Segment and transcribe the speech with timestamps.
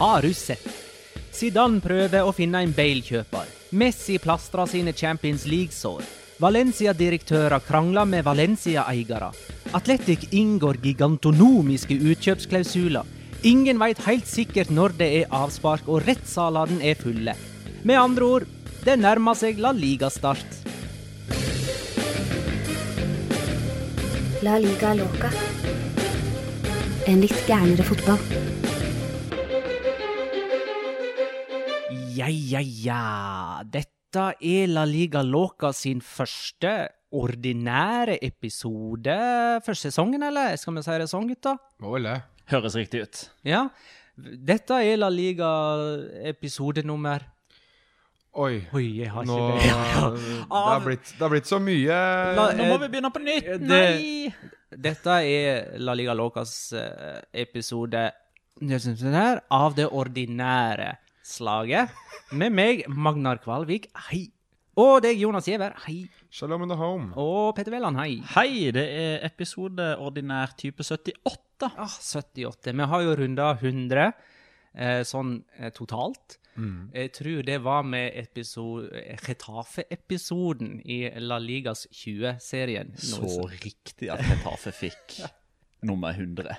[0.00, 0.64] Har du sett?
[1.30, 3.50] Zidane prøver å finne en Bale-kjøper.
[3.76, 6.00] Messi plastrer sine Champions League-sår.
[6.40, 9.28] Valencia-direktører krangler med Valencia-eiere.
[9.76, 13.04] Atletic inngår gigantonomiske utkjøpsklausuler.
[13.44, 17.36] Ingen veit helt sikkert når det er avspark, og rettssalene er fulle.
[17.84, 18.48] Med andre ord,
[18.84, 20.59] det nærmer seg La Liga-start.
[24.40, 25.28] La liga loca.
[27.04, 28.20] En litt gærnere fotball.
[32.16, 33.02] Ja, ja, ja.
[33.68, 36.72] Dette er La Liga Loca sin første
[37.12, 39.18] ordinære episode
[39.66, 40.56] for sesongen, eller?
[40.56, 41.58] Skal vi si det sånn, gutta?
[41.84, 42.16] Må vel det.
[42.48, 43.22] Høres riktig ut.
[43.44, 43.66] Ja.
[44.16, 45.52] Dette er La Liga
[46.32, 47.28] episode nummer
[48.38, 48.60] Oi.
[48.76, 49.66] Oi, jeg har Nå, ikke det.
[49.66, 50.08] Ja, ja.
[50.14, 51.96] det, har blitt, det har blitt så mye
[52.38, 53.48] La- Nå må vi begynne på nytt!
[53.58, 54.34] det- Nei!
[54.70, 58.04] Dette er La Liga Locas eh, episode
[59.50, 60.92] av det ordinære
[61.26, 61.90] slaget.
[62.38, 64.28] Med meg, Magnar Kvalvik, hei.
[64.78, 66.04] Og deg, Jonas Giæver, hei.
[66.30, 67.10] Shalom in the home.
[67.18, 68.20] Og Petter Velland, hei.
[68.36, 71.66] Hei, det er episode ordinær type 78.
[71.74, 72.70] Ah, 78.
[72.78, 76.38] Vi har jo runda 100 eh, sånn eh, totalt.
[76.94, 78.88] Jeg tror det var med episode,
[79.26, 82.92] Retafe-episoden i La Ligas 20-serien.
[83.00, 85.20] Så riktig at Retafe fikk
[85.88, 86.56] nummer 100.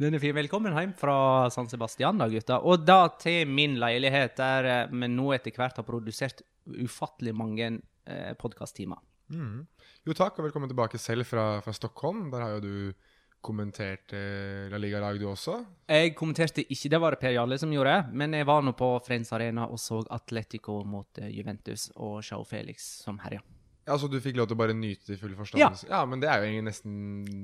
[0.00, 0.34] Den er fin.
[0.34, 1.16] Velkommen hjem fra
[1.54, 2.58] San Sebastian, da, gutta.
[2.66, 7.68] Og da til min leilighet, der eh, vi nå etter hvert har produsert ufattelig mange
[8.06, 9.02] eh, podkasttimer.
[9.30, 12.30] Jo takk, og velkommen tilbake selv fra, fra Stockholm.
[12.32, 13.09] Der har jo du
[13.40, 15.56] kommentert eh, La Liga-lag, du også.
[15.88, 18.90] Jeg kommenterte ikke, det var det Per Jarle som gjorde, men jeg var nå på
[19.06, 23.40] Friends Arena og så Atletico mot eh, Juventus og Joe Felix som herja.
[23.88, 25.62] Ja, Så du fikk lov til å bare nyte det i full forstand?
[25.62, 25.70] Ja.
[25.88, 26.04] ja.
[26.06, 26.94] Men det er jo egentlig nesten,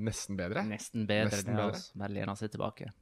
[0.07, 0.63] nesten bedre.
[0.69, 1.73] Nesten bedre Nesten det, bedre.
[1.73, 1.99] altså.
[2.05, 2.93] Bare lene seg tilbake.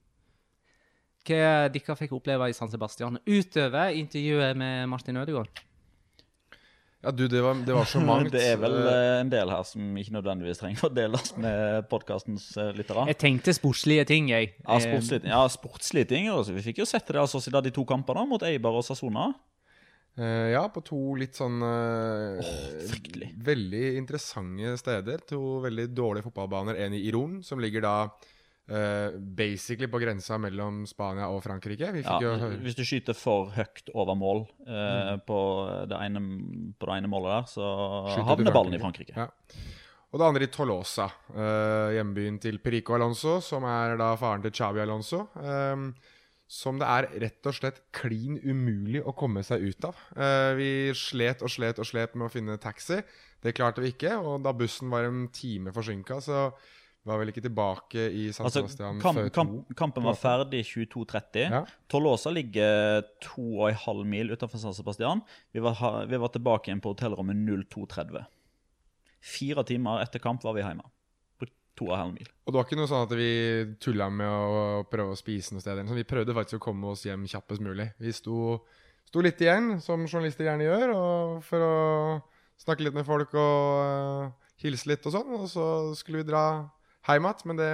[1.25, 5.62] Hva dere fikk oppleve i San Sebastian utover intervjuet med Martin Ødegaard?
[7.04, 8.32] Ja, du, det var, det var så mangt.
[8.32, 11.88] Det er vel Eh, eh, en del her som ikke nødvendigvis trenger å deles med
[11.91, 13.06] podkastens lyttere.
[13.12, 14.54] Jeg tenkte sportslige ting, jeg.
[14.65, 16.31] Ja, Eh, sportslige, ja, sportslige ting.
[16.32, 16.56] Altså.
[16.56, 19.32] Vi fikk jo sett det altså, i de to kampene mot Eibar og Sassona.
[20.15, 25.25] Uh, ja, på to litt sånn uh, oh, Veldig interessante steder.
[25.26, 26.78] To veldig dårlige fotballbaner.
[26.86, 27.97] En i Iron, som ligger da
[28.69, 31.93] eh, basically på grensa mellom Spania og Frankrike.
[31.93, 32.19] Vi Ja,
[32.63, 34.73] hvis du skyter for høyt over mål Mm.
[35.13, 35.39] eh, på,
[35.89, 36.21] det ene,
[36.79, 37.69] på det ene målet der, så
[38.15, 39.15] Skyter havner ballen i Frankrike.
[39.17, 39.29] Ja.
[40.15, 44.53] Og det andre i Tolosa, uh, hjembyen til Perico Alonso, som er da faren til
[44.55, 45.25] Xabi Alonso.
[45.43, 45.77] eh,
[46.47, 49.97] som det er rett og slett klin umulig å komme seg ut av.
[50.57, 53.03] Vi slet og slet og slet med å finne taxi.
[53.43, 54.13] Det klarte vi ikke.
[54.23, 56.53] Og da bussen var en time forsinka, så
[57.04, 59.44] var vel ikke tilbake i San Altså, Sebastian kamp, før to.
[59.76, 61.42] kampen var ferdig 22.30.
[61.53, 61.60] Ja.
[61.92, 65.20] Tolosa ligger to og en halv mil utenfor San Sebastian.
[65.53, 65.76] Vi var,
[66.09, 67.37] vi var tilbake igjen på hotellrommet
[67.69, 68.25] 02.30.
[69.25, 70.87] Fire timer etter kamp var vi hjemme.
[71.41, 72.31] På to og en halv mil.
[72.44, 73.28] Og det var ikke noe sånn at vi
[73.84, 75.82] tulla med å prøve å spise noe sted.
[75.84, 77.91] Vi prøvde faktisk å komme oss hjem kjappest mulig.
[78.00, 78.62] Vi sto,
[79.10, 80.94] sto litt igjen, som journalister gjerne gjør,
[81.44, 81.75] for å
[82.65, 85.36] snakke litt med folk og uh, hilse litt og sånn.
[85.36, 85.66] Og så
[85.98, 86.44] skulle vi dra
[87.09, 87.70] hjem igjen, men det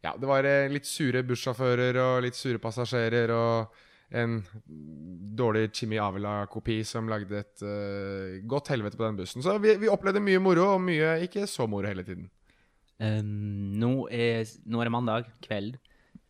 [0.00, 3.80] ja, det var eh, litt sure bussjåfører og litt sure passasjerer og
[4.10, 4.40] en
[5.38, 9.44] dårlig Chimi Avila-kopi som lagde et uh, godt helvete på den bussen.
[9.44, 12.26] Så vi, vi opplevde mye moro, og mye ikke så moro hele tiden.
[12.98, 15.78] Um, nå, er, nå er det mandag kveld.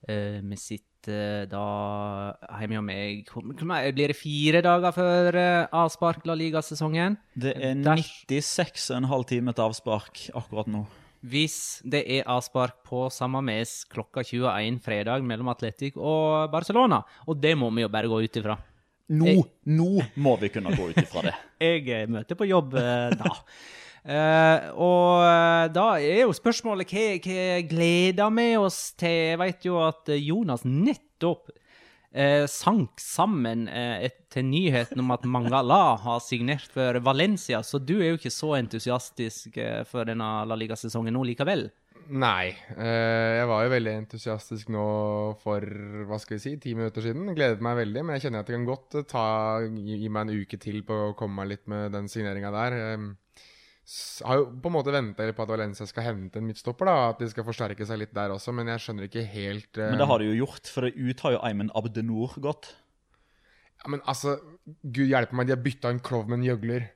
[0.05, 1.65] Uh, vi sitter da
[2.61, 2.85] hjemme hos
[3.65, 7.17] meg Blir det fire dager før uh, avspark La Liga-sesongen?
[7.33, 10.85] Det er 96,5 timer til avspark akkurat nå.
[11.21, 17.03] Hvis det er avspark på samme mes klokka 21 fredag mellom Atletic og Barcelona.
[17.29, 18.57] Og det må vi jo bare gå ut ifra.
[19.11, 21.35] Nå, Jeg- nå må vi kunne gå ut ifra det.
[21.61, 23.35] Jeg eh, møter på jobb eh, da.
[24.01, 29.35] Uh, og da er jo spørsmålet hva, hva gleder vi oss til?
[29.35, 31.51] Jeg vet jo at Jonas nettopp
[32.13, 37.81] eh, sank sammen eh, et, til nyheten om at Mangala har signert for Valencia, så
[37.83, 41.69] du er jo ikke så entusiastisk eh, for denne La Liga-sesongen nå likevel.
[42.11, 42.51] Nei.
[42.75, 44.85] eh, jeg var jo veldig entusiastisk nå
[45.43, 45.63] for
[46.09, 47.31] hva skal vi si, ti minutter siden.
[47.37, 49.25] Gledet meg veldig, men jeg kjenner at det kan godt eh, ta,
[49.63, 52.79] gi, gi meg en uke til på å komme meg litt med den signeringa der.
[52.81, 53.05] Jeg
[54.27, 57.23] har jo på en måte venta på at Valencia skal hente en midtstopper, da, at
[57.23, 59.89] de skal forsterke seg litt der også, men jeg skjønner ikke helt uh...
[59.91, 62.71] Men det har de jo gjort, for ut har jo Eimen Abdenor gått.
[63.81, 64.39] ja, Men altså,
[64.85, 66.87] gud hjelpe meg, de har bytta en Klov med en gjøgler.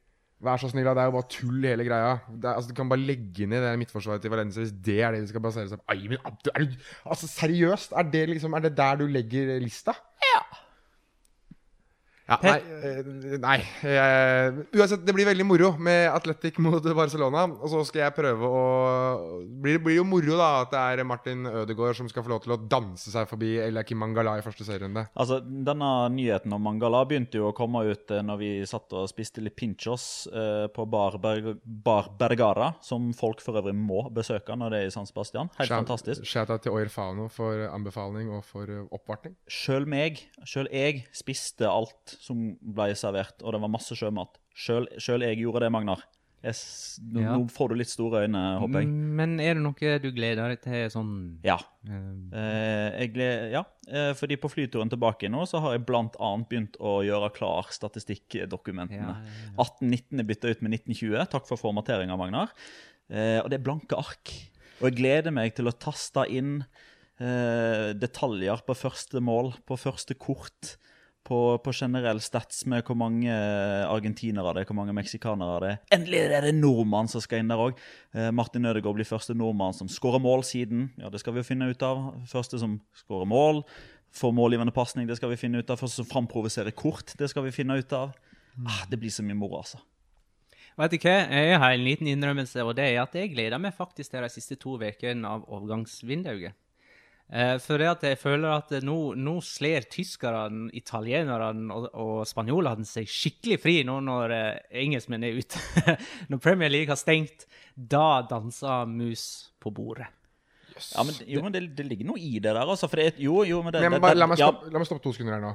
[0.44, 0.86] Vær så snill.
[0.86, 2.14] Det er jo bare tull, hele greia.
[2.28, 5.22] Er, altså, Du kan bare legge ned det midtforsvaret til Valencia hvis det er det
[5.24, 5.86] de skal basere seg på.
[5.94, 6.74] Eimen Abdenor du,
[7.06, 7.94] altså, seriøst?
[7.96, 9.96] Er det liksom Er det der du legger lista?
[12.24, 12.56] Ja, nei,
[12.88, 17.42] eh, nei eh, Uansett, det blir veldig moro med Atletic mot Barcelona.
[17.60, 18.62] Og så skal jeg prøve å
[19.44, 22.40] blir, Det blir jo moro da at det er Martin Ødegaard som skal få lov
[22.46, 25.04] til å danse seg forbi Eliakim Mangala i første serierunde.
[25.20, 29.04] Altså, Denne nyheten om Mangala begynte jo å komme ut eh, når vi satt og
[29.12, 34.56] spiste litt pinchos eh, på Bar, Ber Bar Bergara, som folk for øvrig må besøke
[34.56, 35.52] når det er i San Sebastian.
[35.60, 36.24] Helt Shout- fantastisk.
[36.24, 39.36] Shout-out til Oir Fano for anbefaling og for oppvartning.
[39.44, 44.36] Sjøl meg, sjøl jeg spiste alt som ble servert, og det var masse sjømat.
[44.54, 44.86] Sjøl
[45.26, 46.02] jeg gjorde det, Magnar.
[46.44, 46.54] Jeg,
[47.08, 47.36] nå, Ja.
[47.40, 48.88] nå får du litt store øyne, håper jeg.
[49.16, 51.56] Men er det noe du gleder deg til sånn Ja.
[51.88, 53.50] eh, Eh, jeg gleder...
[53.50, 57.70] ja, eh, fordi på flyturen tilbake nå så har jeg annet begynt å gjøre klar
[57.72, 59.16] statistikkdokumentene.
[59.16, 61.30] Ja, 1819 er bytta ut med 1920.
[61.32, 62.52] Takk for formateringa, Magnar.
[63.08, 64.34] Eh, og det er blanke ark.
[64.82, 66.64] Og jeg gleder meg til å taste inn
[67.94, 70.76] detaljer på første mål, på første kort.
[71.24, 75.78] På, på generell stats med hvor mange argentinere det er, hvor mange meksikanere det er.
[75.96, 77.80] Endelig er det en nordmann som skal inn der òg.
[78.12, 80.90] Eh, Martin Ødegaard blir første nordmann som skårer mål siden.
[81.00, 82.10] Ja, det skal vi jo finne ut av.
[82.28, 83.62] Første som skårer mål.
[84.14, 85.80] Får målgivende pasning, det skal vi finne ut av.
[85.80, 88.12] Første som framprovoserer kort, det skal vi finne ut av.
[88.68, 89.80] Ah, det blir så mye moro, altså.
[90.74, 91.16] Vet du hva?
[91.30, 94.30] Jeg har en liten innrømmelse, og det er at jeg gleder meg faktisk til de
[94.32, 96.54] siste to ukene av overgangsvinduet.
[97.32, 102.84] Eh, for det at jeg føler at nå, nå sler tyskerne, italienerne og, og spanjolene
[102.88, 104.50] seg skikkelig fri nå når eh,
[104.84, 105.62] engelskmenn er ute.
[106.30, 109.24] når Premier League har stengt, da danser mus
[109.62, 110.10] på bordet.
[110.74, 112.88] Ja, men, jo, men det, det ligger noe i det der, altså.
[112.90, 114.88] For det jo, jo, men det, Men det, det la, meg ja, stoppe, la meg
[114.88, 115.52] stoppe to sekunder her nå.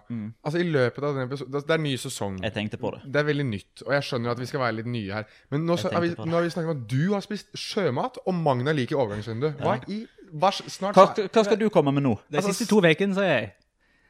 [0.48, 2.38] Altså i løpet av denne episoden Det er ny sesong.
[2.46, 3.02] Jeg tenkte på det.
[3.04, 5.28] Det er veldig nytt, og jeg skjønner at vi skal være litt nye her.
[5.52, 8.22] Men nå, så, har vi, nå har vi snakket om at du har spist sjømat,
[8.24, 9.52] og Magna liker overgangsvindu.
[9.60, 10.00] Hva i
[10.34, 12.14] hva, Snart, Hva, hva skal du komme med nå?
[12.30, 13.50] De Altså, siste to ukene, sier jeg.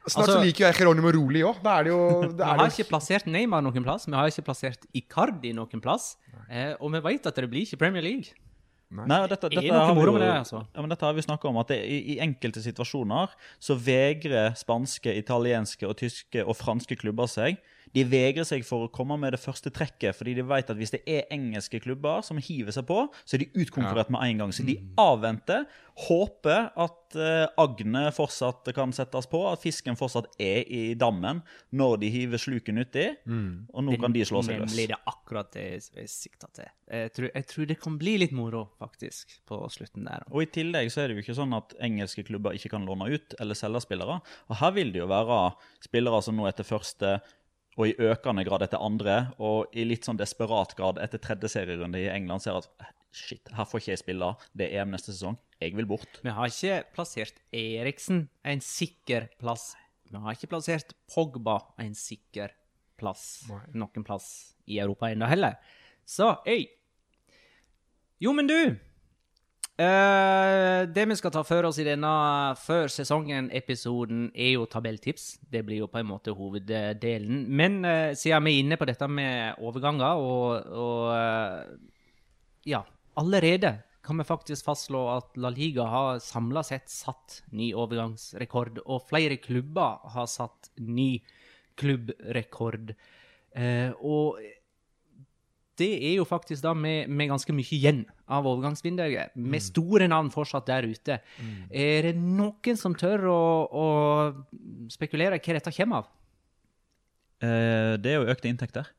[0.06, 1.62] snart altså- så liker jo jeg Geronimo Roli òg.
[1.62, 4.26] Da er det jo det Vi er har ikke plassert Neymar noen plass, vi har
[4.28, 6.16] ikke plassert Icardi noen plass.
[6.50, 8.32] Eh, og vi vet at det blir ikke Premier League.
[8.90, 10.64] Nei, Nei dette, dette, dette, har vi det, altså?
[10.74, 13.30] Ja, men dette har vi snakket om, at det, i, i enkelte situasjoner
[13.62, 17.60] så vegrer spanske, italienske, og tyske og franske klubber seg.
[17.94, 20.92] De vegrer seg for å komme med det første trekket, fordi de vet at hvis
[20.94, 24.52] det er engelske klubber som hiver seg på, så er de utkonkurrert med en gang.
[24.54, 24.92] Så de Mm.
[24.96, 25.66] avventer,
[26.00, 31.42] håper at eh, agnet fortsatt kan settes på, at fisken fortsatt er i dammen
[31.76, 34.70] når de hiver sluken uti, og nå kan de slå seg løs.
[34.70, 35.64] Nemlig det er akkurat det
[35.98, 36.70] jeg sikta til.
[36.90, 40.24] Jeg tror, jeg tror det kan bli litt moro, faktisk, på slutten der.
[40.30, 43.10] Og I tillegg så er det jo ikke sånn at engelske klubber ikke kan låne
[43.12, 44.20] ut eller selge spillere.
[44.48, 45.40] Og Her vil det jo være
[45.84, 47.18] spillere som nå etter første
[47.78, 52.00] og i økende grad etter andre, og i litt sånn desperat grad etter tredje serierunde
[52.00, 52.70] i England ser at
[53.14, 56.20] shit, her får ikke jeg spille, det er EM neste sesong, jeg vil bort.
[56.24, 59.72] Vi har ikke plassert Eriksen en sikker plass.
[60.10, 62.54] Vi har ikke plassert Pogba en sikker
[63.00, 64.28] plass noen plass
[64.68, 65.56] i Europa ennå heller.
[66.04, 66.66] Så, øy.
[68.20, 68.76] Jo, men du.
[69.80, 72.08] Eh, det vi skal ta for oss i denne
[72.60, 75.38] før sesongen-episoden, er jo tabelltips.
[75.40, 77.46] Det blir jo på en måte hoveddelen.
[77.48, 81.94] Men uh, siden vi er inne på dette med overganger og, og uh,
[82.68, 82.82] Ja,
[83.16, 89.06] allerede kan vi faktisk fastslå at La Liga har samla sett satt ny overgangsrekord, og
[89.08, 91.22] flere klubber har satt ny
[91.80, 92.92] klubbrekord.
[94.04, 94.40] Og
[95.80, 100.28] det er jo faktisk da med, med ganske mye igjen av overgangsvinduet, med store navn
[100.34, 101.16] fortsatt der ute.
[101.72, 103.40] Er det noen som tør å,
[103.72, 103.86] å
[104.92, 106.10] spekulere hva dette kommer av?
[107.40, 108.90] Eh, det er jo økte inntekter.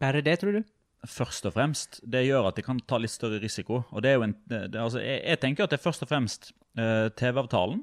[0.00, 0.62] Bare det, tror du?
[1.08, 2.00] Først og fremst.
[2.06, 3.82] Det gjør at de kan ta litt større risiko.
[3.90, 6.04] Og det er jo en, det, det- altså, jeg, jeg tenker at det er først
[6.06, 7.82] og fremst eh, TV-avtalen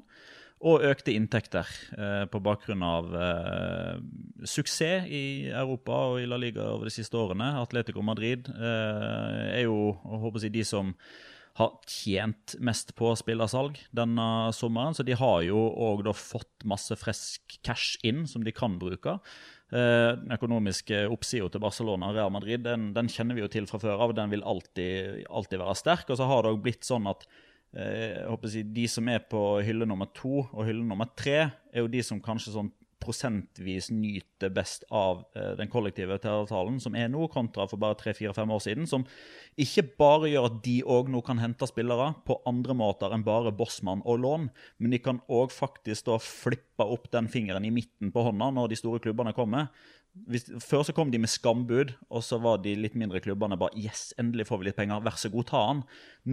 [0.60, 3.96] og økte inntekter eh, på bakgrunn av eh,
[4.44, 7.54] suksess i Europa og i La Liga over de siste årene.
[7.62, 10.92] Atletico Madrid eh, er jo jeg håper si, de som
[11.58, 14.26] har tjent mest på spillersalg denne
[14.56, 14.96] sommeren.
[14.96, 19.18] Så de har jo òg fått masse frisk cash inn som de kan bruke.
[19.70, 23.68] Eh, Den økonomiske oppsida til Barcelona og Real Madrid den, den kjenner vi jo til
[23.70, 24.16] fra før av.
[24.18, 26.10] Den vil alltid, alltid være sterk.
[26.10, 27.26] Og så har det òg blitt sånn at
[27.70, 31.38] jeg håper å si, de som er på hylle nummer to og hylle nummer tre,
[31.70, 36.96] er jo de som kanskje sånn prosentvis nyter best av eh, den kollektive avtalen som
[36.98, 38.88] er nå, kontra for bare tre-fire-fem år siden.
[38.90, 39.06] Som
[39.60, 43.54] ikke bare gjør at de òg nå kan hente spillere på andre måter enn bare
[43.56, 48.12] bossmann og lån, men de kan òg faktisk da flippe opp den fingeren i midten
[48.12, 49.72] på hånda når de store klubbene kommer.
[50.30, 53.78] Hvis, før så kom de med skambud, og så var de litt mindre klubbene bare
[53.78, 55.02] Yes, endelig får vi litt penger.
[55.06, 55.84] Vær så god, ta den.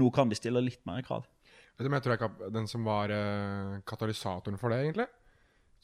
[0.02, 1.28] Nå kan de stille litt mer krav.
[1.78, 5.06] Vet du, men jeg tror jeg den som var uh, katalysatoren for det, egentlig.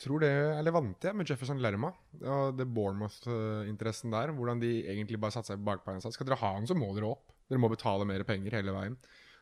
[0.01, 1.91] Tror det er Levante med Jefferson Lerma.
[2.17, 4.33] Og det Bournemouth-interessen der.
[4.33, 7.13] Hvordan de egentlig bare satte seg på bakbeina skal dere ha den, så må dere
[7.13, 7.29] opp.
[7.45, 8.97] Dere må betale mer penger hele veien.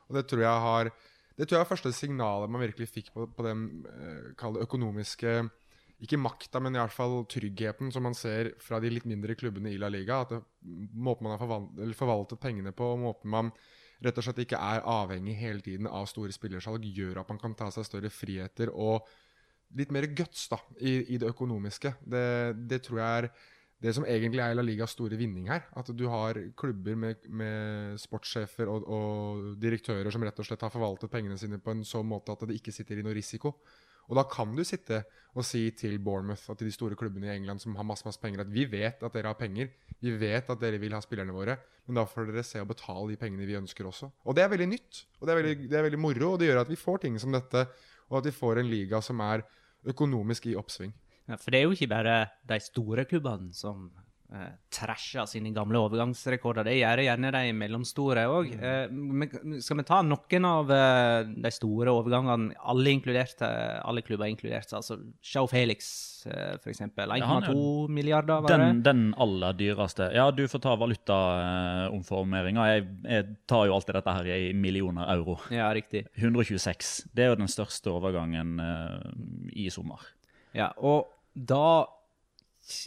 [0.09, 0.91] Og det tror jeg har
[1.39, 5.37] Det tror jeg er første signalet man virkelig fikk på, på den uh, økonomiske
[6.01, 9.69] ikke makta, men i hvert fall tryggheten som man ser fra de litt mindre klubbene
[9.69, 10.23] i La Liga.
[10.23, 10.41] At det,
[10.97, 13.51] måten man har forvaltet pengene på, måten man
[14.01, 17.53] rett og slett ikke er avhengig hele tiden av store spillersalg, gjør at man kan
[17.57, 19.05] ta seg større friheter og
[19.77, 21.93] litt mer guts da, i, i det økonomiske.
[22.01, 22.25] Det,
[22.67, 23.29] det, tror jeg er
[23.81, 25.67] det som egentlig er La Ligas store vinning her.
[25.77, 30.73] At du har klubber med, med sportssjefer og, og, direktører som rett og slett har
[30.73, 33.55] forvaltet pengene sine på en sånn måte at det ikke sitter i noe risiko.
[34.11, 37.35] Og da kan du sitte og si til Bournemouth og til de store klubbene i
[37.37, 39.69] England som har masse, masse penger, at vi vet at dere har penger,
[40.03, 41.55] vi vet at dere vil ha spillerne våre,
[41.87, 44.11] men da får dere se og betale de pengene vi ønsker også.
[44.27, 46.51] Og det er veldig nytt, og det er veldig, det er veldig moro, og det
[46.51, 47.63] gjør at vi får ting som dette,
[48.11, 49.45] og at vi får en liga som er
[49.87, 50.91] økonomisk i oppsving.
[51.29, 52.15] Ja, for det er jo ikke bare
[52.49, 53.87] de store klubbene som
[54.31, 56.67] eh, trasher sine gamle overgangsrekorder.
[56.67, 58.53] Det gjør gjerne de mellomstore òg.
[58.55, 59.25] Mm.
[59.25, 64.71] Eh, skal vi ta noen av eh, de store overgangene, alle inkludert, alle klubber inkludert?
[64.77, 65.91] Altså Show Felix,
[66.29, 66.83] eh, f.eks.
[66.87, 68.59] 1,2 milliarder, var det?
[68.71, 70.11] Den, den aller dyreste.
[70.15, 72.67] Ja, du får ta valutaomformeringa.
[72.75, 75.37] Jeg, jeg tar jo alltid dette her i millioner euro.
[75.53, 76.05] Ja, riktig.
[76.15, 76.93] 126.
[77.13, 79.09] Det er jo den største overgangen eh,
[79.63, 80.03] i sommer.
[80.55, 81.87] Ja, og da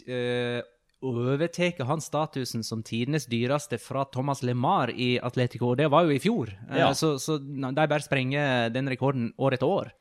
[0.07, 0.61] eh,
[1.01, 5.75] overtar han statusen som tidenes dyreste fra Thomas LeMar i Atletico.
[5.75, 6.93] Det var jo i fjor, Eh, Ja.
[6.93, 9.91] så, så de bare sprenger den rekorden år etter år.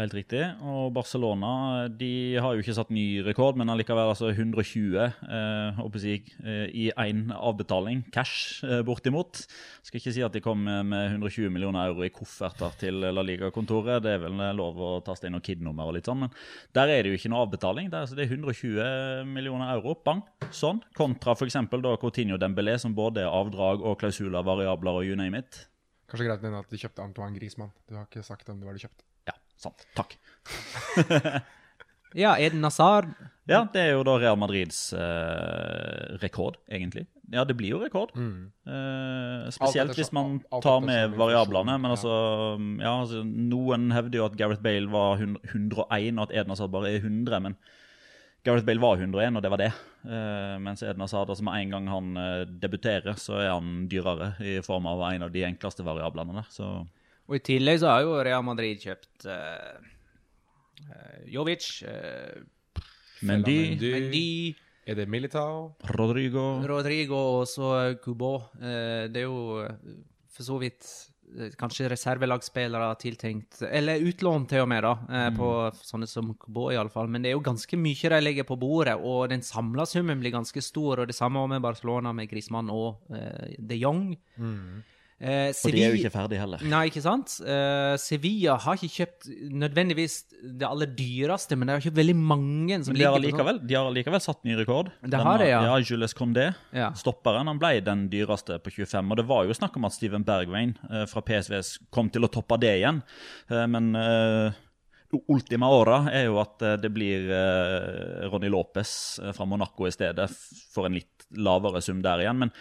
[0.00, 0.40] Helt riktig.
[0.64, 6.30] Og Barcelona de har jo ikke satt ny rekord, men allikevel altså 120 eh, jeg,
[6.40, 9.42] eh, i én avbetaling, cash eh, bortimot.
[9.84, 13.24] Skal ikke si at de kom med med 120 millioner euro i kofferter til La
[13.26, 14.00] Liga-kontoret.
[14.04, 16.32] Det er vel lov å taste inn noen KID-nummer og litt sånn, men
[16.76, 17.92] der er det jo ikke noe avbetaling.
[17.92, 20.80] Er, altså, det er 120 millioner euro, bang, sånn.
[20.96, 21.60] Kontra f.eks.
[21.76, 25.66] da Coutinho Dembélé, som både er avdrag og klausuler, variabler og you name it.
[26.08, 27.76] Kanskje greit å at de kjøpte Antoine Griezmann.
[27.86, 29.09] Du har ikke sagt om det var de kjøpte.
[29.60, 29.86] Sant.
[29.98, 30.16] Takk.
[32.16, 33.12] Ja, Eden Hazard
[33.46, 37.04] Ja, det er jo da Real Madrids eh, rekord, egentlig.
[37.30, 38.12] Ja, det blir jo rekord.
[38.14, 38.50] Mm.
[38.66, 41.74] Eh, spesielt hvis man tar med sånn variablene.
[41.82, 42.12] Men altså,
[42.78, 46.92] ja, altså Noen hevder jo at Gareth Bale var 101, og at Eden Hazard bare
[46.92, 47.42] er 100.
[47.46, 47.58] Men
[48.46, 49.72] Gareth Bale var 101, og det var det.
[50.04, 54.32] Uh, mens Eden Hazard, altså med en gang han uh, debuterer, så er han dyrere
[54.46, 56.50] i form av en av de enkleste variablene der.
[56.54, 56.70] Så
[57.30, 59.78] Og i tillegg så har jo Real Madrid kjøpt uh,
[61.30, 62.40] Jovic, uh,
[63.22, 63.92] Mendy, Mendy.
[63.94, 64.30] Mendy,
[64.90, 65.76] Er det Militao?
[65.94, 68.34] Rodrigo Rodrigo og så Kubo.
[68.58, 69.62] Uh, det er jo
[70.34, 70.90] for så vidt
[71.54, 77.06] kanskje reservelagsspillere tiltenkt, eller utlån til og med, da, på på sånne som Kubo iallfall.
[77.06, 80.34] Men det er jo ganske mye de legger på bordet, og den samla summen blir
[80.34, 80.98] ganske stor.
[80.98, 84.16] Og det samme med Barcelona, med Griezmann og eh, de Jong.
[85.20, 86.62] Eh, Og de er jo ikke ferdige heller.
[86.64, 87.34] Nei, ikke sant?
[87.44, 90.14] Eh, Sevilla har ikke kjøpt nødvendigvis
[90.56, 93.44] det aller dyreste, men det jo ikke veldig mange som Men de har, ligger på
[93.44, 94.88] sånn- likevel, de har likevel satt ny rekord.
[95.02, 95.60] Det Den har de, ja.
[95.68, 96.88] Ja, Jules Condé, Ja.
[96.96, 99.10] stopperen, han ble den dyreste på 25.
[99.12, 101.60] Og det var jo snakk om at Steven Bergwijn eh, fra PSV
[101.92, 103.02] kom til å toppe det igjen.
[103.50, 104.52] Eh, men eh,
[105.28, 107.28] ultima åra er jo at eh, det blir
[108.30, 110.30] Ronny Lopez fra Monaco i stedet,
[110.72, 112.38] for en litt lavere sum der igjen.
[112.38, 112.52] Men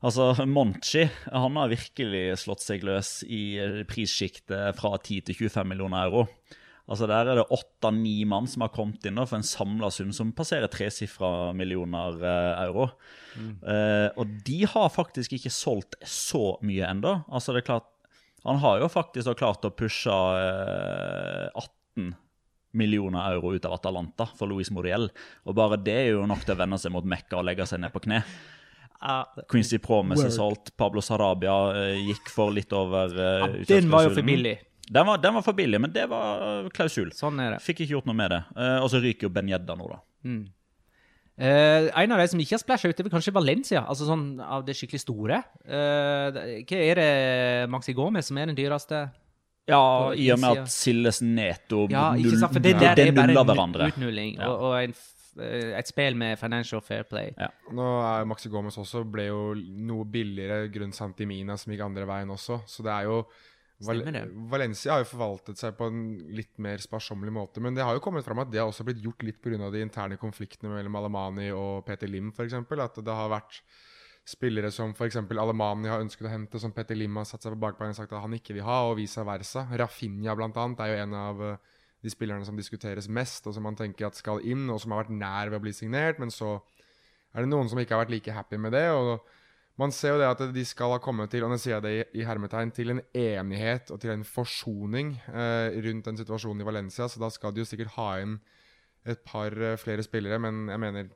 [0.00, 6.08] altså, Monchi han har virkelig slått seg løs i prissjiktet fra 10 til 25 millioner
[6.08, 6.26] euro.
[6.88, 10.08] Altså Der er det åtte-ni mann som har kommet inn da, for en samla sum
[10.16, 12.88] som passerer tresifra millioner eh, euro.
[13.36, 17.12] Eh, og de har faktisk ikke solgt så mye ennå.
[17.28, 17.90] Altså det er klart,
[18.46, 22.14] han har jo faktisk klart å pushe eh, 18
[22.78, 25.10] millioner euro ut av Atalanta for Louis Moriel.
[25.44, 27.84] Og bare det er jo nok til å vende seg mot Mekka og legge seg
[27.84, 28.22] ned på kne.
[29.48, 34.08] Quincy Promises er solgt, Pablo Sarabia eh, gikk for litt over eh, Ja, den var
[34.08, 34.56] jo for billig.
[34.90, 37.10] Den var, den var for billig, men det var klausul.
[37.12, 37.60] Sånn er det.
[37.62, 38.40] Fikk ikke gjort noe med det.
[38.56, 40.00] Eh, og så ryker jo Ben Jedda nå, da.
[41.38, 44.24] Eh, en av de som ikke har splæsja ut, er vel kanskje Valencia, altså sånn
[44.42, 45.38] av det skikkelig store.
[45.62, 46.34] Uh,
[46.66, 47.10] hva er det
[47.70, 49.04] Maxi Gomez som er den dyreste?
[49.68, 49.82] Ja,
[50.16, 52.56] i og med at Silles Neto Ja, ikke null- sant?
[52.56, 53.88] For det ja, der det er bare nuller en hverandre.
[53.92, 54.48] utnulling, Ja.
[54.48, 55.04] og, og en, eh,
[55.42, 57.34] et spill med financial fair play.
[57.38, 57.50] Ja.
[57.74, 62.34] Nå er Maxi Gomez også ble jo noe billigere grunn Santimina som gikk andre veien
[62.34, 62.62] også.
[62.68, 63.22] Så det er jo
[63.86, 64.46] Val Stemmer det.
[64.50, 66.00] Valencia har jo forvaltet seg på en
[66.34, 67.62] litt mer sparsommelig måte.
[67.62, 69.70] Men det har jo kommet fram at det har også blitt gjort litt pga.
[69.70, 72.56] de interne konfliktene mellom Alemani og Peter Lim, f.eks.
[72.58, 73.60] At det har vært
[74.26, 75.20] spillere som f.eks.
[75.30, 78.12] Alemani har ønsket å hente, som Peter Lim har satt seg på bakbeina og sagt
[78.12, 79.68] at han ikke vil ha, og vice versa.
[79.70, 83.64] Rafinha blant annet er jo en av eh, de spillerne som diskuteres mest, og som
[83.66, 86.30] man tenker at skal inn, og som har vært nær ved å bli signert, men
[86.34, 86.58] så
[87.34, 88.88] er det noen som ikke har vært like happy med det.
[88.94, 89.18] og
[89.78, 92.18] man ser jo det at de skal ha kommet til og nå sier jeg det
[92.18, 97.06] i, hermetegn, til en enighet og til en forsoning eh, rundt den situasjonen i Valencia.
[97.06, 98.40] Så da skal de jo sikkert ha inn
[99.06, 100.40] et par eh, flere spillere.
[100.42, 101.12] Men jeg mener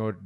[0.00, 0.16] når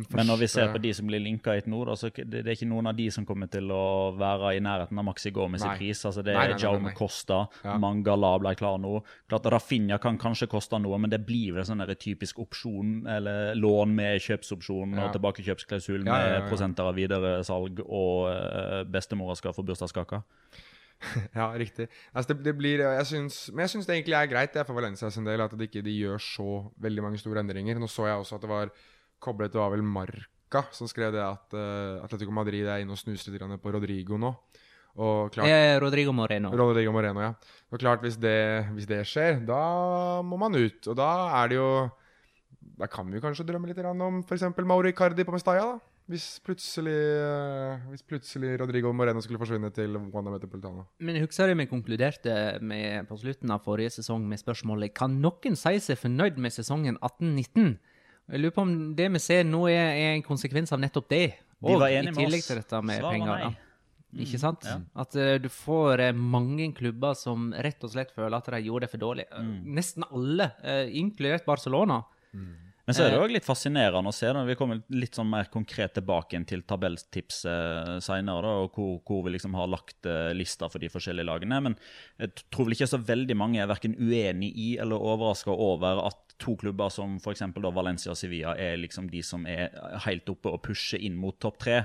[0.00, 2.26] første Men når vi ser på de som blir linka hit nå, da, så det,
[2.32, 3.84] det er ikke noen av de som kommer til å
[4.18, 6.00] være i nærheten av Maxi Gomez i pris.
[6.08, 6.94] altså Det er Jaume.
[6.96, 7.76] Costa, Ja.
[7.78, 9.02] Mangala ble klar nå.
[9.28, 13.94] Klart Rafinha kan kanskje koste noe, men det blir vel sånn typisk opsjon, eller lån
[13.94, 15.06] med kjøpsopsjon Ja.
[15.06, 16.42] og tilbakekjøpsklausul med ja.
[16.48, 20.22] prosenter av videresalg, og uh, bestemora skal få bursdagskake.
[21.34, 21.88] Ja, riktig.
[22.14, 24.68] Altså, det, det blir, jeg synes, men jeg syns det egentlig er greit det er
[24.68, 26.48] for Valencia sin del at de ikke de gjør så
[26.82, 27.80] veldig mange store endringer.
[27.82, 28.72] Nå så jeg også at det var
[29.22, 33.00] koblet Det var vel Marca som skrev det at uh, Atletico Madrid er inne og
[33.00, 34.34] snuser litt på Rodrigo nå.
[35.00, 36.50] Og klart, Eh, Rodrigo Moreno.
[36.52, 37.32] Rodrigo Moreno, ja.
[37.72, 40.84] Og klart, hvis det, hvis det skjer, da må man ut.
[40.86, 41.08] Og da
[41.42, 41.90] er det jo
[42.78, 44.42] Da kan vi kanskje drømme litt om f.eks.
[44.64, 45.78] Mauri Cardi på Mestalla, da.
[46.10, 50.84] Hvis plutselig, eh, hvis plutselig Rodrigo Moreno skulle forsvinne til Wanda Metropolitana.
[50.98, 55.56] Men husker du vi konkluderte med, på slutten av forrige sesong med spørsmålet Kan noen
[55.56, 57.78] si seg fornøyd med sesongen 18-19?
[58.30, 61.26] Jeg lurer på om det vi ser nå, er, er en konsekvens av nettopp det.
[61.62, 63.34] De var enige i tillegg til dette med penger.
[63.34, 63.52] nei.
[63.52, 63.68] Da.
[64.22, 64.66] Ikke sant?
[64.68, 64.76] ja.
[65.02, 68.84] At uh, du får uh, mange klubber som rett og slett føler at de gjorde
[68.84, 69.24] det for dårlig.
[69.32, 69.54] Mm.
[69.54, 72.02] Uh, Nesten alle, eh, inkludert Barcelona.
[72.82, 73.22] Men så er det Eh.
[73.22, 74.26] òg litt fascinerende å se.
[74.34, 79.36] når Vi kommer litt sånn mer konkret tilbake til tabelltipset seinere, og hvor, hvor vi
[79.36, 81.60] liksom har lagt eh, lista for de forskjellige lagene.
[81.62, 81.76] Men
[82.18, 86.31] jeg tror vel ikke så veldig mange er verken uenig i eller overraska over at
[86.42, 87.44] to klubber som f.eks.
[87.72, 89.70] Valencia og Sevilla er liksom de som er
[90.06, 91.78] helt oppe og pusher inn mot topp tre.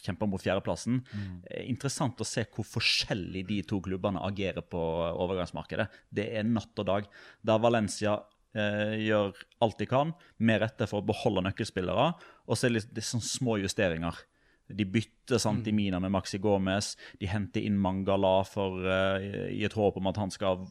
[0.00, 1.02] Kjemper mot fjerdeplassen.
[1.04, 1.36] Mm.
[1.68, 4.80] Interessant å se hvor forskjellig de to klubbene agerer på
[5.12, 5.88] overgangsmarkedet.
[6.08, 7.08] Det er natt og dag.
[7.46, 8.16] Der Valencia
[8.56, 12.10] eh, gjør alt de kan, med rette for å beholde nøkkelspillere.
[12.48, 14.24] Og så er det det er sånne små justeringer.
[14.68, 16.94] De bytter Santimina med Maxi Gomez.
[17.20, 20.62] De henter inn Mangala for, uh, i et håp om at han skal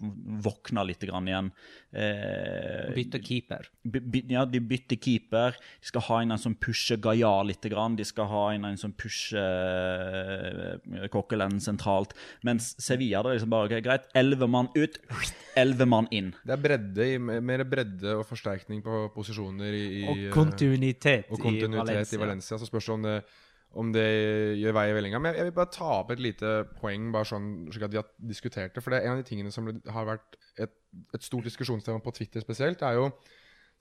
[0.45, 1.51] våkne litt grann igjen.
[1.93, 3.69] Uh, bytter keeper.
[3.83, 5.57] by, by, ja, de bytter keeper.
[5.81, 7.65] De skal ha inn en som pusher Gaia litt.
[7.67, 7.97] Grann.
[7.97, 12.13] De skal ha inn en som pusher uh, Kokkelen sentralt.
[12.47, 14.07] Mens Sevilla det er liksom bare okay, greit.
[14.17, 14.99] Elleve mann ut,
[15.57, 16.31] elleve mann inn.
[16.45, 21.41] Det er bredde, mer bredde og forsterkning på posisjoner i, i Og eh, kontinuitet, og
[21.41, 22.59] kontinuitet i Valencia.
[22.59, 23.17] Så spørs det om det,
[23.77, 24.07] om det
[24.57, 25.21] gjør vei i vellinga.
[25.21, 28.07] Men jeg, vil bare ta opp et lite poeng, bare sånn slik at vi har
[28.31, 28.83] diskutert det.
[28.83, 30.73] For det er en av de tingene som har vært et,
[31.15, 33.11] et stort diskusjonstema på Twitter spesielt, er jo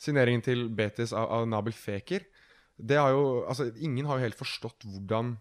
[0.02, 2.26] signeringen til Betis av, av Nabil Feker.
[2.76, 5.36] Det har jo, altså Ingen har jo helt forstått hvordan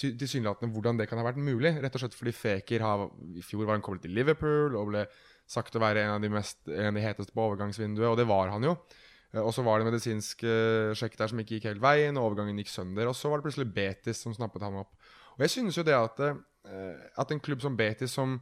[0.00, 1.74] tilsynelatende hvordan det kan ha vært mulig.
[1.82, 5.04] Rett og slett fordi Feker har, i fjor var han koblet til Liverpool og ble
[5.48, 8.26] sagt å være en av de, mest, en av de heteste på overgangsvinduet, og det
[8.28, 8.74] var han jo.
[9.34, 12.30] Eh, Og så var det medisinsk eh, sjekk der som ikke gikk helt veien, og
[12.30, 13.10] overgangen gikk sønder.
[13.10, 14.94] Og så var det plutselig Betis som snappet ham opp.
[15.36, 18.40] Og jeg synes jo det at, eh, at en klubb som Betis, som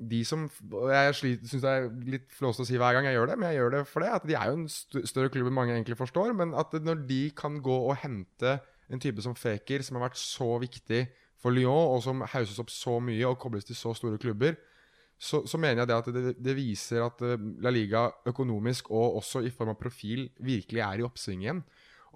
[0.00, 3.34] de som Jeg syns det er litt flåst å si hver gang jeg gjør det,
[3.36, 4.08] men jeg gjør det for det.
[4.08, 6.32] At de er jo en st større klubb enn mange egentlig forstår.
[6.32, 10.16] Men at når de kan gå og hente en type som Feker, som har vært
[10.16, 11.02] så viktig
[11.40, 14.56] for Lyon, og som hauses opp så mye og kobles til så store klubber,
[15.20, 19.18] så, så mener jeg det at det, det viser at eh, La Liga økonomisk og
[19.20, 21.60] også i form av profil virkelig er i oppsving igjen.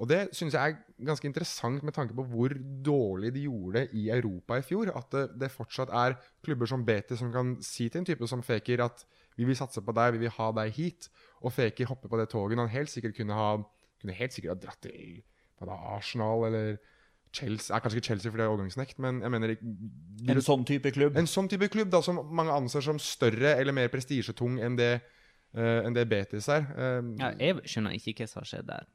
[0.01, 2.55] Og det syns jeg er ganske interessant med tanke på hvor
[2.87, 4.91] dårlig de gjorde det i Europa i fjor.
[4.97, 8.43] At det, det fortsatt er klubber som Betis som kan si til en type som
[8.43, 9.05] Faker at
[9.39, 11.11] vi vil satse på deg, vi vil ha deg hit.
[11.45, 13.53] Og Faker hopper på det toget han helt sikkert kunne ha
[14.01, 15.23] kunne helt sikkert ha dratt til
[15.65, 16.75] Arsenal eller
[17.35, 17.75] Chelsea.
[17.75, 21.17] Er kanskje ikke Chelsea for det er overgangsnekt, men jeg mener En sånn type klubb.
[21.21, 24.93] en sånn type klubb da, som mange anser som større eller mer prestisjetung enn det,
[25.57, 26.69] uh, enn det Betis er.
[26.75, 28.87] Eh, Ja, jeg skjønner ikke hva som har skjedd der.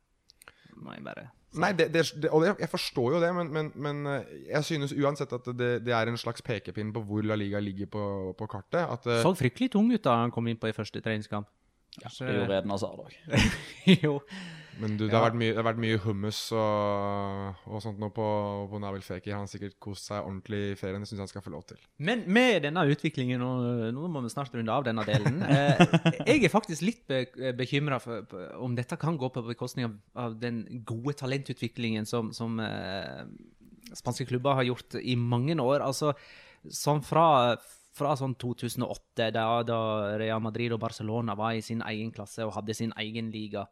[0.79, 3.71] Må jeg bare Nei, det, det, det, og det, jeg forstår jo det, men, men,
[3.73, 7.33] men eh, jeg synes uansett at det, det er en slags pekepinn på hvor La
[7.39, 8.03] Liga ligger på,
[8.37, 8.83] på kartet.
[8.85, 11.49] At, uh, Så fryktelig tung ut da han kom inn på i første treningskamp.
[11.97, 13.15] Det gjorde Eden Hazard òg.
[14.03, 14.19] jo.
[14.79, 18.25] Men du, det, har vært mye, har vært mye hummus og, og sånt nå på,
[18.71, 19.35] på Nabil Fekir.
[19.35, 21.03] Han har sikkert kost seg ordentlig i ferien.
[21.03, 21.79] Det syns han skal få lov til.
[22.03, 25.83] Men med denne utviklingen, og nå må vi snart runde av denne delen eh,
[26.25, 27.99] Jeg er faktisk litt be bekymra
[28.59, 33.25] om dette kan gå på bekostning av, av den gode talentutviklingen som, som eh,
[33.97, 35.83] spanske klubber har gjort i mange år.
[35.85, 36.15] Altså,
[36.63, 37.57] sånn fra
[37.99, 39.79] fra sånn 2008, da, da
[40.19, 43.65] Real Madrid og Barcelona var i sin egen klasse og hadde sin egen liga,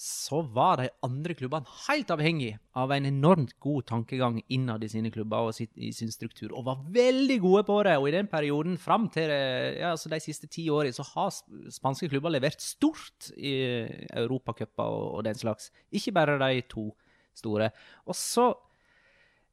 [0.00, 5.10] så var de andre klubbene helt avhengig av en enormt god tankegang innad i sine
[5.12, 7.96] klubber og i sin struktur, og var veldig gode på det.
[8.00, 11.34] Og i den perioden, fram til eh, ja, altså de siste ti årene, så har
[11.76, 13.54] spanske klubber levert stort i
[14.16, 15.68] europacuper og, og den slags.
[15.92, 16.88] Ikke bare de to
[17.36, 17.68] store.
[18.08, 18.48] Og så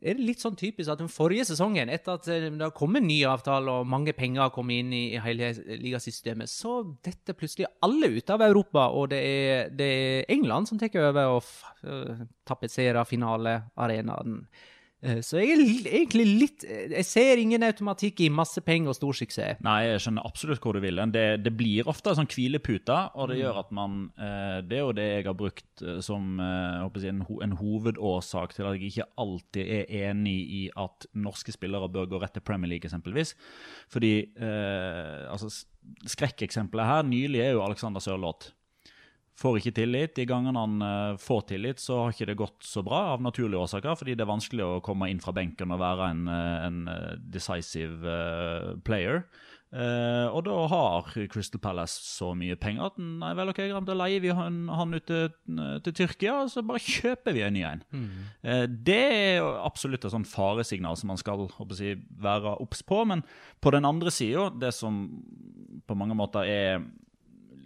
[0.01, 3.05] er det litt sånn typisk at den forrige sesongen, etter at eh, det har kommet
[3.05, 8.09] ny avtale og mange penger har kommet inn i, hele ligasystemet, så detter plutselig alle
[8.17, 11.51] ut av Europa, og det er, det er England som tar over og
[11.85, 14.41] uh, tapetserer finalearenaen.
[15.01, 19.17] Eh, så jeg er egentlig litt Jeg ser ingen automatikk i masse penger og stor
[19.17, 19.61] suksess.
[19.65, 21.01] Nei, jeg skjønner absolutt hvor du vil.
[21.13, 24.95] Det, det blir ofte sånn hvilepute, og det gjør at man eh, Det er jo
[24.97, 29.73] det jeg har brukt eh, som jeg, en, en, hovedårsak til at jeg ikke alltid
[29.79, 33.35] er enig i at norske spillere bør gå rett til Premier League, eksempelvis.
[33.91, 35.49] Fordi eh, altså,
[36.05, 38.53] Skrekkeksempelet her nylig er jo Alexander Sørloth
[39.39, 40.15] får ikke tillit.
[40.17, 43.61] De gangene han uh, får tillit, så har ikke det gått så bra av naturlige
[43.61, 46.83] årsaker, fordi det er vanskelig å komme inn fra benken og være en, eh, en
[46.91, 48.17] eh, decisive
[48.85, 49.25] player.
[49.71, 54.19] Uh, og da har Crystal Palace så mye penger at nei vel, ok, da leier
[54.19, 55.29] vi han, han ut til,
[55.85, 57.83] til, Tyrkia, og så bare kjøper vi en ny en.
[57.95, 58.09] Mm.
[58.43, 62.99] Uh, det er absolutt et sånn faresignal som man skal si, være obs på.
[63.07, 63.23] Men
[63.63, 65.05] på den andre sida, det som
[65.87, 66.83] på mange måter er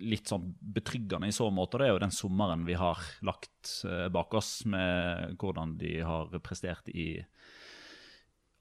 [0.05, 4.07] litt sånn betryggende i så måte, det er jo den sommeren vi har lagt eh,
[4.13, 7.25] bak oss, med hvordan de har prestert i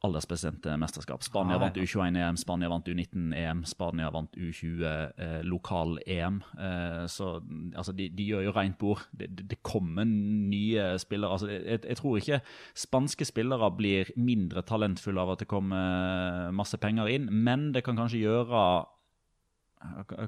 [0.04, 1.22] aldersbestemte mesterskap.
[1.24, 6.40] Spania vant U21-EM, Spania vant U19-EM, Spania vant U20 eh, lokal-EM.
[6.60, 7.30] Eh, så
[7.74, 9.06] altså, de, de, gjør jo rent bord.
[9.16, 11.32] Det, det, kommer nye spillere.
[11.32, 12.40] Altså, jeg, jeg, tror ikke
[12.84, 17.96] spanske spillere blir mindre talentfulle av at det kommer masse penger inn, men det kan
[17.96, 18.64] kanskje gjøre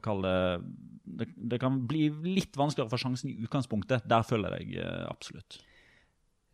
[0.05, 0.33] kalle
[1.07, 4.07] det, det kan bli litt vanskeligere for sjansen i utgangspunktet.
[4.11, 5.61] Der føler jeg deg absolutt.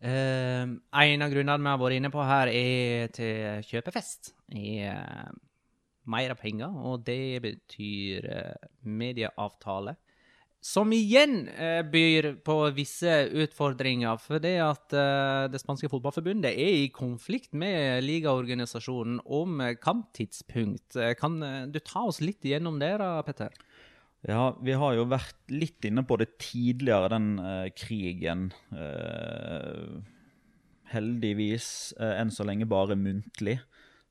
[0.03, 4.33] Eh, en av grunnene vi har vært inne på her, er til kjøpefest.
[4.51, 5.35] Er uh,
[6.11, 9.95] mer penger, og det betyr uh, medieavtale.
[10.63, 14.15] Som igjen eh, byr på visse utfordringer.
[14.23, 20.95] For det at eh, det spanske fotballforbundet er i konflikt med ligaorganisasjonen om eh, kamptidspunkt.
[20.95, 23.51] Eh, kan eh, du ta oss litt igjennom det, da, Petter?
[24.23, 28.47] Ja, vi har jo vært litt inne på det tidligere, den eh, krigen.
[30.93, 33.57] heldigvis enn så lenge bare muntlig.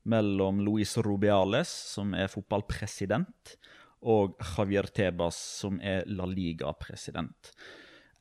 [0.05, 3.57] Mellom Luis Rubiales, som er fotballpresident,
[4.03, 7.53] og Javier Tebas, som er La Liga-president.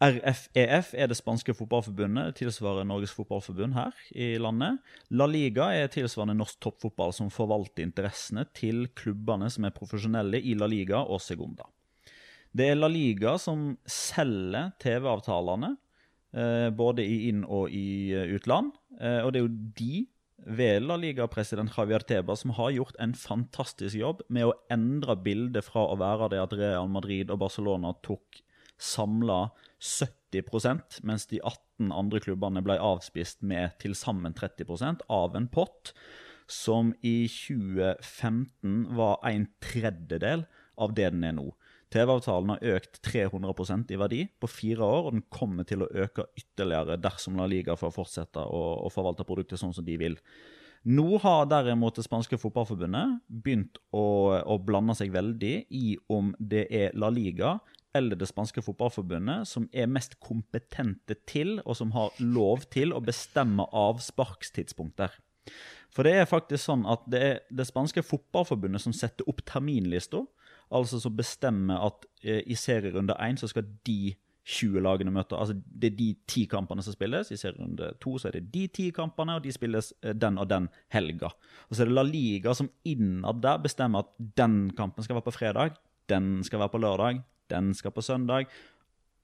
[0.01, 4.79] RFEF e er det spanske fotballforbundet, tilsvarer Norges fotballforbund her i landet.
[5.13, 10.55] La Liga er tilsvarende norsk toppfotball som forvalter interessene til klubbene som er profesjonelle i
[10.57, 11.69] La Liga og Segunda.
[12.51, 15.75] Det er La Liga som selger TV-avtalene,
[16.33, 18.73] eh, både i inn- og i eh, utland.
[18.99, 20.07] Eh, og det er jo de
[20.45, 25.85] ved Liga-president Javier Teba, som har gjort en fantastisk jobb med å endre bildet fra
[25.87, 28.41] å være det at Real Madrid og Barcelona tok
[28.81, 29.51] samla
[29.81, 35.93] 70% mens de 18 andre klubbene ble avspist med til sammen 30% av en pott
[36.51, 40.45] som i 2015 var en tredjedel
[40.81, 41.51] av det den er nå.
[41.91, 46.29] TV-avtalen har økt 300% i verdi på fire år, og den kommer til å øke
[46.39, 50.15] ytterligere dersom La Liga får fortsette å, å forvalte produktet sånn som de vil.
[50.87, 56.65] Nå har derimot det spanske fotballforbundet begynt å, å, blande seg veldig i om det
[56.73, 57.59] er La Liga
[57.93, 63.03] eller det spanske fotballforbundet som er mest kompetente til, og som har lov til, å
[63.03, 65.11] bestemme avsparkstidspunkter.
[65.91, 70.23] For det er faktisk sånn at det er det spanske fotballforbundet som setter opp terminlista
[70.71, 74.13] altså som bestemmer at eh, i serierunde én så skal de
[74.51, 77.29] 20 lagene møte Altså det er de ti kampene som spilles.
[77.31, 80.49] I serierunde to så er det de ti kampene, og de spilles eh, den og
[80.49, 81.31] den helga.
[81.69, 85.29] Og så er det La Liga som innad der bestemmer at den kampen skal være
[85.29, 85.79] på fredag,
[86.09, 88.49] den skal være på lørdag, den skal på søndag.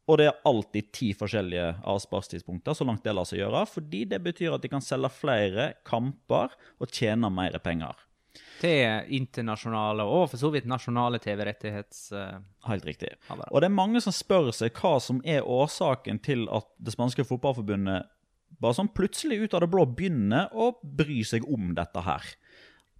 [0.08, 3.66] Og det er alltid ti forskjellige avsparstidspunkter, så langt det lar seg gjøre.
[3.68, 8.07] Fordi det betyr at de kan selge flere kamper og tjene mer penger
[8.62, 12.08] til internasjonale og for så vidt nasjonale TV-rettighets...
[12.14, 13.14] Uh, Helt riktig.
[13.32, 17.24] Og det er mange som spør seg hva som er årsaken til at det spanske
[17.28, 18.10] fotballforbundet
[18.62, 22.26] bare sånn plutselig ut av det blå begynner å bry seg om dette her.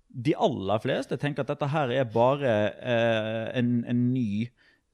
[0.08, 4.48] De aller fleste tenker at dette her er bare uh, en, en, ny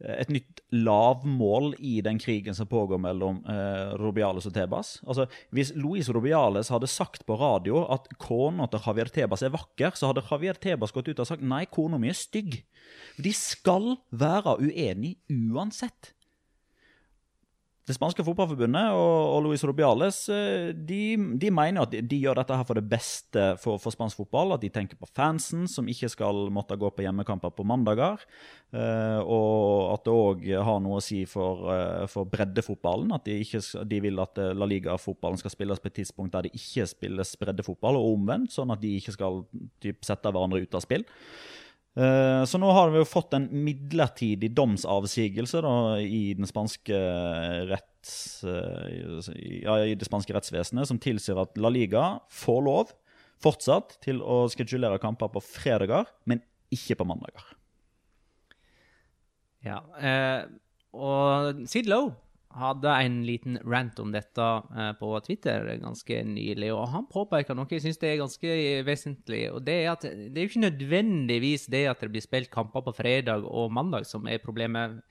[0.04, 4.98] et nytt lavmål i den krigen som pågår mellom eh, Rubiales og Tebas.
[5.08, 9.96] Altså, Hvis Luis Rubiales hadde sagt på radio at kona til Javier Tebas er vakker,
[9.96, 12.60] så hadde Javier Tebas gått ut og sagt nei, kona mi er stygg.
[13.22, 15.22] De skal være uenige
[15.54, 16.14] uansett.
[17.84, 22.40] Det spanske fotballforbundet og, og Luis Rubiales eh, de, de mener at de, de, gjør
[22.40, 24.54] dette her for det beste for, for, spansk fotball.
[24.56, 28.24] At de tenker på fansen, som ikke skal måtte gå på hjemmekamper på mandager.
[28.72, 33.12] Eh, og at det òg har noe å si for, uh, for breddefotballen.
[33.18, 33.60] At de, ikke,
[33.92, 38.00] de, vil at La Liga-fotballen skal spilles på et tidspunkt der det ikke spilles breddefotball,
[38.00, 38.56] og omvendt.
[38.56, 39.44] Sånn at de ikke skal
[39.84, 41.04] typ, sette hverandre ut av spill.
[41.94, 47.02] Eh, så nå har vi jo fått en midlertidig domsavsigelse da, i, spanske
[47.70, 48.16] retts,
[48.50, 49.28] eh,
[49.62, 52.96] ja, i det spanske rettsvesenet som tilsier at La Liga får lov
[53.44, 56.42] fortsatt til å skedulere kamper på fredager, men
[56.74, 57.46] ikke på mandager.
[59.64, 60.50] Ja, eh,
[60.98, 62.16] og Sid Lowe
[62.58, 64.44] hadde en liten rant om dette
[64.78, 69.46] eh, på Twitter ganske nylig, og han påpeker noe jeg syns er ganske vesentlig.
[69.54, 72.86] og Det er at det er jo ikke nødvendigvis det at det blir spilt kamper
[72.86, 75.02] på fredag og mandag som er problemet,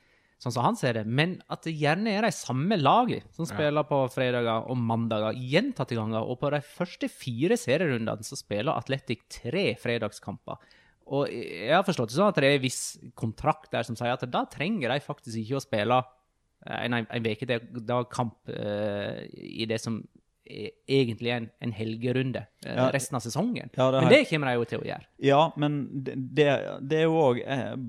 [0.43, 3.87] sånn som han ser det, men at det gjerne er de samme lagene som spiller
[3.87, 6.23] på fredager og mandager gjentatte ganger.
[6.27, 10.59] Og på de første fire serierundene så spiller Atletic tre fredagskamper.
[11.13, 12.83] Og jeg har forstått det sånn at det er en viss
[13.19, 16.03] kontrakt der som sier at da trenger de faktisk ikke å spille
[16.67, 20.03] en, en uke det, det var kamp uh, i det som
[20.53, 22.87] egentlig er en, en helgerunde uh, ja.
[22.93, 23.71] resten av sesongen.
[23.79, 25.07] Ja, det men det kommer de jo til å gjøre.
[25.23, 26.49] Ja, men det,
[26.83, 27.41] det er jo òg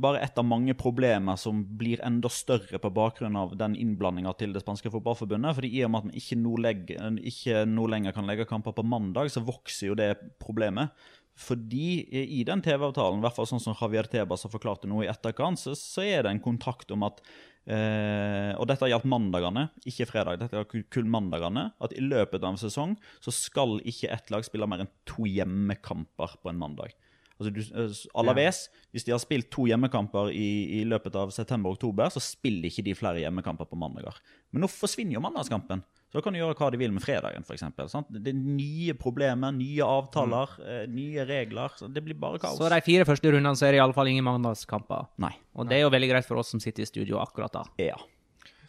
[0.03, 4.53] bare et av mange problemer som blir enda større på bakgrunn av den innblandinga til
[4.55, 5.57] det spanske fotballforbundet.
[5.57, 8.77] fordi i og med at vi ikke nå, legger, ikke nå lenger kan legge kamper
[8.77, 10.93] på mandag, så vokser jo det problemet.
[11.33, 12.03] Fordi
[12.38, 15.09] i den TV-avtalen, i hvert fall sånn som Javier Tebas har forklart det nå i
[15.09, 17.23] etterkant, så, så er det en kontrakt om at
[17.63, 20.41] Eh, og dette gjaldt mandagene, ikke fredag.
[20.41, 21.69] Dette gjaldt kun mandagene.
[21.84, 25.28] At i løpet av en sesong så skal ikke ett lag spille mer enn to
[25.30, 26.95] hjemmekamper på en mandag.
[27.39, 28.86] Altså du, eh, Alaves, ja.
[28.93, 32.97] hvis de har spilt to hjemmekamper i, i løpet av september-oktober, så spiller ikke de
[32.97, 34.19] flere hjemmekamper på mandager.
[34.52, 35.82] Men nå forsvinner jo mandagskampen.
[36.13, 37.65] Så kan du gjøre hva de vil med fredagen, f.eks.
[38.13, 40.65] Det er nye problemer, nye avtaler, mm.
[40.69, 41.73] eh, nye regler.
[41.80, 42.60] Så det blir bare kaos.
[42.62, 45.10] Så de fire første rundene så er det iallfall ingen mandagskamper?
[45.23, 45.34] Nei.
[45.58, 47.65] Og det er jo veldig greit for oss som sitter i studio akkurat da.
[47.82, 47.97] Ja.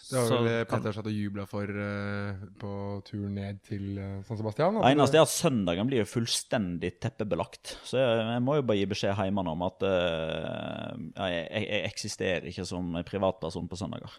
[0.05, 2.73] Det var vel Petter satt og jubla for uh, på
[3.07, 4.77] tur ned til uh, San Sebastian?
[4.77, 7.77] Det eneste er at søndagen blir jo fullstendig teppebelagt.
[7.89, 10.91] Så jeg, jeg må jo bare gi beskjed hjemme om at uh,
[11.25, 14.19] jeg, jeg, eksisterer ikke som privatperson på søndager.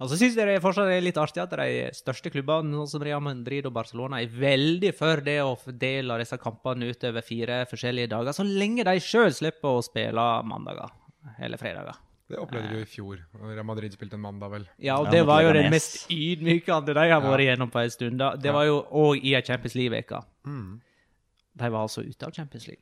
[0.00, 3.04] Og så syns jeg det fortsatt er litt artig at de største klubbene, sånn som
[3.04, 8.10] Real Madrid og Barcelona, er veldig for det å fordele disse kampene utover fire forskjellige
[8.14, 10.90] dager, så lenge de sjøl slipper å spille mandager
[11.38, 12.00] eller fredager.
[12.32, 13.18] Det opplevde du i fjor.
[13.44, 14.62] Real Madrid spilte en mandag, vel?
[14.80, 18.16] Ja, og det var jo den mest ydmykende de har vært igjennom på en stund.
[18.22, 18.30] Da.
[18.40, 20.22] Det var jo òg i ei Champions League-uke.
[20.48, 20.80] Mm.
[21.60, 22.80] De var altså ute av Champions League.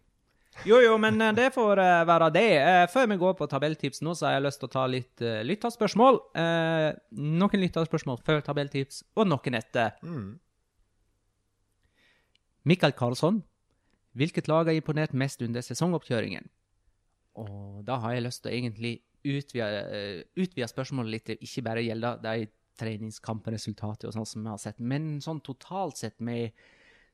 [0.66, 2.48] Jo, jo, men eh, det får uh, være det.
[2.60, 5.24] Uh, før vi går på tabelltips nå, så har jeg lyst til å ta litt
[5.24, 6.20] uh, lytterspørsmål.
[6.36, 9.94] Uh, noen lytterspørsmål før tabelltips, og noen etter.
[10.04, 10.34] Mm.
[12.68, 13.40] Mikael Karlsson,
[14.18, 16.50] hvilket lag har imponert mest under sesongoppkjøringen?
[17.40, 22.18] Og da har jeg lyst til å egentlig utvide, utvide spørsmålet litt ikke bare gjelde
[22.24, 26.52] de treningskampresultatene og sånn som vi har sett, men sånn totalt sett med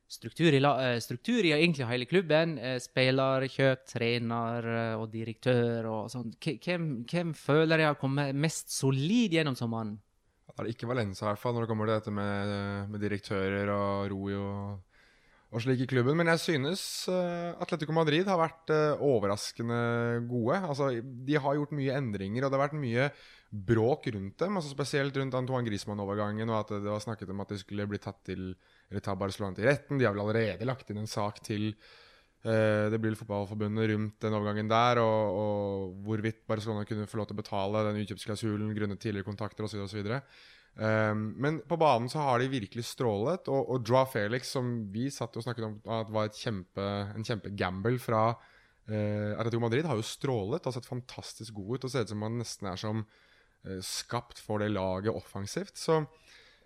[0.09, 2.59] struktur i, eh, struktur i egentlig hele klubben.
[2.59, 6.33] Eh, spiller, kjøp, trener eh, og direktør og sånn.
[6.41, 9.97] Hvem, hvem føler jeg har kommet mest solid gjennom sommeren?
[10.47, 12.53] Det er ikke Valenza, i hvert fall, når det kommer til dette med,
[12.89, 15.01] med direktører og ro og,
[15.53, 16.17] og slik i klubben.
[16.17, 16.85] Men jeg synes
[17.61, 18.73] Atletico Madrid har vært
[19.05, 20.63] overraskende gode.
[20.63, 23.11] Altså, de har gjort mye endringer, og det har vært mye
[23.53, 24.57] bråk rundt dem.
[24.57, 28.01] Altså, spesielt rundt Antoine Griezmann-overgangen, og at det var snakket om at de skulle bli
[28.01, 28.55] tatt til
[28.91, 29.99] eller ta Barcelona til retten.
[29.99, 34.37] De har vel allerede lagt inn en sak til eh, det blir fotballforbundet rundt den
[34.39, 39.03] overgangen der, og, og, hvorvidt Barcelona kunne få lov til å betale den utkjøpsklausulen grunnet
[39.03, 39.83] tidligere kontakter osv.
[39.87, 40.13] osv.
[40.77, 43.49] Um, men på banen så har de virkelig strålet.
[43.49, 46.85] Og, og Draw Felix, som vi satt og snakket om at var kjempe,
[47.17, 48.29] en kjempegamble fra
[48.91, 52.27] eh, Atletico Madrid, har jo strålet og sett fantastisk god ut og ser ut som
[52.27, 55.81] han nesten er som eh, skapt for det laget offensivt.
[55.81, 56.03] Så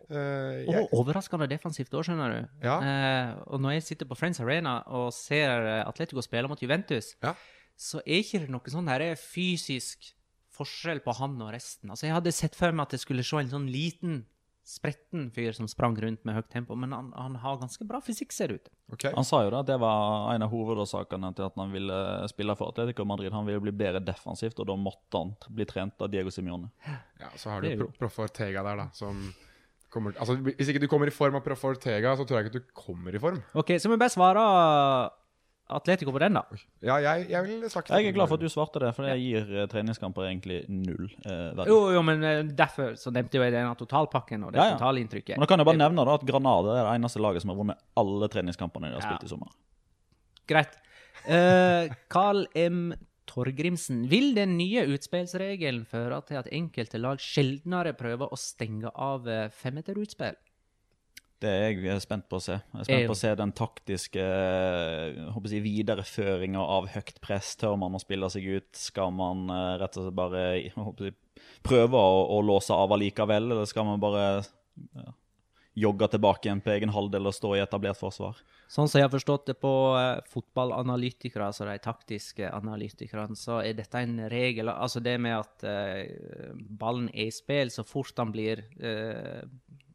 [0.09, 0.87] Uh, jeg...
[0.87, 2.41] Og overraskende defensivt òg, skjønner du.
[2.65, 2.79] Ja.
[2.81, 7.35] Uh, og når jeg sitter på Friends Arena og ser Atletico spille mot Juventus, ja.
[7.77, 10.13] så er ikke det noe sånn her fysisk
[10.61, 11.93] forskjell på han og resten.
[11.93, 14.23] Altså, Jeg hadde sett for meg at jeg skulle se en sånn liten
[14.71, 18.31] spretten fyr som sprang rundt med høyt tempo, men han, han har ganske bra fysikk,
[18.37, 18.69] ser det ut.
[18.93, 19.11] okay.
[19.17, 21.97] Han sa jo da at det var en av hovedårsakene til at han ville
[22.31, 23.33] spille for Atletico Madrid.
[23.35, 26.71] Han ville bli bedre defensivt, og da måtte han bli trent av Diego Simione.
[27.19, 29.25] Ja, så har du Pro- Proff Ortega der, da, som
[29.91, 32.61] kommer Altså, Hvis ikke du kommer i form av Proff Ortega, så tror jeg ikke
[32.61, 33.41] du kommer i form.
[33.55, 34.45] Ok, så må vi bare svare
[35.71, 36.41] Atletico på den, da.
[36.83, 39.13] Ja, jeg, jeg vil sagt Jeg er glad for at du svarte det, for det
[39.23, 41.69] gir eh, treningskamper egentlig null eh, verdi.
[41.71, 44.79] Jo, jo, men eh, derfor så nevnte jeg denne totalpakken og det Ja, ja.
[44.81, 45.37] totalinntrykket.
[45.39, 47.61] Men da kan jeg bare nevne da at Granada er det eneste laget som har
[47.63, 49.13] vunnet alle treningskampene de har Ja.
[49.13, 49.55] spilt i sommer.
[50.51, 50.75] Greit.
[51.31, 52.83] Eh, Carl M.
[53.31, 54.05] Torgrimsen.
[54.11, 59.49] Vil den nye utspillsregelen føre til at enkelte lag sjeldnere prøver å stenge av eh,
[59.55, 60.39] femmeterutspill?
[61.41, 62.59] Det er jeg spent på å se.
[62.59, 67.55] Jeg er spent på å se den taktiske eh, jeg, videreføringa av høyt press.
[67.61, 68.69] Tør man å spille seg ut?
[68.77, 71.15] Skal man eh, rett og slett bare jeg,
[71.65, 74.27] prøve å, å låse av allikevel, eller skal man bare
[74.93, 75.15] ja,
[75.87, 78.43] jogge tilbake igjen på egen halvdel og stå i etablert forsvar?
[78.71, 83.75] Sånn som jeg har forstått det på eh, fotballanalytikere, altså de taktiske analytikerne, så er
[83.75, 84.71] dette en regel.
[84.71, 89.43] Altså det med at eh, ballen er i spill så fort han blir eh,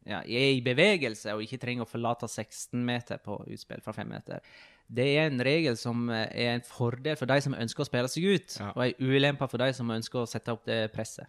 [0.06, 4.12] ja, er i bevegelse og ikke trenger å forlate 16 meter på utspill fra 5
[4.12, 4.44] meter.
[4.86, 8.28] Det er en regel som er en fordel for de som ønsker å spille seg
[8.28, 8.68] ut, Ja.
[8.76, 11.26] og en ulempe for de som ønsker å sette opp det presset.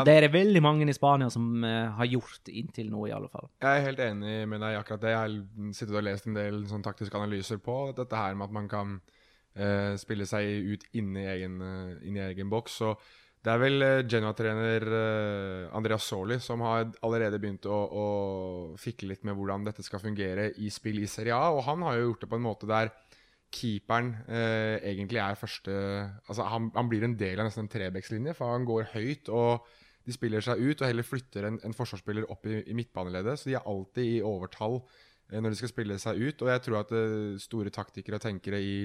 [0.00, 3.14] Og det er det veldig mange i Spania som eh, har gjort inntil nå, i
[3.16, 3.48] alle fall.
[3.62, 5.12] Jeg er helt enig med deg i akkurat det.
[5.14, 8.56] Jeg har sittet og lest en del sånn taktiske analyser på dette her med at
[8.56, 12.80] man kan uh, spille seg ut inni egen, uh, inni egen boks.
[12.82, 12.92] Så
[13.46, 14.84] det er vel Genoa-trener
[15.78, 18.06] Andreas Soli som har allerede begynt å, å
[18.80, 21.52] fikle litt med hvordan dette skal fungere i spill i Serie A.
[21.54, 22.90] Og han har jo gjort det på en måte der
[23.54, 25.72] keeperen eh, egentlig er første
[26.28, 29.30] Altså han, han blir en del av nesten en trebekslinje, for han går høyt.
[29.30, 29.66] og
[30.06, 33.40] de spiller seg ut og heller flytter en, en forsvarsspiller opp i, i midtbaneleddet.
[33.40, 36.44] Så de er alltid i overtall eh, når de skal spille seg ut.
[36.44, 38.76] Og jeg tror at eh, store taktikere og tenkere i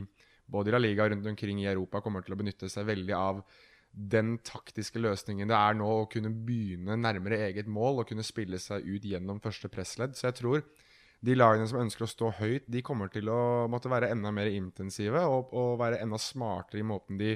[0.52, 3.16] både i La Liga og rundt omkring i Europa kommer til å benytte seg veldig
[3.18, 3.44] av
[3.92, 8.60] den taktiske løsningen det er nå å kunne begynne nærmere eget mål og kunne spille
[8.62, 10.16] seg ut gjennom første pressledd.
[10.16, 10.64] Så jeg tror
[11.22, 14.50] de lagene som ønsker å stå høyt, de kommer til å måtte være enda mer
[14.50, 17.36] intensive og, og være enda smartere i måten de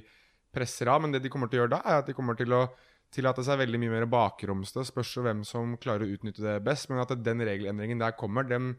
[0.56, 1.04] presser av.
[1.04, 2.64] Men det de kommer til å gjøre da, er at de kommer til å
[3.14, 4.84] tillate seg veldig mye mer bakromste.
[4.88, 6.90] Spørs hvem som klarer å utnytte det best.
[6.92, 8.74] Men at den regelendringen der kommer, den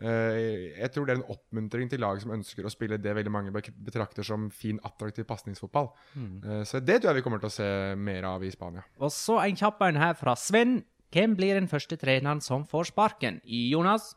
[0.00, 3.32] eh, Jeg tror det er en oppmuntring til lag som ønsker å spille det veldig
[3.32, 5.90] mange betrakter som fin, attraktiv pasningsfotball.
[6.16, 8.84] Eh, så det tror jeg vi kommer til å se mer av i Spania.
[9.00, 10.80] Og så en kjapp en her fra Sven.
[11.14, 13.40] Hvem blir den første treneren som får sparken?
[13.44, 14.14] I Jonas?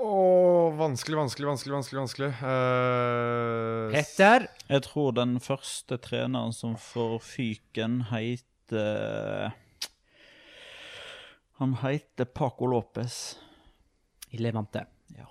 [0.00, 2.00] Åh, vanskelig, vanskelig, vanskelig, vanskelig.
[2.00, 2.28] vanskelig.
[2.42, 4.46] Uh, Petter?
[4.68, 9.56] Jeg tror den første treneren som får fyken, heter
[11.58, 13.36] Han heter Paco Lopez.
[14.30, 14.84] I Levante.
[15.16, 15.26] Ja.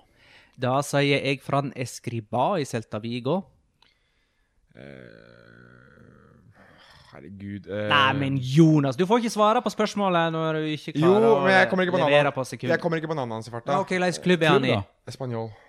[0.60, 3.38] Da sier jeg Fran Escriba i Celta Vigo.
[4.74, 5.47] eh,
[7.12, 11.26] herregud eh, Nei, men Jonas, du får ikke svare på spørsmålet når du ikke klarer
[11.28, 12.72] Jo, men jeg kommer ikke på levere på sekund.
[12.74, 13.72] Jeg kommer ikke på navnet hans i farta.
[13.72, 14.76] Ja, ok, hvilken klubb er han i?
[15.08, 15.64] Klubb,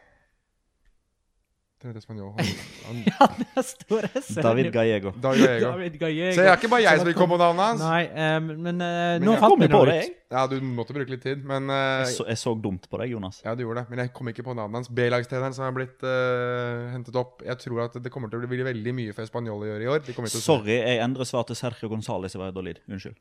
[2.88, 4.34] Han, Ja, det står S.
[4.36, 5.14] David Gallego.
[5.16, 5.70] David Gallego.
[5.72, 6.34] David Gallego.
[6.36, 7.84] Så det er ikke bare jeg som vil komme på navnet hans.
[7.86, 8.02] Nei,
[8.36, 10.12] um, men, uh, Men nå fant vi på det jeg.
[10.30, 13.16] Ja, du måtte bruke litt tid, men uh, Jeg så, jeg så dumt på deg,
[13.16, 13.40] Jonas.
[13.46, 13.94] Ja, du gjorde det.
[13.94, 14.92] Men jeg kom ikke på navnet hans.
[14.92, 17.40] B-lagstreneren som er blitt uh, hentet opp.
[17.48, 19.92] Jeg tror at det kommer til å bli veldig mye for Spanjol å gjøre i
[19.96, 20.16] år.
[20.36, 22.84] Sorry, jeg endrer svar til Sergio Gonzales i Valladolid.
[22.92, 23.16] Unnskyld.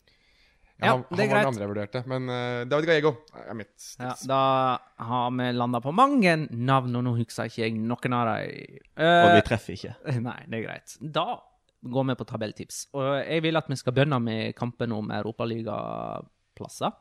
[0.78, 1.42] Ja, han, det er han var greit.
[1.42, 2.02] den andre jeg vurderte.
[2.06, 3.76] Men uh, David Gallego er mitt.
[3.98, 4.42] Ja, da
[5.10, 8.80] har vi landa på mange navn, og nå husker ikke jeg noen av dem.
[9.02, 9.94] Og vi treffer ikke.
[10.28, 10.98] Nei, det er greit.
[11.02, 11.26] Da
[11.82, 12.80] går vi på tabelltips.
[12.98, 16.94] Og jeg vil at vi skal begynne med kampen om europaligaplasser.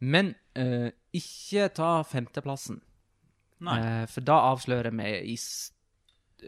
[0.00, 2.80] Men uh, ikke ta femteplassen.
[3.60, 3.76] Nei.
[3.76, 5.36] Eh, for da avslører vi i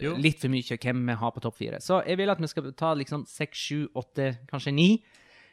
[0.01, 0.15] Jo.
[0.17, 1.81] litt for mye hvem vi har på topp fire.
[1.85, 4.87] Så jeg vil at vi skal ta liksom seks, sju, åtte, kanskje ni.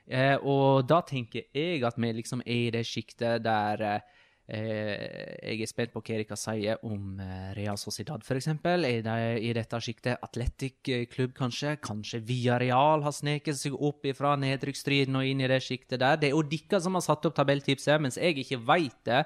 [0.10, 5.62] Eh, og da tenker jeg at vi liksom er i det sjiktet der eh, jeg
[5.62, 8.48] er spent på hva dere sier om eh, Real Sociedad, f.eks.
[8.50, 11.76] Er de i dette sjiktet Atletic eh, klubb, kanskje?
[11.86, 16.18] Kanskje Villarreal har sneket seg opp fra nedrykksstriden og inn i det sjiktet der?
[16.18, 19.26] Det er jo dere som har satt opp tabelltipset, mens jeg ikke veit det.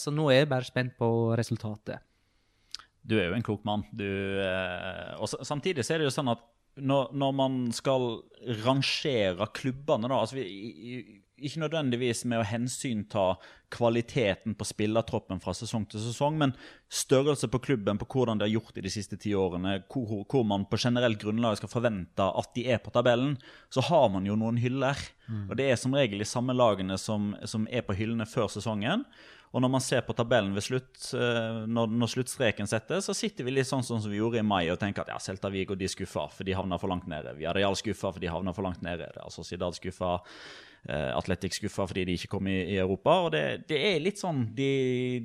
[0.00, 2.00] Så nå er jeg bare spent på resultatet.
[3.04, 3.82] Du er jo en klok mann.
[3.92, 4.08] Du,
[5.20, 6.40] og samtidig så er det jo sånn at
[6.76, 8.20] når, når man skal
[8.64, 13.24] rangere klubbene da, altså vi, ikke nødvendigvis med å hensynta
[13.72, 16.54] kvaliteten på spillertroppen fra sesong til sesong, men
[16.92, 20.44] størrelse på klubben, på hvordan de har gjort i de siste ti årene, hvor, hvor,
[20.46, 23.36] man på generelt grunnlag skal forvente at de er på tabellen,
[23.72, 24.98] så har man jo noen hyller.
[25.28, 25.46] Mm.
[25.48, 29.06] Og det er som regel de samme lagene som, som er på hyllene før sesongen.
[29.50, 33.46] Og når man ser på tabellen ved slutt, eh, når, når sluttstreken settes, så sitter
[33.46, 35.74] vi litt sånn, sånn som vi gjorde i mai og tenker at ja, Celta Vigo
[35.78, 37.34] de skuffa, for de havna for langt nede.
[37.38, 39.10] Vi Real skuffa, for de havna for langt nede.
[39.24, 40.20] Altså Zidane skuffa.
[40.80, 43.18] Uh, Atletic skuffa fordi de ikke kom i, i Europa.
[43.26, 44.70] Og det, det, er litt sånn de,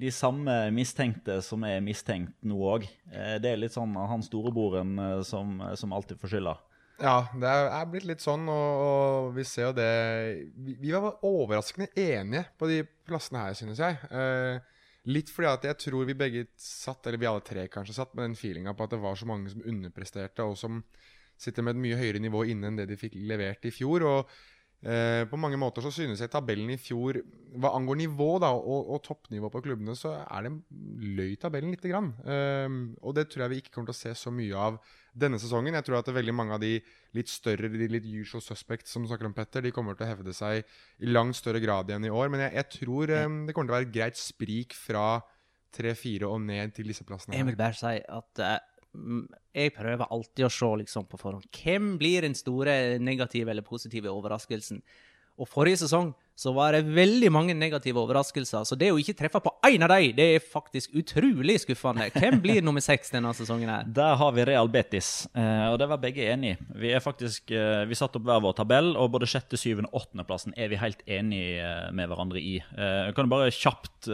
[0.01, 2.89] de, samme mistenkte som er mistenkt nå òg.
[3.13, 6.57] Eh, det er litt sånn han storebroren som, som alltid får skylda.
[7.01, 9.89] Ja, det er blitt litt sånn, og, og vi ser jo det
[10.55, 13.99] vi, vi, var overraskende enige på de plassene her, synes jeg.
[14.15, 14.61] Eh,
[15.11, 18.29] litt fordi at jeg tror vi begge satt, eller vi alle tre kanskje satt, med
[18.29, 20.81] den feelinga på at det var så mange som underpresterte, og som
[21.35, 24.07] sitter med et mye høyere nivå inne enn det de fikk levert i fjor.
[24.07, 24.35] og
[24.85, 27.17] Eh, på mange måter så synes jeg tabellen i fjor
[27.57, 30.51] Hva angår nivå da, og, og toppnivå på klubbene, så er det
[31.15, 32.11] løy tabellen lite grann.
[32.21, 32.67] Eh,
[33.01, 34.77] og det tror jeg vi ikke kommer til å se så mye av
[35.15, 35.77] denne sesongen.
[35.79, 36.73] Jeg tror at veldig mange av de
[37.15, 40.11] litt større, de litt usual suspects som du snakker om, Petter, de kommer til å
[40.11, 40.61] hevde seg
[40.99, 42.29] i langt større grad igjen i år.
[42.33, 45.07] Men jeg, jeg tror um, det kommer til å være et greit sprik fra
[45.75, 47.37] 3-4 og ned til disse plassene.
[47.39, 48.55] Jeg vil bare si at uh
[49.55, 51.47] jeg prøver alltid å se liksom, på forhånd.
[51.51, 54.81] Hvem blir den store negative eller positive overraskelsen?
[55.39, 58.65] Og Forrige sesong så var det veldig mange negative overraskelser.
[58.67, 62.09] Så det å ikke treffe på én av dem, det er faktisk utrolig skuffende.
[62.11, 63.71] Hvem blir nummer seks denne sesongen?
[63.71, 63.87] her?
[63.87, 66.57] Der har vi Real Betis, eh, og det var begge enig i.
[66.83, 70.03] Vi er faktisk, eh, vi satte opp hver vår tabell, og både sjette, syvende og
[70.03, 72.59] åttendeplassen er vi helt enige eh, med hverandre i.
[72.59, 74.09] Jeg kan bare kjapt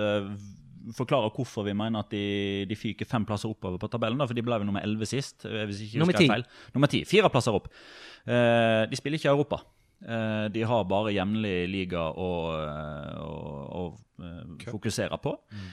[0.97, 4.21] forklare hvorfor vi mener at de, de fyker fem plasser oppover på tabellen.
[4.21, 5.45] Da, for de ble jo nummer elleve sist.
[5.45, 6.01] Hvis ikke
[6.73, 7.03] nummer ti.
[7.09, 7.69] Fire plasser opp.
[8.25, 9.61] De spiller ikke i Europa.
[10.01, 12.29] Uh, de har bare hjemlig liga å,
[13.21, 13.83] å, å
[14.65, 15.35] fokusere på.
[15.51, 15.67] Mm.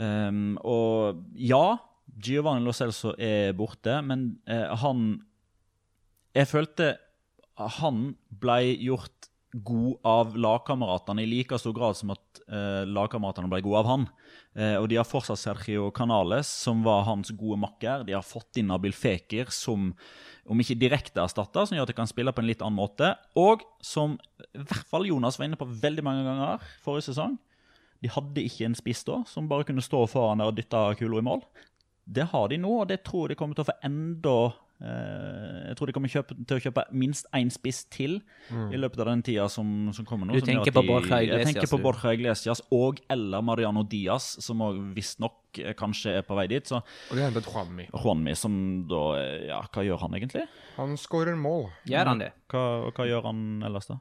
[0.00, 1.78] Um, og ja,
[2.20, 5.02] Giovanni Lo Celso er borte, men han
[6.34, 6.92] Jeg følte
[7.80, 13.62] han ble gjort god av lagkameratene i like stor grad som at eh, lagkameratene ble
[13.64, 14.06] gode av han.
[14.54, 18.04] Eh, og de har fortsatt Sergio Canales, som var hans gode makker.
[18.06, 19.90] De har fått inn Abil Fekir, som
[20.50, 23.12] om ikke direkte erstatter, som gjør at de kan spille på en litt annen måte.
[23.38, 24.16] Og som
[24.50, 27.36] i hvert fall Jonas var inne på veldig mange ganger forrige sesong.
[28.00, 31.20] De hadde ikke en spiss da, som bare kunne stå foran der og dytte kula
[31.20, 31.44] i mål.
[32.10, 34.36] Det har de nå, og det tror jeg de kommer til å få enda
[34.80, 38.16] jeg tror de kommer kjøpe, til å kjøpe minst én spiss til
[38.48, 38.70] mm.
[38.72, 40.38] i løpet av den tida som, som kommer nå.
[40.40, 41.42] Du tenker på Borja Iglesias?
[41.42, 44.64] Jeg tenker på Borja Iglesias og eller Mariano Diaz, som
[44.96, 46.64] visstnok eh, kanskje er på vei dit.
[46.64, 46.80] Så.
[47.10, 47.90] Og de hentet Juanmi.
[47.92, 48.54] Juanmi, som
[48.88, 49.04] da
[49.50, 50.46] Ja, hva gjør han egentlig?
[50.78, 51.68] Han skårer mål.
[51.90, 52.32] Gjør han det?
[52.52, 54.00] Hva, hva gjør han ellers, da?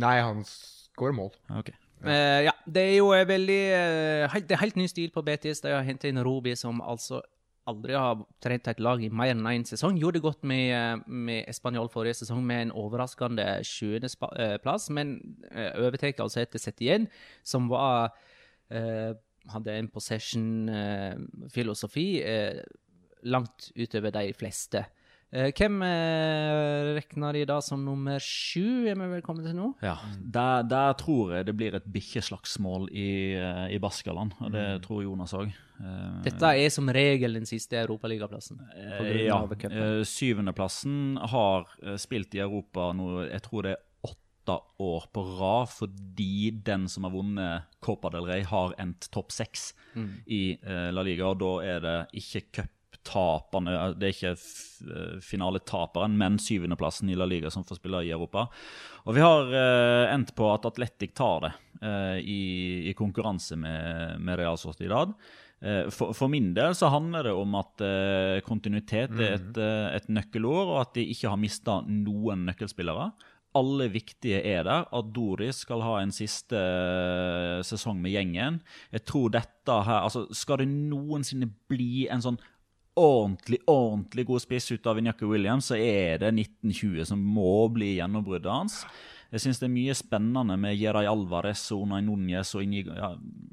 [0.00, 1.32] Nei, han skårer mål.
[1.60, 1.76] Okay.
[2.04, 2.52] Uh, ja.
[2.68, 5.62] det er jo veldig uh, helt, Det er helt ny stil på Betis.
[5.64, 7.22] De har hentet inn Robi, som altså
[7.70, 9.98] aldri har trent et lag i mer enn én sesong.
[10.00, 15.06] Gjorde det godt med, eh, med Español forrige sesong med en overraskende sjuendeplass, men
[15.50, 17.08] uh, overtar altså etter Setien,
[17.42, 18.10] som var
[18.70, 19.12] uh,
[19.52, 22.60] hadde en possession-filosofi uh,
[23.26, 24.84] langt utover de fleste.
[25.34, 29.72] Eh, hvem eh, regner de da som nummer sju, er vi vel kommet til nå?
[29.82, 34.66] Ja, der, der, tror jeg det blir et bikkjeslagsmål i, eh, i Baskaland, og det
[34.68, 34.84] mm.
[34.86, 35.50] tror Jonas òg.
[36.24, 38.62] Dette er som regel den siste europaligaplassen?
[39.26, 39.42] Ja.
[40.08, 41.66] Syvendeplassen har
[42.00, 47.04] spilt i Europa nå, jeg tror det er åtte år på rad, fordi den som
[47.04, 50.08] har vunnet Copa del Rey, har endt topp seks mm.
[50.32, 52.75] i La Liga, og da er det ikke cup
[53.06, 58.12] taperne Det er ikke eh, finaletaperen, men syvendeplassen i La Liga som får spille i
[58.14, 58.46] Europa.
[59.06, 62.40] Og vi har eh, endt på at Atletic tar det eh, i,
[62.90, 65.14] i, konkurranse med, med Real Sociedad.
[65.60, 67.86] Eh, for, for, min del så handler det om at
[68.46, 69.94] kontinuitet er et, mhm.
[69.96, 73.10] et, nøkkelord, og at de ikke har mista noen nøkkelspillere
[73.56, 74.86] alle viktige er der.
[74.92, 76.60] At Doris skal ha en siste
[77.66, 78.60] sesong med gjengen.
[78.92, 82.40] Jeg tror dette her, altså Skal det noensinne bli en sånn
[82.96, 87.96] ordentlig ordentlig god spiss ut av Inyaki Williams, så er det 1920 som må bli
[87.98, 88.80] gjennombruddet hans.
[89.32, 93.08] Jeg syns det er mye spennende med Jeray Alvarez og Unai Núñez og Inigo Ja,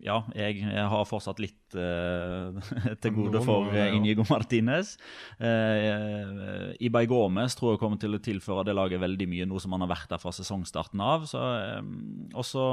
[0.05, 2.53] ja jeg, har fortsatt litt uh,
[3.01, 4.93] til gode for uh, Inigo Martinez.
[5.41, 9.73] Uh, Ibay Gomez tror jeg kommer til å tilføre det laget veldig mye, nå som
[9.73, 11.25] han har vært der fra sesongstarten av.
[11.31, 12.69] Så, um, også,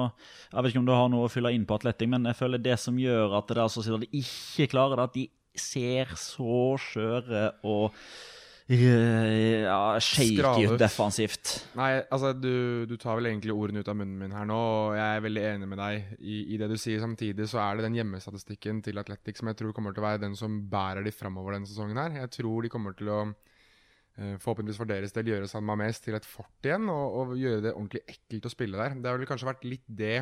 [0.52, 2.60] Jeg vet ikke om du har noe å fylle inn på atletting, men jeg føler
[2.60, 5.28] det som gjør at det er altså, de ikke klarer det, at de
[5.59, 7.94] ser så skjøre og
[8.70, 11.55] eh, ja, shaky ut defensivt.
[11.78, 14.96] Nei, altså du, du tar vel egentlig ordene ut av munnen min her nå, og
[14.98, 17.03] jeg er veldig enig med deg i, i det du sier.
[17.03, 20.24] Samtidig så er det den hjemmestatistikken til Atletic som jeg tror kommer til å være
[20.26, 22.20] den som bærer de framover denne sesongen her.
[22.22, 26.18] Jeg tror de kommer til å eh, forhåpentligvis for deres del gjøre San Mames til
[26.18, 29.01] et fort igjen, og, og gjøre det ordentlig ekkelt å spille der.
[29.01, 30.16] Det har vel kanskje vært litt det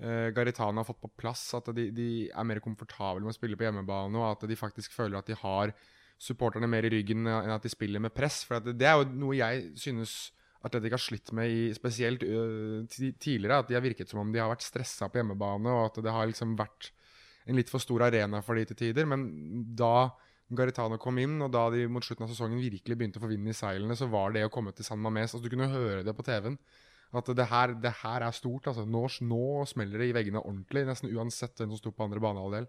[0.00, 3.58] eh, Garitano har fått på plass, at de, de er mer komfortable med å spille
[3.58, 5.74] på hjemmebane, og at de faktisk føler at de har
[6.20, 8.42] supporterne mer i ryggen enn at de spiller med press.
[8.44, 10.18] For at det, det er jo noe jeg synes
[10.66, 13.62] Atletic har slitt med i, spesielt uh, tidligere.
[13.62, 16.12] At de har virket som om de har vært stressa på hjemmebane, og at det
[16.12, 16.90] har liksom vært
[17.48, 19.08] en litt for stor arena for de til tider.
[19.08, 19.24] Men
[19.78, 20.10] da
[20.52, 23.48] Garitano kom inn, og da de mot slutten av sesongen virkelig begynte å få vind
[23.48, 26.14] i seilene, så var det å komme til San Mames altså Du kunne høre det
[26.16, 26.58] på TV-en.
[27.10, 28.68] At det her, det her er stort.
[28.70, 28.86] altså.
[28.86, 32.68] Nå, nå smeller det i veggene ordentlig, nesten uansett hvem som sto på andre banehalvdel.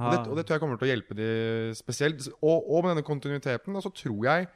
[0.00, 1.30] Og det, og det tror jeg kommer til å hjelpe de
[1.76, 2.28] spesielt.
[2.40, 4.50] Og, og med denne kontinuiteten, og så tror jeg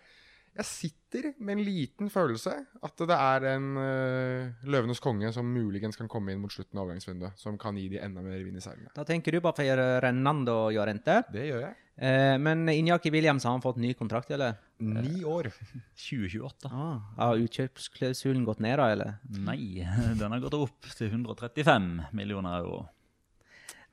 [0.55, 2.53] jeg sitter med en liten følelse
[2.87, 6.85] at det er en uh, løvenes konge som muligens kan komme inn mot slutten av
[6.85, 7.41] overgangsvinduet.
[7.41, 8.93] Som kan gi de enda mer vind i seilene.
[8.95, 11.25] Da tenker du på og gjøre Llorente.
[11.35, 11.75] Det gjør jeg.
[11.97, 14.55] Eh, men Injaki Williams, har han fått ny kontrakt, eller?
[14.79, 15.51] Ni år.
[16.09, 16.71] 2028.
[16.73, 19.15] Ah, har utkjøpsklausulen gått ned, da, eller?
[19.47, 19.87] Nei,
[20.21, 22.85] den har gått opp til 135 millioner euro.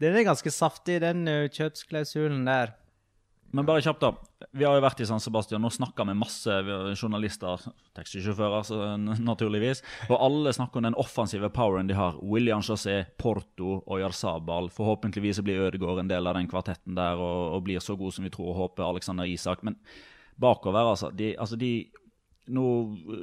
[0.01, 2.73] Den er ganske saftig, den utkjøpsklausulen der.
[3.51, 4.47] Men bare kjapt, da.
[4.55, 5.61] Vi har jo vært i San Sebastian.
[5.63, 6.57] Nå snakker vi masse
[6.95, 7.65] journalister,
[7.97, 9.83] taxisjåfører naturligvis.
[10.07, 12.19] Og alle snakker om den offensive poweren de har.
[12.23, 14.71] William José, Porto og Jarzabal.
[14.75, 18.27] Forhåpentligvis blir Ødegaard en del av den kvartetten der og, og blir så god som
[18.27, 18.87] vi tror og håper.
[18.87, 19.65] Alexander Isak.
[19.67, 19.79] Men
[20.39, 21.11] bakover, altså.
[21.11, 21.73] De, altså de
[22.51, 22.65] nå,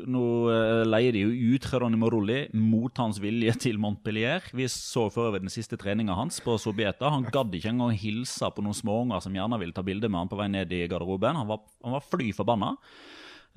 [0.08, 0.22] nå
[0.52, 4.44] eh, leier de jo ut Geronimo Rulli mot hans vilje til Montpellier.
[4.56, 7.10] Vi så for øvrig den siste treninga hans på Sobieta.
[7.12, 10.32] Han gadd ikke engang hilse på noen småunger som gjerne ville ta bilde med han
[10.32, 11.38] på vei ned i garderoben.
[11.42, 12.74] Han var, han var fly forbanna.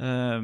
[0.01, 0.39] Eh,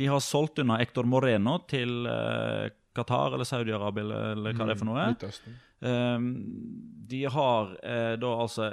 [0.00, 4.74] de har solgt unna Hector Moreno til eh, Qatar eller Saudi-Arabia eller, eller hva det
[4.74, 5.04] er for noe.
[5.04, 5.58] er.
[5.80, 6.24] Um,
[7.10, 8.66] de har eh, da altså,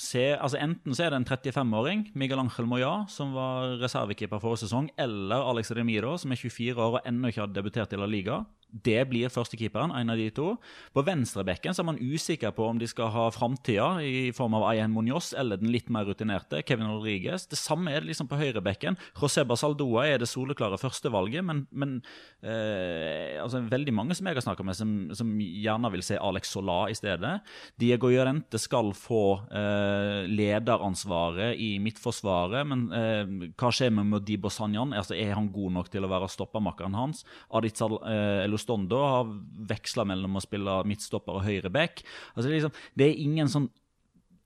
[0.00, 4.64] se, altså Enten så er det en 35-åring, Miguel Ángel Moya, som var reservekeeper forrige
[4.64, 8.08] sesong, eller Alex Remiro, som er 24 år og ennå ikke har debutert i La
[8.10, 8.40] Liga.
[8.70, 10.48] Det blir førstekeeperen, en av de to.
[10.92, 14.66] På venstrebekken så er man usikker på om de skal ha framtida i form av
[14.68, 17.46] Ayen Munoz eller den litt mer rutinerte Kevin Rodriguez.
[17.48, 18.98] Det samme er det liksom på høyrebekken.
[19.16, 21.94] José Basaldoa er det soleklare førstevalget, men, men
[22.42, 26.52] eh, altså, veldig mange som jeg har snakka med, som, som gjerne vil se Alex
[26.52, 27.36] Sola i stedet.
[27.80, 34.94] Diego Llorente skal få eh, lederansvaret i midtforsvaret, men eh, hva skjer med Modibo Sanyan?
[34.96, 37.24] Altså, er han god nok til å være stoppermakkeren hans?
[37.56, 39.28] Aditsal eh, Elostondo har
[39.68, 42.00] veksla mellom å spille midtstopper og høyre back.
[42.34, 43.68] Altså, liksom, det er ingen sånn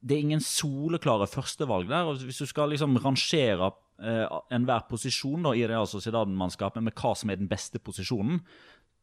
[0.00, 2.08] det er ingen soleklare førstevalg der.
[2.08, 3.66] og Hvis du skal liksom rangere
[4.00, 8.40] eh, enhver posisjon da, i Real Sociedad-mannskapet med hva som er den beste posisjonen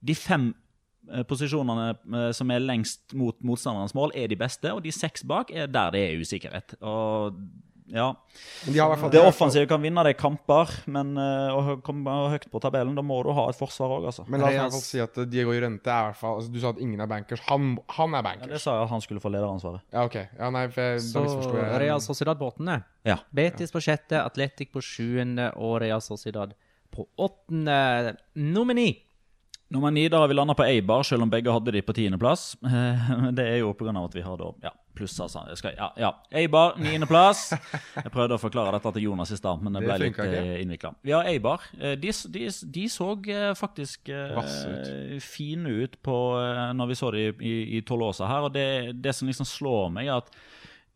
[0.01, 0.47] De fem
[1.11, 5.21] eh, posisjonene eh, som er lengst mot motstanderens mål, er de beste, og de seks
[5.21, 6.79] bak er der det er usikkerhet.
[6.81, 7.37] Og
[7.87, 8.15] ja,
[8.65, 11.81] Men de har i hvert fall- Det offensive kan vinne de kamper, men eh, å
[11.81, 14.25] komme høyt på tabellen, da må du ha et forsvar òg, altså.
[14.27, 16.35] Men la oss i hvert fall si at eh, Diego Jurente er i hvert fall
[16.41, 17.39] altså, Du sa at ingen er bankers.
[17.47, 19.81] Han, han er Ja, det sa jeg at han skulle få lederansvaret.
[19.93, 20.15] Ja, ok.
[20.37, 21.79] Ja, nei, for jeg, Så da misforsto jeg.
[21.85, 22.83] Real Sociedad på åttende.
[23.07, 23.17] Ja.
[23.33, 26.53] Betis på sjette, Atletic på sjuende og Real Sociedad
[26.91, 28.17] på åttende.
[28.35, 28.89] Nummer ni.
[29.69, 32.53] Nummer ni, da har vi landa på Eibar, selv om begge hadde de på tiendeplass.
[33.37, 33.91] Det er jo pga.
[33.99, 35.43] at vi har da ja, pluss, altså.
[35.51, 36.11] Jeg skal, ja, ja.
[36.39, 37.49] Eibar, niendeplass.
[37.97, 40.43] Jeg prøvde å forklare dette til Jonas i stad, men det Det ble litt funka
[40.63, 40.93] innvikla.
[41.03, 41.67] Vi har Eibar.
[41.81, 42.45] Eh, De, de,
[42.77, 47.81] de så eh, faktisk eh, fine ut på, eh, når vi så dem i, i
[47.83, 48.47] Tolosa her.
[48.47, 48.67] Og det,
[49.03, 50.31] det som liksom slår meg, er at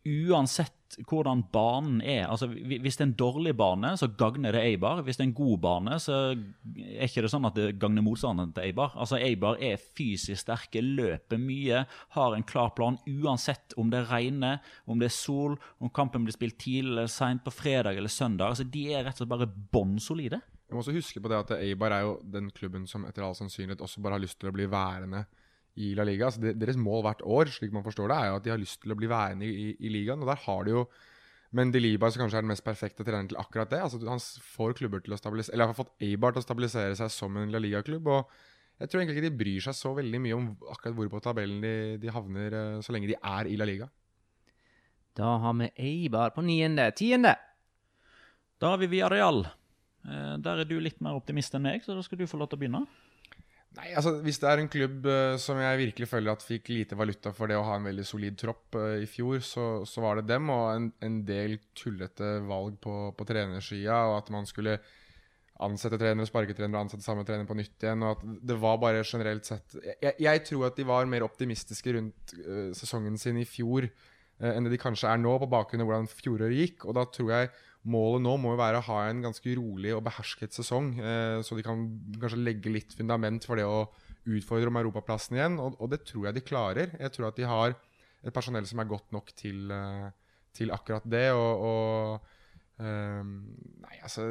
[0.08, 0.72] uansett
[1.08, 5.02] hvordan banen er altså Hvis det er en dårlig bane, så gagner det Eibar.
[5.02, 8.52] Hvis det er en god bane, så er ikke det sånn at det gagner motstanderen
[8.54, 8.94] til Eibar.
[8.96, 11.84] Altså Eibar er fysisk sterke, løper mye,
[12.16, 16.36] har en klar plan uansett om det regner, om det er sol, om kampen blir
[16.36, 18.52] spilt tidlig eller seint på fredag eller søndag.
[18.52, 20.42] Altså De er rett og slett bare bånn solide.
[20.68, 23.36] Jeg må også huske på det at Eibar er jo den klubben som etter all
[23.36, 25.26] sannsynlighet også bare har lyst til å bli værende
[25.76, 26.26] i La Liga.
[26.28, 28.60] Altså de- deres mål hvert år, slik man forstår det, er jo at de har
[28.60, 30.20] lyst til å bli værende i, i, i ligaen.
[30.22, 30.86] Og der har de jo
[31.52, 33.82] men Mendelibar, som kanskje er den mest perfekte treneren til akkurat det.
[33.84, 34.18] Altså Han
[34.56, 37.52] får klubber til å stabilisere Eller har fått Eibar til å stabilisere seg som en
[37.52, 38.08] La Liga-klubb.
[38.08, 38.30] Og
[38.80, 41.60] jeg tror egentlig ikke de bryr seg så veldig mye om akkurat hvor på tabellen
[41.60, 43.90] de, de havner, eh, så lenge de er i La Liga.
[45.12, 46.88] Da har vi Eibar på niende.
[46.96, 47.34] Tiende.
[48.58, 49.42] Da har vi Villarreal.
[49.44, 50.40] Real.
[50.42, 52.58] Der er du litt mer optimist enn meg, så da skal du få lov til
[52.58, 52.86] å begynne.
[53.72, 56.98] Nei, altså Hvis det er en klubb uh, som jeg virkelig føler at fikk lite
[56.98, 60.20] valuta for det å ha en veldig solid tropp uh, i fjor, så, så, var
[60.20, 64.76] det dem og en, en del tullete valg på, på trenersida, og at man skulle
[65.62, 68.04] ansette trenere, sparke trenere, ansette samme trener på nytt igjen.
[68.04, 71.96] og at Det var bare generelt sett Jeg, jeg tror at de var mer optimistiske
[71.96, 73.88] rundt uh, sesongen sin i fjor
[74.42, 76.86] enn det de kanskje er nå, på bakgrunn av hvordan fjoråret gikk.
[76.90, 77.50] og da tror jeg
[77.82, 81.58] Målet nå må jo være å ha en ganske rolig og behersket sesong, eh, så
[81.58, 81.80] de kan
[82.22, 83.88] kanskje legge litt fundament for det å
[84.30, 85.56] utfordre om europaplassen igjen.
[85.58, 86.92] Og, og, det tror jeg de klarer.
[87.00, 87.74] Jeg tror at de har
[88.22, 90.12] et personell som er godt nok til, uh,
[90.54, 91.24] til akkurat det.
[91.34, 93.32] Og, og um,
[93.82, 94.28] Nei, altså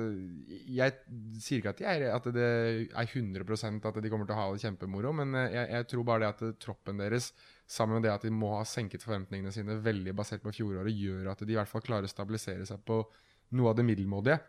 [0.71, 0.95] Jeg
[1.43, 2.45] sier ikke at, er, at, det
[2.87, 6.07] er 100% at de kommer til å ha det kjempemoro, men eh, jeg, jeg tror
[6.07, 7.33] bare det at troppen deres,
[7.67, 11.33] sammen med det at de må ha senket forventningene sine veldig basert på fjoråret, gjør
[11.33, 13.03] at de i hvert fall klarer å stabilisere seg på
[13.57, 14.41] noe av det middelmådige.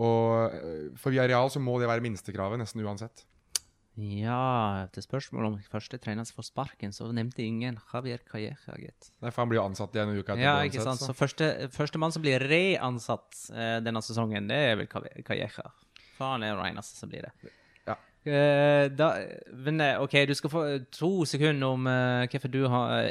[0.00, 3.26] Og eh, for Villarreal så må det være minstekravet nesten uansett.
[4.00, 9.10] Ja, til spørsmålet om første trener får sparken, så nevnte ingen Javier Calleja, gitt.
[9.20, 10.44] Nei, for han blir jo ansatt igjen en uke etter.
[10.46, 11.02] Ja, ikke sant.
[11.02, 15.68] Så, så første, første mann som blir reansatt eh, denne sesongen, det er vel Calleja.
[16.16, 17.52] For han er det den eneste som blir det.
[18.22, 19.08] Uh, da,
[19.64, 20.60] men eh, OK, du skal få
[20.94, 23.08] to sekunder om uh, hvorfor du, har,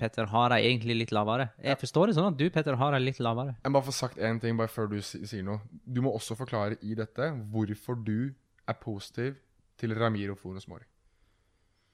[0.00, 1.50] Petter, har deg egentlig litt lavere.
[1.60, 3.58] Jeg forstår det sånn at du, Petter, har deg litt lavere.
[3.60, 5.60] Jeg må bare få sagt én ting bare før du sier noe.
[5.84, 8.32] Du må også forklare i dette hvorfor du
[8.66, 9.36] er positiv
[9.76, 10.88] til Ramiro Fonos Mori.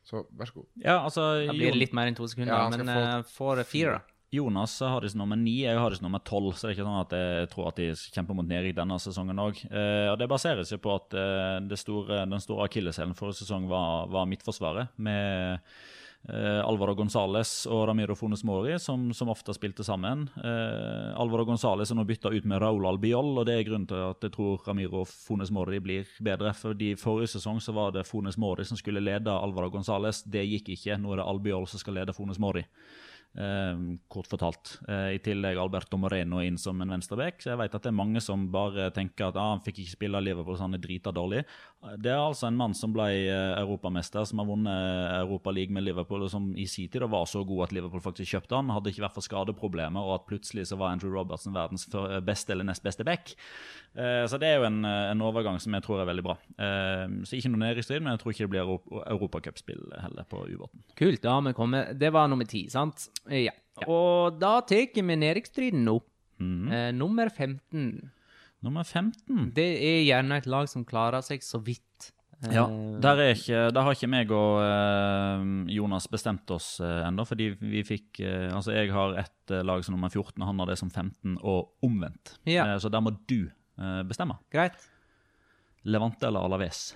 [0.07, 0.71] Så vær så god.
[0.83, 3.35] Ja, altså, det blir litt mer enn to sekunder, ja, men få...
[3.37, 4.12] får fire, da.
[4.33, 6.55] Jonas har de som nummer ni, jeg har de som nummer tolv.
[6.57, 9.43] Så det er ikke sånn at jeg tror at de kjemper mot nedrykk denne sesongen
[9.43, 9.59] òg.
[9.69, 14.31] Eh, det baserer seg på at eh, store, den store akilleshælen forrige sesong var, var
[14.31, 14.95] Midtforsvaret.
[14.97, 15.61] Med
[16.33, 20.25] eh, Alvaro Gonzales og Ramiro Fones Mori, som, som ofte spilte sammen.
[20.41, 24.01] Eh, Alvaro Gonzales er nå bytta ut med Raúl Albiol, og det er grunnen til
[24.09, 26.57] at jeg tror Ramiro Fones Mori blir bedre.
[26.57, 30.25] fordi Forrige sesong så var det Fones Mori som skulle lede Alvaro Gonzales.
[30.25, 30.97] Det gikk ikke.
[30.97, 32.65] Nå er det Albiol som skal lede Fones Mori.
[33.35, 33.77] Eh,
[34.09, 34.75] kort fortalt.
[34.89, 37.41] Eh, I tillegg Alberto Moreno inn som en venstreback.
[37.41, 39.95] Så jeg vet at det er mange som bare tenker at ah, han fikk ikke
[39.95, 41.41] spille Liverpool, så han er drita dårlig.
[41.97, 46.27] Det er altså en mann som ble eh, europamester, som har vunnet League med Liverpool,
[46.27, 48.73] og som i sin tid var så god at Liverpool faktisk kjøpte han.
[48.73, 51.89] Hadde ikke vært for skadeproblemer, og at plutselig så var Andrew Robertson verdens
[52.25, 53.33] beste eller nest beste back.
[53.93, 56.37] Så det er jo en, en, overgang som jeg tror er veldig bra.
[57.29, 58.73] Så ikke noe nedrykksstrid, men jeg tror ikke det blir
[59.13, 60.85] europacupspill heller på ubåten.
[60.97, 61.27] Kult.
[61.29, 61.93] Ja, vi kommet.
[62.01, 63.11] Det var nummer ti, sant?
[63.31, 63.53] Ja.
[63.53, 63.87] ja.
[63.87, 65.99] Og da tar vi nedrykkstriden nå.
[66.43, 66.73] Mm.
[66.73, 68.11] Eh, nummer 15.
[68.63, 69.53] Nummer 15?
[69.55, 72.13] Det er gjerne et lag som klarer seg så vidt.
[72.51, 75.45] Ja, eh, der, ikke, der, har ikke meg og eh,
[75.77, 77.27] Jonas bestemt oss eh, ennå.
[77.29, 80.73] Fordi vi fikk uh, Altså, jeg har ett lag som nummer 14, og han har
[80.73, 82.37] det som 15, og omvendt.
[82.49, 82.67] Ja.
[82.79, 83.51] så der må du
[84.07, 84.37] bestemme.
[84.53, 84.77] Greit.
[85.83, 86.93] Levante eller Alaves?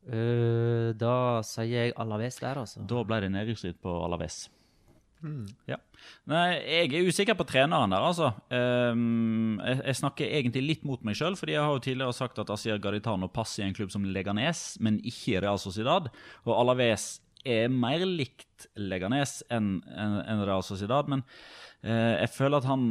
[0.00, 2.86] Da sier jeg Alaves der, altså.
[2.88, 4.46] Da ble det nedrykksstrid på Alaves.
[5.20, 5.44] Mm.
[5.68, 5.76] Ja.
[6.30, 8.30] Nei, jeg er usikker på treneren der, altså.
[8.48, 12.40] Um, jeg, jeg, snakker egentlig litt mot meg sjøl, fordi jeg har jo tidligere sagt
[12.40, 16.08] at Asier Garitano passer i en klubb som Leganes, men ikke i Real Sociedad.
[16.46, 21.08] Og Alaves er mer likt Leganes enn en, en Real Sociedad.
[21.10, 21.22] Men
[21.82, 22.84] eh, jeg føler at han,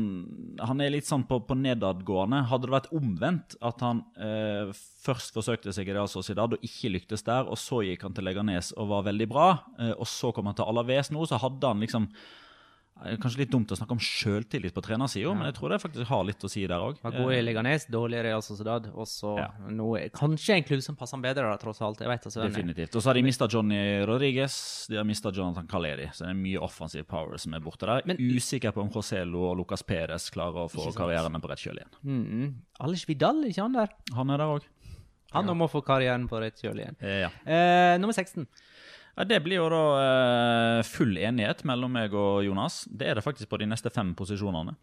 [0.62, 2.44] han er litt sånn på, på, nedadgående.
[2.50, 4.74] Hadde det vært omvendt, at han eh,
[5.06, 8.28] først forsøkte seg i Real Sociedad og ikke lyktes der, og så gikk han til
[8.30, 11.74] Leganes og var veldig bra, eh, og så kom han til Alaves nå, så hadde
[11.74, 12.10] han liksom
[13.00, 15.36] Kanskje litt dumt å snakke om sjøltillit på trenersida, ja.
[15.38, 16.98] men jeg tror det faktisk har litt å si der òg.
[17.04, 19.36] Var god i Leganes, dårlig i Real Sociedad, og så
[19.72, 22.04] noe, kanskje en klubb som passer ham bedre, da, tross alt.
[22.04, 22.98] Jeg vet altså, Definitivt.
[23.00, 23.80] Og så har de mista Johnny
[24.10, 24.58] Rodriguez,
[24.92, 28.04] de har mista Jonathan Caleri, så det er mye offensive power som er borte der.
[28.10, 31.80] Men, Usikker på om Joselo og Lucas Perez klarer å få karrieren på rett kjøl
[31.80, 31.96] igjen.
[32.04, 32.50] Mm.
[32.84, 33.96] Alish Vidal, ikke han der?
[34.18, 34.68] Han er der òg.
[35.32, 35.54] Han ja.
[35.54, 36.98] må få karrieren på rett kjøl igjen.
[37.06, 37.30] Ja.
[37.46, 38.48] Eh, nummer 16.
[39.20, 42.86] Ja, Det blir jo da eh, full enighet mellom meg og Jonas.
[42.88, 44.78] Det er det faktisk på de neste fem posisjonene.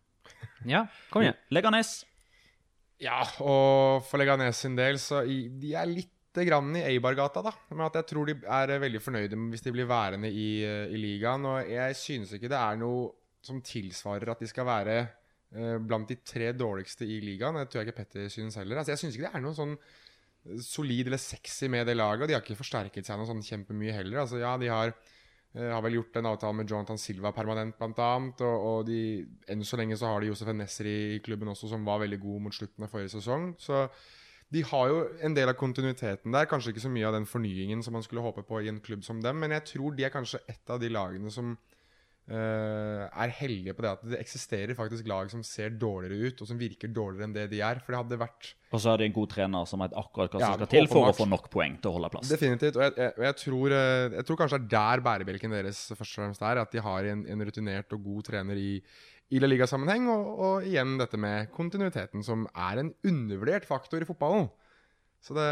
[0.69, 1.39] Ja, kom igjen.
[1.57, 2.03] Leganes.
[3.01, 6.13] Ja, og for Leganes sin del, så i, de er litt
[6.45, 7.53] grann i Eibar-gata, da.
[7.73, 11.01] Men at jeg tror de er veldig fornøyde hvis de blir værende i, eh, i
[11.01, 11.47] ligaen.
[11.49, 13.07] Og jeg synes ikke det er noe
[13.47, 17.57] som tilsvarer at de skal være eh, blant de tre dårligste i ligaen.
[17.63, 18.83] Det tror jeg ikke Petter synes heller.
[18.83, 19.79] Altså, jeg synes ikke det er noe sånn
[20.63, 22.25] solid eller sexy med det laget.
[22.25, 24.23] Og de har ikke forsterket seg noe sånn kjempemye heller.
[24.25, 24.93] Altså, ja, de har,
[25.57, 28.45] uh, har vel gjort en avtale med Jonathan Silva permanent, blant annet.
[28.47, 29.01] Og, og de,
[29.53, 32.47] enn så lenge så har de Josef Nesser i klubben også, som var veldig god
[32.47, 33.53] mot slutten av forrige sesong.
[33.63, 33.87] Så
[34.55, 36.47] de har jo en del av kontinuiteten der.
[36.51, 39.03] Kanskje ikke så mye av den fornyingen som man skulle håpe på i en klubb
[39.07, 41.57] som dem, men jeg tror de er kanskje et av de lagene som
[42.27, 46.59] er heldige på det at det eksisterer faktisk lag som ser dårligere ut, og som
[46.59, 47.79] virker dårligere enn det de er.
[47.85, 50.41] For det hadde vært Og så er det en god trener som vet akkurat hva
[50.41, 52.33] som Ja, skal til for å få nok poeng til å holde plass.
[52.33, 52.81] Definitivt.
[52.81, 56.11] Og jeg, jeg, jeg, tror, eh, jeg tror kanskje det er der bærebjelken deres først
[56.11, 56.63] og fremst er.
[56.65, 58.73] At de har en, en rutinert og god trener i,
[59.31, 60.11] i La Liga-sammenheng.
[60.11, 64.51] Og, og igjen dette med kontinuiteten, som er en undervurdert faktor i fotballen.
[65.27, 65.47] Så det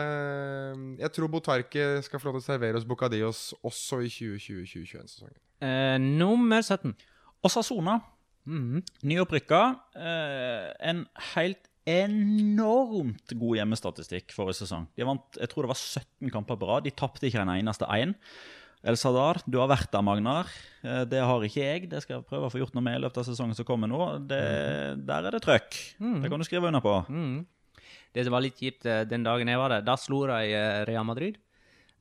[1.01, 5.41] Jeg tror Botarque skal få lov til å servere oss Bocadillos også i 2020-2021-sesongen.
[5.65, 6.93] Eh, nummer 17.
[7.45, 8.01] Osasona,
[8.47, 8.83] Mhm.
[9.09, 9.61] nyopprykka.
[9.97, 14.87] Eh, en helt enormt god hjemmestatistikk forrige sesong.
[14.97, 16.85] De vant jeg tror det var 17 kamper på rad.
[16.87, 18.15] De tapte ikke en eneste én.
[18.85, 20.47] El Sadar, du har vært der, Magnar.
[20.85, 21.89] Eh, Det har ikke jeg.
[21.89, 23.89] Det skal jeg prøve å få gjort noe med i løpet av sesongen som kommer
[23.89, 24.27] nå.
[24.29, 25.71] Det, Der er det trøkk.
[26.23, 27.07] Det kan du skrive under på.
[27.09, 27.47] Mm.
[28.15, 30.85] Det som var litt kjipt eh, den dagen jeg var der, da slo de eh,
[30.85, 31.39] Real Madrid.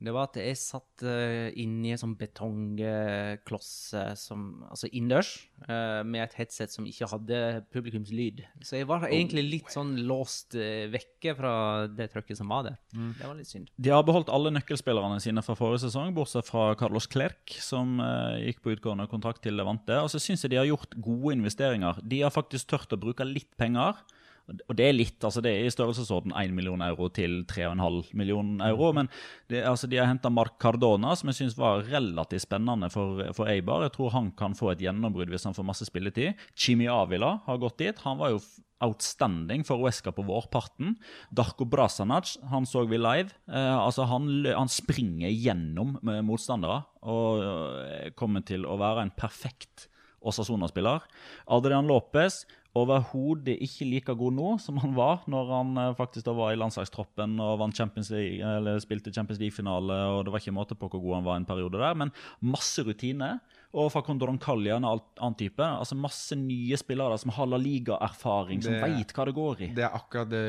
[0.04, 5.32] Det var at jeg satt uh, inni en sånn betongkloss uh, som Altså innendørs,
[5.68, 7.40] uh, med et headset som ikke hadde
[7.74, 8.44] publikumslyd.
[8.66, 11.54] Så jeg var egentlig litt sånn låst uh, vekke fra
[11.88, 12.80] det trøkket som var der.
[12.92, 13.72] Det var litt synd.
[13.80, 18.50] De har beholdt alle nøkkelspillerne sine fra forrige sesong, bortsett fra Carlos Clerc, som eh,
[18.50, 19.98] gikk på utgående kontrakt til Levante.
[20.04, 22.02] Og så syns jeg de har gjort gode investeringer.
[22.04, 24.00] De har faktisk tørt å bruke litt penger.
[24.44, 28.58] Og det er litt, altså det er i størrelsesorden 1 million euro til 3,5 million
[28.66, 28.92] euro.
[28.96, 29.08] Men
[29.52, 33.52] det, altså de har henta Marc Cardona, som jeg syns var relativt spennende for, for
[33.52, 33.86] Eibar.
[33.88, 36.40] Jeg tror han kan få et gjennombrudd hvis han får masse spilletid.
[36.60, 38.04] Chimi Avila har gått dit.
[38.04, 38.44] Han var jo
[38.84, 40.98] outstanding for Uesca på vårparten.
[41.32, 43.32] Darko Brasanac, han så vi live.
[43.48, 45.96] Eh, altså han, han springer gjennom
[46.28, 49.88] motstandere og eh, kommer til å være en perfekt
[50.24, 51.04] Osasona-spiller.
[51.52, 52.44] Adrian Lopez
[52.76, 56.58] overhodet ikke like god nå som han var når han eh, faktisk da var i
[56.58, 59.94] landslagstroppen og Champions League, eller spilte Champions League-finale.
[60.16, 62.12] og Det var ikke måte på hvor god han var en periode der, men
[62.42, 63.36] masse rutine.
[63.74, 65.64] Og fra Kondoronkalja en alt- annen type.
[65.66, 69.70] altså Masse nye spillere som har La Liga-erfaring, som veit hva det går i.
[69.74, 70.44] Det er akkurat det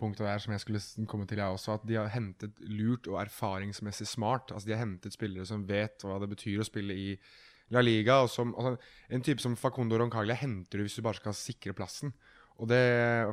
[0.00, 1.74] punktet der som jeg skulle komme til, jeg også.
[1.74, 4.48] At de har hentet lurt og erfaringsmessig smart.
[4.52, 7.10] Altså De har hentet spillere som vet hva det betyr å spille i
[7.72, 8.24] La Liga.
[8.28, 8.76] Som, altså,
[9.10, 12.14] en type som Facundo Roncaglia henter du hvis du bare skal sikre plassen.
[12.62, 12.80] Og det,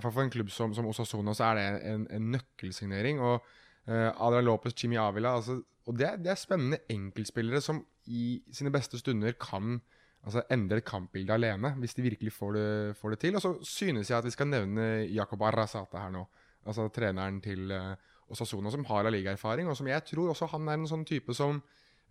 [0.01, 3.21] For en klubb som, som Osasona så er det en, en nøkkelsignering.
[3.21, 3.41] Og
[3.87, 8.71] uh, Adrian Lopez, Chimi Avila altså, Og det, det er spennende enkeltspillere som i sine
[8.73, 9.79] beste stunder kan
[10.25, 13.35] altså, endre et kampbilde alene, hvis de virkelig får det, får det til.
[13.37, 16.25] Og så synes jeg at vi skal nevne Jacob Arrazata her nå.
[16.65, 17.93] Altså treneren til uh,
[18.31, 21.33] Osasona, som har La Liga-erfaring, og som jeg tror også han er en sånn type
[21.35, 21.61] som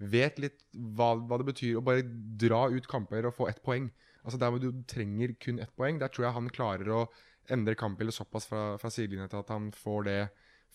[0.01, 2.05] vet litt hva, hva det betyr å bare
[2.41, 3.91] dra ut kamper og få ett poeng.
[4.25, 7.05] Altså Der hvor du trenger kun ett poeng, der tror jeg han klarer å
[7.51, 10.21] endre kampbildet såpass fra, fra sidelinja til at han får det,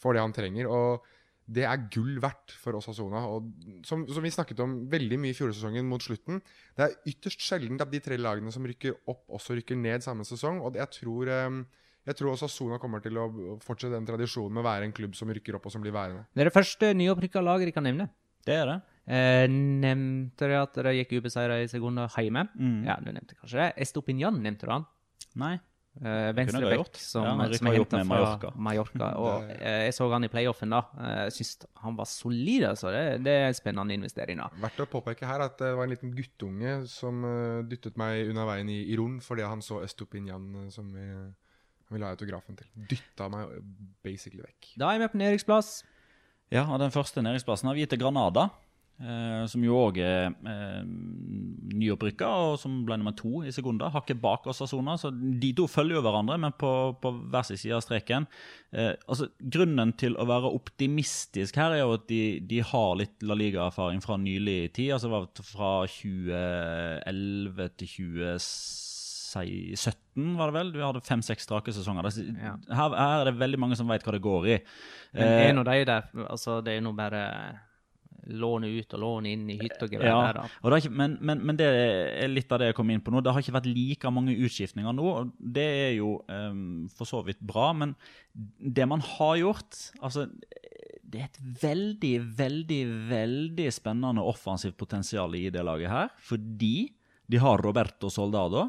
[0.02, 0.70] får det han trenger.
[0.72, 1.06] Og
[1.46, 3.22] det er gull verdt for Osasuna.
[3.30, 6.42] Og som, som vi snakket om veldig mye i fjorårssesongen mot slutten,
[6.78, 10.26] det er ytterst sjelden at de tre lagene som rykker opp, også rykker ned samme
[10.28, 10.64] sesong.
[10.66, 11.62] Og det, jeg tror eh,
[12.06, 13.30] jeg tror Osasuna kommer til å
[13.66, 16.28] fortsette den tradisjonen med å være en klubb som rykker opp og som blir værende.
[16.34, 18.10] Det er det første nyopprykka laget de kan nevne.
[18.46, 18.76] Det er det.
[19.08, 22.48] Eh, nevnte de at de gikk ubeseira i sekunder hjemme?
[22.58, 22.84] Mm.
[22.88, 23.72] Ja, du nevnte kanskje det.
[23.86, 24.86] Estopinian nevnte du han.
[25.38, 25.56] Nei.
[25.96, 26.98] Eh, Kunne venstre ha gjort.
[27.00, 28.50] som, Ja, som er henta fra Mallorca.
[28.58, 29.12] Mallorca.
[29.24, 30.82] Og eh, jeg så han i playoffen da.
[31.00, 31.54] Eh, Jeg syns
[31.86, 32.92] han var solid, altså.
[32.92, 34.42] Det, det er spennende investering.
[34.42, 34.50] da.
[34.66, 38.44] Verdt å påpeke her at det var en liten guttunge som eh, dyttet meg unna
[38.50, 42.58] veien i, i Ron fordi han så Estopinian eh, som vi, han ville ha autografen
[42.60, 42.68] til.
[42.76, 43.64] Dytta meg eh,
[44.04, 44.74] basically vekk.
[44.82, 45.72] Da er vi på næringsplass.
[46.52, 48.50] Ja, og den første næringsplassen har vi gitt til Granada.
[48.96, 50.84] Eh, som jo òg er eh,
[51.76, 53.90] nyopprykka, og som ble nummer to i sekunder.
[53.92, 54.94] Hakket bak Osasona.
[55.02, 56.70] Så de to følger jo hverandre, men på,
[57.04, 58.24] på hver sin side av streken.
[58.72, 63.20] Eh, altså, grunnen til å være optimistisk her er jo at de, de har litt
[63.28, 64.94] La Liga-erfaring fra nylig tid.
[64.96, 67.92] Altså var fra 2011 til
[68.24, 70.72] 2017, var det vel.
[70.76, 72.04] Vi hadde fem-seks strake sesonger.
[72.08, 72.56] Det- Ja.
[72.72, 74.60] Her, her er det veldig mange som vet hva det går i.
[75.14, 77.60] Men Eh, er nå de der Altså, det er nå bare
[78.32, 81.42] låne ut og låne inn i hytt og gevær Ja, og det ikke, men, men,
[81.46, 83.22] men det er litt av det jeg kom inn på nå.
[83.24, 85.08] Det har ikke vært like mange utskiftninger nå.
[85.12, 87.96] og Det er jo um, for så vidt bra, men
[88.34, 90.26] det man har gjort altså,
[91.02, 96.16] Det er et veldig, veldig, veldig spennende offensivt potensial i det laget her.
[96.30, 96.90] Fordi
[97.26, 98.68] de har Roberto Soldado,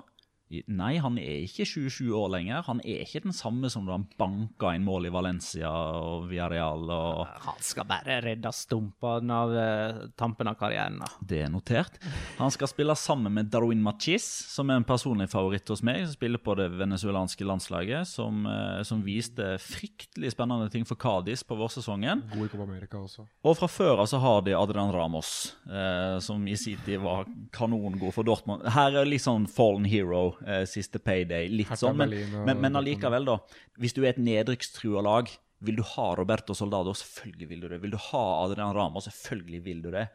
[0.71, 2.63] Nei, han er ikke 27 år lenger.
[2.69, 6.85] Han er ikke den samme som da han banka inn mål i Valencia og Villarreal.
[6.87, 11.01] og Han skal bare redde stumpene av eh, tampen av karrieren.
[11.03, 11.09] da.
[11.19, 11.99] Det er notert.
[12.39, 14.23] Han skal spille sammen med Darwin Machis,
[14.53, 16.05] som er en personlig favoritt hos meg.
[16.07, 21.43] Som spiller på det venezuelanske landslaget, som, eh, som viste fryktelig spennende ting for Cádiz
[21.43, 22.23] på vårsesongen.
[22.31, 23.27] God i Copa America også.
[23.43, 27.27] Og fra før av så har de Adrian Ramos, eh, som i sin tid var
[27.51, 28.63] kanongod for Dortmund.
[28.71, 31.49] Her er litt sånn fallen hero, eh, siste payday.
[31.53, 33.39] Litt Hertha sånn, men, og men, men allikevel, da.
[33.81, 35.33] Hvis du er et nedrykkstrua lag,
[35.65, 36.93] vil du ha Roberto Soldado?
[36.97, 37.81] Selvfølgelig vil du det.
[37.83, 39.01] Vil du ha Adrian Rama?
[39.05, 40.09] Selvfølgelig vil du det.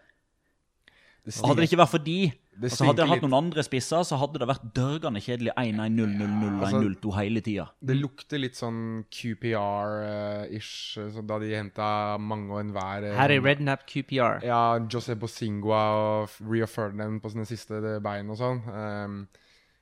[1.22, 4.18] Det hadde det ikke vært for de, altså hadde jeg hatt noen andre spisser, så
[4.18, 7.66] hadde det vært dørgende kjedelig 1-1-0-0-0 altså- 1-0-2 hele tida.
[7.78, 8.80] Det lukter litt sånn
[9.14, 14.42] QPR-ish, så da de henta mange og enhver Harry Her er Rednap QPR.
[14.50, 18.66] Ja, Jose Bosingua og Rio Ferdinand på sine siste bein og sånn.
[18.66, 19.22] Um,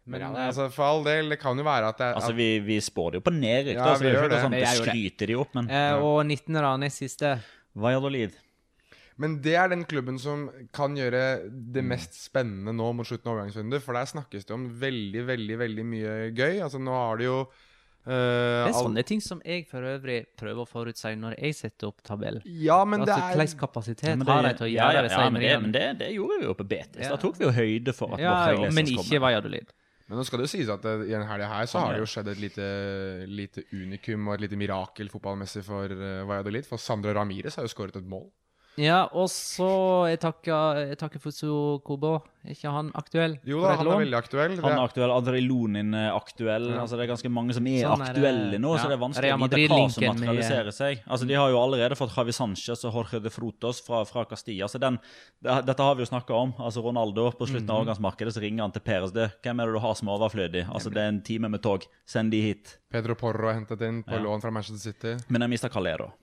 [0.09, 2.33] men Men, ja, eh, altså, for all del, det kan jo være at det Altså,
[2.35, 4.41] vi, vi spår det jo på nedrykk, Ja, da, så vi det gjør det.
[4.43, 4.75] sånn det det.
[4.81, 6.53] skryter de opp, men Eh, og 19.
[6.59, 7.33] da, nest siste.
[7.77, 8.35] Valladolid.
[9.19, 13.35] Men det er den klubben som kan gjøre det mest spennende nå mot slutten av
[13.35, 13.83] overgangsvinduet.
[13.83, 16.61] For der snakkes det om veldig, veldig veldig mye gøy.
[16.63, 17.41] Altså Nå har de jo
[18.07, 21.89] Uh, Det er sånne ting som jeg for øvrig prøver å forutsi når jeg setter
[21.91, 22.39] opp tabell.
[22.47, 24.95] Ja, men det altså, er Hvilken kapasitet Ja, det- har de til å ja, gjøre
[24.95, 27.03] ja, disse ja, men, det, men det, det gjorde vi jo på Betis.
[27.03, 27.09] Ja.
[27.11, 29.67] Da tok vi jo høyde for at Ja, men ikke Valladolid.
[30.09, 31.99] Men nå skal det jo sies at det, i denne helga her så har det
[31.99, 32.05] det.
[32.07, 32.67] jo skjedd et lite,
[33.29, 36.65] lite unikum og et lite mirakel fotballmessig for uh, Valladolid.
[36.65, 38.25] For Sandra Ramires har jo skåret et mål.
[38.79, 42.21] Ja, og så Jeg takker, jeg takker Fusu Kobo.
[42.47, 43.33] Er ikke han aktuell?
[43.43, 44.53] Jo da, han er veldig aktuell.
[44.63, 46.69] Han er aktuell, Adrelonin er aktuell.
[46.71, 46.77] Ja.
[46.85, 48.13] altså Det er ganske mange som er Sånn er det.
[48.15, 48.79] aktuelle nå, Ja.
[48.79, 51.01] så det er vanskelig å vite hva som materialiserer seg.
[51.09, 54.65] Altså De har jo allerede fått Javi Sanchez og Jorge de Frutos fra, fra Castilla.
[54.71, 54.97] så den,
[55.43, 56.53] det, Dette har vi jo snakka om.
[56.59, 57.75] altså Ronaldo på slutten Mhm.
[57.75, 59.11] av overgangsmarkedet så ringer han til Peres.
[59.11, 60.63] Det, hvem er det du har som er overflødig?
[60.71, 61.83] Altså Det er en time med tog.
[62.05, 62.77] Send de hit.
[62.89, 64.19] Pedro Porro er hentet inn på Ja.
[64.23, 65.17] lån fra Manchester City.
[65.27, 66.13] Men jeg mista Calero.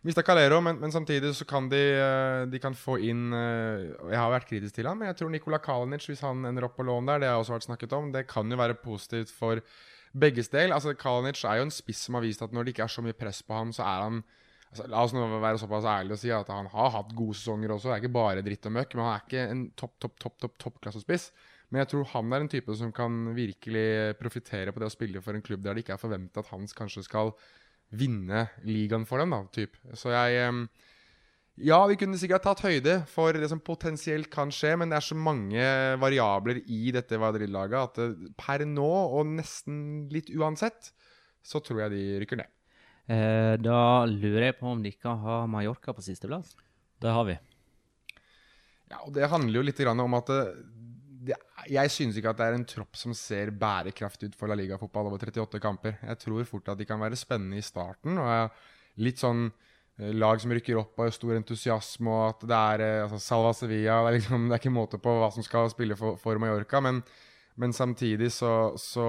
[0.00, 4.16] Mista Calero, men, men samtidig så kan de, eh, de kan få inn eh, Jeg
[4.16, 6.86] har vært kritisk til ham, men jeg tror Nikola Kalinic, hvis han ender opp på
[6.88, 9.60] lån der, det har også vært snakket om, det kan jo være positivt for
[10.16, 10.72] begges del.
[10.72, 13.04] Altså, Kalinic er jo en spiss som har vist at når det ikke er så
[13.04, 14.24] mye press på ham, så er han
[14.70, 17.76] altså, La oss nå være såpass ærlige og si at han har hatt gode sesonger
[17.76, 17.90] også.
[17.90, 20.40] Det er ikke bare dritt og møkk, men han er ikke en topp, topp, topp,
[20.40, 21.30] topp, toppklassespiss.
[21.68, 23.88] Men jeg tror han er en type som kan virkelig
[24.18, 26.64] profitere på det å spille for en klubb der det ikke er forventa at han
[26.66, 27.36] kanskje skal
[27.90, 29.76] vinne ligaen for dem, da, typ.
[29.98, 30.68] Så jeg
[31.60, 35.04] Ja, vi kunne sikkert tatt høyde for det som potensielt kan skje, men det er
[35.04, 35.64] så mange
[36.00, 40.92] variabler i dette Madrid-laget at per nå, og nesten litt uansett,
[41.44, 42.48] så tror jeg de rykker ned.
[43.10, 46.54] Eh, da lurer jeg på om de ikke har Mallorca på sisteplass.
[47.00, 47.36] Det har vi.
[48.90, 50.30] Ja, og Det handler jo litt grann om at
[51.20, 51.36] det,
[51.68, 55.10] Jeg synes ikke at det er en tropp som ser bærekraftig ut for La Liga-fotball
[55.10, 55.98] over 38 kamper.
[56.02, 58.18] Jeg tror fort at de kan være spennende i starten.
[58.18, 59.46] og Litt sånn
[60.00, 63.52] eh, lag som rykker opp og stor entusiasme, og at det er eh, altså Salva
[63.56, 66.40] Sevilla det er, liksom, det er ikke måte på hva som skal spille for, for
[66.42, 66.80] Mallorca.
[66.84, 67.02] Men,
[67.60, 69.08] men samtidig så, så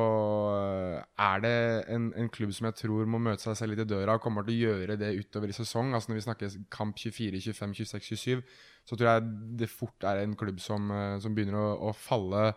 [0.58, 0.98] eh,
[1.32, 1.56] er det
[1.96, 4.48] en, en klubb som jeg tror må møte seg selv litt i døra, og kommer
[4.48, 5.96] til å gjøre det utover i sesong.
[5.96, 8.44] Altså Når vi snakker kamp 24, 25, 26, 27,
[8.88, 12.52] så tror jeg det fort er en klubb som, eh, som begynner å, å falle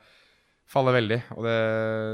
[0.71, 1.21] falle, veldig.
[1.37, 1.59] Og det,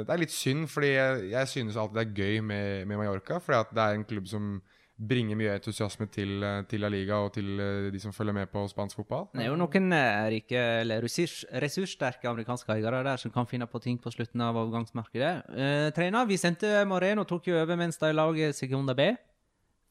[0.09, 3.39] det er litt synd, fordi jeg, jeg synes alltid det er gøy med, med Mallorca.
[3.43, 4.53] Fordi det er en klubb som
[5.01, 8.51] bringer mye entusiasme til, eh, til La Liga og til eh, de som følger med
[8.53, 9.31] på spansk fotball.
[9.33, 9.95] Det er jo noen
[10.35, 14.59] rike, eller ressurs, ressurssterke amerikanske eiere der som kan finne på ting på slutten av
[14.61, 15.33] overgangsmarkedet.
[15.57, 19.09] Eh, trener Vicente Moreno tok jo over mens de laget Segunda B.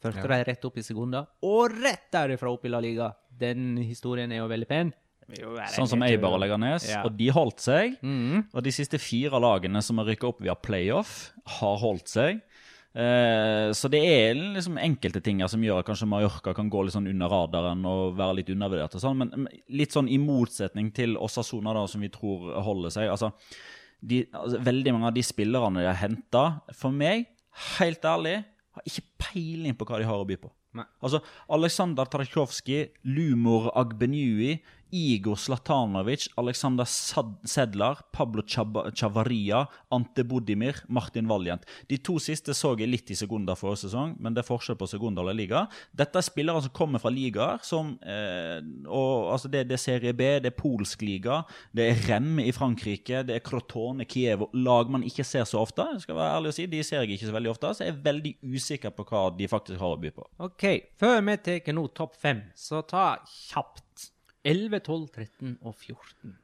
[0.02, 0.28] Førte Ja.
[0.28, 3.14] de rett opp i sekunder, og rett derifra opp i La Liga.
[3.38, 4.94] Den historien er jo veldig pen.
[5.38, 6.88] Jo Sånn som Eibar og Leganes.
[6.90, 7.04] Ja.
[7.06, 8.00] Og de holdt seg.
[8.02, 8.48] Mm.
[8.54, 12.42] Og de siste fire lagene som har rykka opp via playoff, har holdt seg.
[12.96, 16.96] Eh, så det er liksom enkelte ting som gjør at kanskje Mallorca kan gå litt
[16.96, 18.96] sånn under radaren og være litt undervurdert.
[18.96, 22.90] og sånn, Men men litt sånn i motsetning til Osasona, da, som vi tror holder
[22.90, 23.10] seg.
[23.10, 23.32] altså,
[24.04, 27.28] de, altså Veldig mange av de spillerne de har henta, for meg,
[27.78, 28.44] helt ærlig,
[28.80, 30.52] har ikke peiling på hva de har å by på.
[30.78, 30.86] Nei.
[31.02, 31.22] Altså,
[31.52, 34.60] Aleksandr Trajkovskij, Lumor Agbenui,
[34.92, 41.66] Igor Zlatanovic, Aleksandr Sedlar, Pablo Chavaria, Ante Bodimir, Martin Valjent.
[41.88, 44.90] De to siste så jeg litt i sekunder forrige sesong, men det er forskjell på
[44.90, 45.64] sekunder eller Liga.
[45.96, 50.14] Dette er spillere som kommer fra ligaer som eh, og, altså det, det er Serie
[50.18, 51.42] B, det er polsk liga,
[51.76, 55.86] det er Rem i Frankrike, det er Crotone, Kiev, lag man ikke ser så ofte.
[56.04, 58.06] Skal være ærlig å si, De ser jeg ikke så veldig ofte, så jeg er
[58.10, 60.30] veldig usikker på hva de faktisk har å by på.
[60.50, 60.66] OK,
[61.00, 64.10] før vi tar nå topp fem, så ta kjapt
[64.48, 66.38] 11, 12, 13 og 14.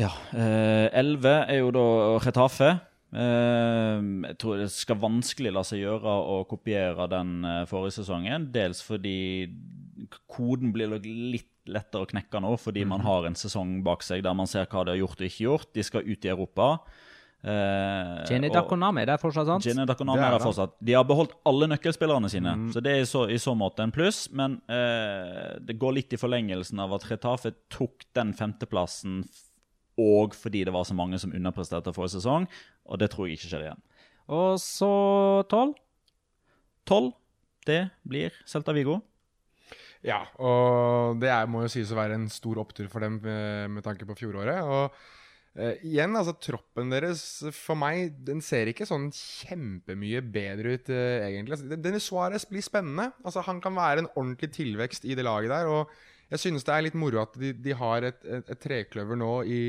[0.00, 1.84] Ja, eh, 11 er jo da
[2.24, 2.70] Retafe.
[3.12, 8.48] Eh, jeg tror det skal vanskelig la seg gjøre å kopiere den eh, forrige sesongen.
[8.54, 9.50] Dels fordi
[10.32, 14.34] koden blir litt lettere å knekke nå, fordi man har en sesong bak seg der
[14.34, 15.72] man ser hva de har gjort og ikke gjort.
[15.76, 16.72] De skal ut i Europa.
[17.42, 19.66] Uh, Jenny Dakonami, det er fortsatt sant?
[19.66, 20.44] Jenny Dakonami er er det.
[20.46, 20.76] fortsatt.
[20.78, 23.94] De har beholdt alle nøkkelspillerne sine, så det er i så, i så måte en
[23.94, 24.28] pluss.
[24.30, 29.24] Men uh, det går litt i forlengelsen av at Retafe tok den femteplassen
[30.00, 32.46] og fordi det var så mange som underpresterte forrige sesong,
[32.88, 33.82] og det tror jeg ikke skjer igjen.
[34.32, 34.92] Og så
[35.52, 35.74] tolv.
[36.88, 37.12] Tolv,
[37.68, 39.00] det blir Celta Vigo.
[40.02, 43.70] Ja, og det er, må jo sies å være en stor opptur for dem med,
[43.76, 44.64] med tanke på fjoråret.
[44.66, 44.96] Og
[45.58, 47.22] eh, igjen, altså troppen deres
[47.56, 51.58] for meg, den ser ikke sånn kjempemye bedre ut, uh, egentlig.
[51.58, 53.10] Altså, Dennis Suárez blir spennende.
[53.24, 55.70] Altså, han kan være en ordentlig tilvekst i det laget der.
[55.70, 59.20] Og jeg synes det er litt moro at de, de har et, et, et trekløver
[59.20, 59.60] nå i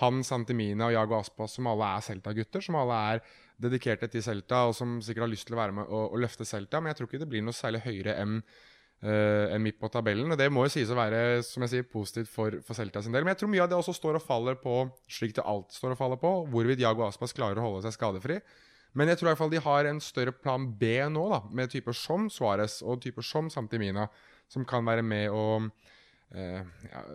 [0.00, 2.64] han, Santimina og Jago Aspas, som alle er Celta-gutter.
[2.64, 3.24] Som alle er
[3.62, 6.46] dedikerte til Celta, og som sikkert har lyst til å være med og, og løfte
[6.48, 6.80] Celta.
[6.80, 8.40] Men jeg tror ikke det blir noe særlig høyere enn
[9.02, 10.30] enn midt på tabellen.
[10.32, 13.12] Og det må jo sies å være som jeg sier, positivt for, for Celta sin
[13.12, 13.24] del.
[13.24, 14.78] Men jeg tror mye av det også står og faller på
[15.10, 18.38] slik det alt står og faller på, hvorvidt Jago Aspas klarer å holde seg skadefri.
[18.94, 21.72] Men jeg tror i hvert fall de har en større plan B nå, da, med
[21.72, 24.06] typer som Suárez og typer som Santimina,
[24.50, 25.93] som kan være med eh, ja,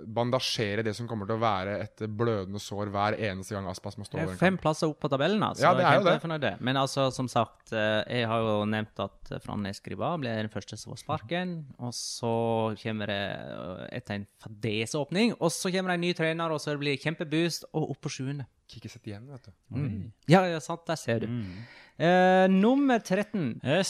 [0.08, 4.08] bandasjere det som kommer til å være et blødende sår hver eneste gang Aspas må
[4.08, 5.66] stå over er en fem plasser opp på tabellen, altså.
[5.66, 6.14] Ja, det er jo det.
[6.16, 6.54] Kjempefornøyd det.
[6.66, 10.78] Men altså, som sagt, eh, jeg har jo nevnt at eh, Griba blir den første
[10.80, 11.56] som får sparken.
[11.80, 12.34] Og så
[12.82, 16.78] kommer det eh, etter en fadeseåpning, og så kommer det en ny trener, og så
[16.80, 18.48] blir det kjempeboost, og opp på sjuende.
[18.70, 19.54] Ikke sett igjen, vet du.
[20.30, 21.30] Ja, ja, sant, der ser du.
[22.00, 23.60] Eh, nummer 13.
[23.64, 23.82] Eh,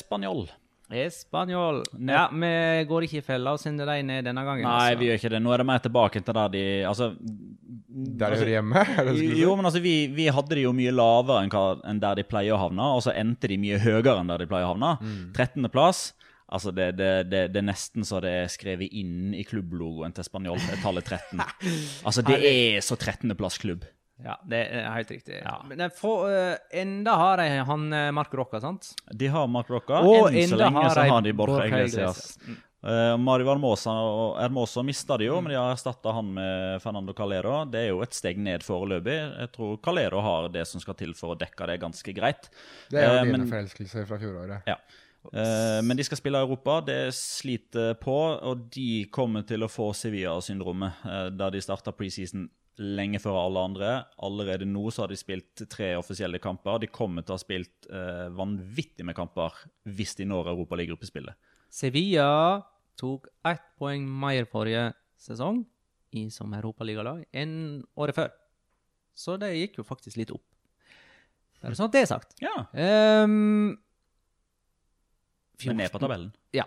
[1.14, 1.84] Spanjol.
[2.10, 2.50] Ja, vi
[2.90, 4.66] går ikke i fella og sender dem ned denne gangen.
[4.66, 5.00] Nei, altså.
[5.00, 5.42] vi gjør ikke det.
[5.46, 8.86] Nå er det mer tilbake til der de Altså, Der de hører hjemme?
[9.44, 12.64] Jo, men altså, vi, vi hadde de jo mye lavere enn, der de pleier å
[12.64, 14.96] havne, og så endte de mye høyere enn der de pleier å havne.
[15.04, 15.22] Mm.
[15.38, 15.70] 13.
[15.74, 16.02] plass.
[16.50, 20.26] Altså, det, det, det, det er nesten så det er skrevet inn i klubblogoen til
[20.26, 21.46] Spanjol, tallet 13.
[22.08, 23.86] Altså, det er så 13.-plassklubb.
[24.24, 25.41] Ja, det er helt riktig.
[25.70, 28.91] Men for, får, eh, enda har de han uh, Mark Rocca, sant?
[29.11, 30.01] De har Mark Rocca.
[30.03, 32.34] Og Enn så lenge har så de har de Borja Iglesias.
[32.47, 32.57] Mm.
[32.80, 37.15] Eh, Mario Hermosa og Hermosa mista de jo, men de har erstatta han med Fernando
[37.15, 37.65] Calero.
[37.67, 39.17] Det er jo et steg ned foreløpig.
[39.17, 42.47] Jeg tror Calero har det som skal til for å dekke det ganske greit.
[42.88, 44.70] Det er jo uh, dine forelskelser fra fjoråret.
[44.70, 44.80] Ja.
[45.28, 46.80] Uh, men de skal spille i Europa.
[46.88, 52.47] Det sliter på, og de kommer til å få Sevilla-syndromet, uh, da de starta preseason
[52.80, 53.91] lenge før alle andre.
[54.25, 56.80] Allerede nå så har de spilt tre offisielle kamper.
[56.84, 59.55] De kommer til å ha spilt eh, vanvittig med kamper
[59.89, 61.36] hvis de når Europaliga-gruppespillet.
[61.69, 62.30] Sevilla
[62.99, 65.61] tok ett poeng mer forrige sesong
[66.15, 68.32] i som europaligalag enn året før.
[69.13, 70.45] Så det gikk jo faktisk litt opp.
[71.59, 72.36] Bare sånn at det er sagt.
[72.39, 73.75] Ja, Um,
[75.67, 76.30] men ned på tabellen.
[76.55, 76.63] Ja.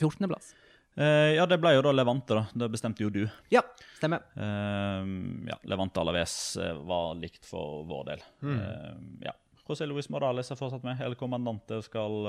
[0.00, 0.54] 14.-plass.
[0.98, 2.46] Eh, ja, det ble jo da Levante, da.
[2.62, 3.22] Det bestemte jo du.
[3.52, 3.62] Ja,
[3.98, 4.24] stemmer.
[4.34, 5.06] Uh,
[5.48, 8.26] ja, Levante Alaves eh, var likt for vår del.
[8.42, 8.90] Eh,
[9.28, 9.36] ja.
[9.70, 10.98] José Luis Morales er fortsatt med.
[11.06, 12.24] El Comandante skal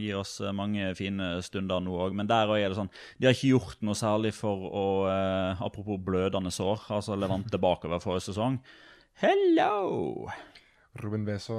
[0.00, 2.16] gi oss mange fine stunder nå òg.
[2.16, 2.88] Men der òg er det sånn
[3.20, 4.84] De har ikke gjort noe særlig for å
[5.60, 6.86] Apropos blødende sår.
[6.96, 8.56] Altså Levante bakover forrige sesong.
[9.20, 10.30] Hello!
[10.96, 11.58] Ruben Beso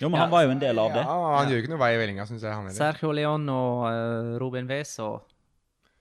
[0.00, 1.06] Jo, men han var jo en del av det.
[1.06, 2.50] Ja, han gjør ikke noe vei i vellinga, syns jeg.
[2.50, 2.76] han heller.
[2.76, 5.08] Sergio Leon og uh, Ruben Veso.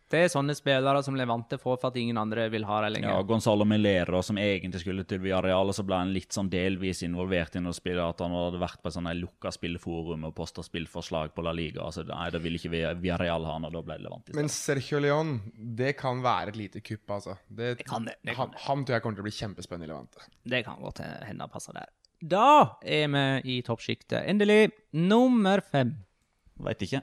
[0.07, 3.15] Det er sånne spillere som Levante får for at ingen andre vil ha dem Ja.
[3.25, 7.55] Gonzalo Melero, som egentlig skulle til Villarreal, og så ble han litt sånn delvis involvert
[7.57, 11.33] i noe spill, at han hadde vært på et sånn lukka spillforum og posta spillforslag
[11.33, 11.81] på La Liga.
[11.81, 14.31] Altså, nei, da ville ikke Vi- Villarreal ha han, og da ble det Levant i
[14.31, 14.35] stedet.
[14.35, 15.39] Men Sergio León,
[15.75, 17.37] det kan være et lite kupp, altså.
[17.49, 19.89] Det, Det kan det, det kan han, han tror jeg kommer til å bli kjempespennende
[19.89, 20.17] i Levante.
[20.45, 21.89] Det kan godt hende passer der.
[22.21, 24.21] Da er vi i toppsjiktet.
[24.29, 25.95] Endelig nummer fem.
[26.61, 27.01] Veit ikke.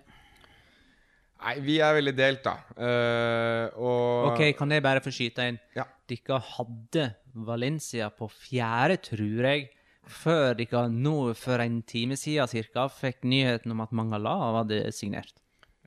[1.43, 2.55] Nei, vi er veldig delt, da.
[2.79, 5.59] Uh, og OK, kan jeg bare få skyte inn?
[5.77, 5.89] Ja.
[6.11, 9.69] Dere hadde Valencia på fjerde, tror jeg,
[10.07, 15.35] før dere nå for en time siden cirka fikk nyheten om at Mangala hadde signert.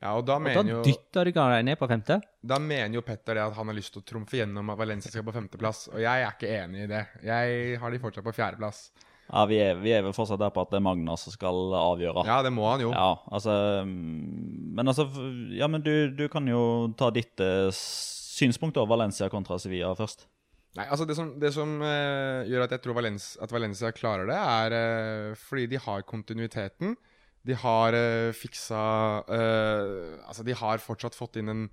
[0.02, 2.20] Ja, og da Og da mener dytta dere ned på femte?
[2.44, 5.10] Da mener jo Petter det at han har lyst til å trumfe gjennom at Valencia
[5.10, 7.04] skal på femteplass, og jeg er ikke enig i det.
[7.24, 8.90] Jeg har de fortsatt på fjerdeplass.
[9.26, 11.74] Ja, vi er, vi er vel fortsatt der på at det er Magna som skal
[11.78, 12.26] avgjøre.
[12.28, 12.92] Ja, det må han jo.
[12.94, 15.08] Ja, altså Men altså
[15.54, 20.28] Ja, men du, du kan jo ta ditt eh, synspunkt over Valencia kontra Sevilla først.
[20.76, 24.28] Nei, altså Det som, det som eh, gjør at jeg tror Valencia, at Valencia klarer
[24.28, 26.96] det, er eh, fordi de har kontinuiteten.
[27.46, 28.82] De har uh, fiksa
[29.30, 31.66] eh, Altså, de har fortsatt fått inn en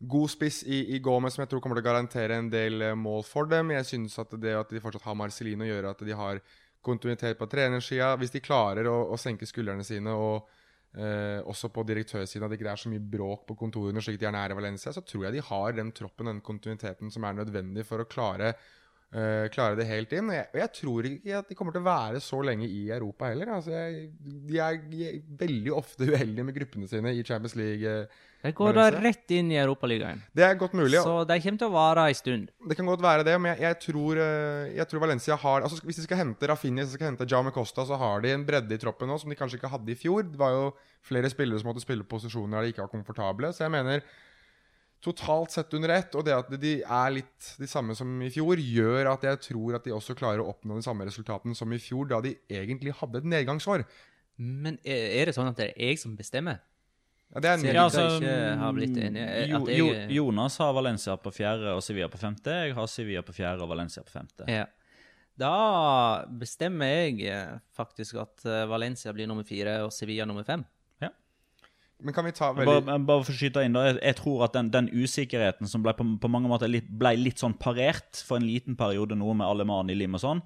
[0.00, 2.96] god spiss i, i Gomez som jeg tror kommer til å garantere en del eh,
[2.96, 3.72] mål for dem.
[3.74, 6.40] Jeg synes at det at de fortsatt har Marcelino, gjør at de har
[6.84, 8.14] kontinuitet på trenersida.
[8.20, 10.48] Hvis de klarer å, å senke skuldrene sine og
[10.96, 14.28] eh, også på direktørsiden at det ikke er så mye bråk på kontorene, slik de
[14.30, 17.86] er i Valencia, så tror jeg de har den troppen, den kontinuiteten som er nødvendig
[17.88, 20.30] for å klare eh, klare det helt inn.
[20.30, 22.82] Og jeg, og jeg, tror ikke at de kommer til å være så lenge i
[22.88, 23.54] Europa heller.
[23.58, 24.10] Altså, jeg,
[24.48, 27.86] de, er, veldig ofte uheldige med gruppene sine i Champions League.
[27.86, 30.22] Uh, de går da rett inn i Europaligaen.
[30.32, 30.94] Det er godt mulig.
[30.96, 31.02] Ja.
[31.04, 32.48] Så de kommer til å vare en stund.
[32.70, 35.82] Det kan godt være det, men jeg, jeg tror, uh, jeg tror Valencia har altså
[35.84, 38.46] Hvis de skal hente Rafinha hvis de skal hente Jaume Costa, så har de en
[38.48, 40.24] bredde i troppen nå som de kanskje ikke hadde i fjor.
[40.30, 40.64] Det var jo
[41.04, 43.52] flere spillere som måtte spille posisjoner der de ikke var komfortable.
[43.52, 44.04] Så jeg mener
[45.04, 48.60] totalt sett under ett, og det at de er litt de samme som i fjor,
[48.60, 51.80] gjør at jeg tror at de også klarer å oppnå de samme resultatene som i
[51.80, 53.86] fjor, da de egentlig hadde et nedgangsår.
[54.40, 56.60] Men er det sånn at det er jeg som bestemmer?
[57.30, 58.04] Ja, det er en ja, altså,
[58.58, 59.22] har blitt enig,
[59.52, 62.56] jo, jo, Jonas har Valencia på fjerde og Sevilla på femte.
[62.66, 64.48] Jeg har Sevilla på fjerde og Valencia på femte.
[64.50, 64.64] Ja.
[65.38, 65.54] Da
[66.40, 70.64] bestemmer jeg eh, faktisk at eh, Valencia blir nummer fire og Sevilla nummer fem.
[72.02, 72.84] Men kan vi ta veldig...
[72.86, 75.84] Bare, bare for å skyte inn da, jeg, jeg tror at den, den, usikkerheten som
[75.84, 79.34] ble på, på mange måter litt, ble litt sånn parert for en liten periode nå
[79.36, 80.42] med Aleman i Lim og sånn,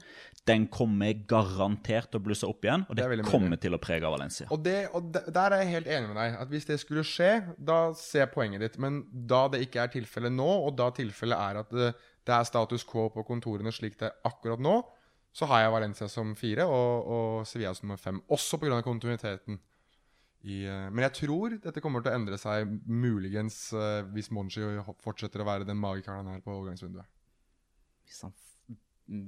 [0.49, 2.85] den kommer garantert til å blusse opp igjen.
[2.91, 4.49] Og det, det kommer til å prege Valencia.
[4.53, 6.37] Og, det, og Der er jeg helt enig med deg.
[6.43, 8.81] at Hvis det skulle skje, da ser jeg poenget ditt.
[8.83, 11.95] Men da det ikke er tilfellet nå, og da tilfellet er at det,
[12.25, 14.79] det, er status quo på kontorene slik det er akkurat nå,
[15.35, 18.21] så har jeg Valencia som fire og, og Sevilla som nummer fem.
[18.35, 18.83] Også pga.
[18.87, 19.59] kontinuiteten.
[20.45, 24.65] I, uh, men jeg tror dette kommer til å endre seg muligens uh, hvis Monshi
[25.05, 27.09] fortsetter å være den magikeren han er på overgangsvinduet.
[28.05, 28.35] Hvis han,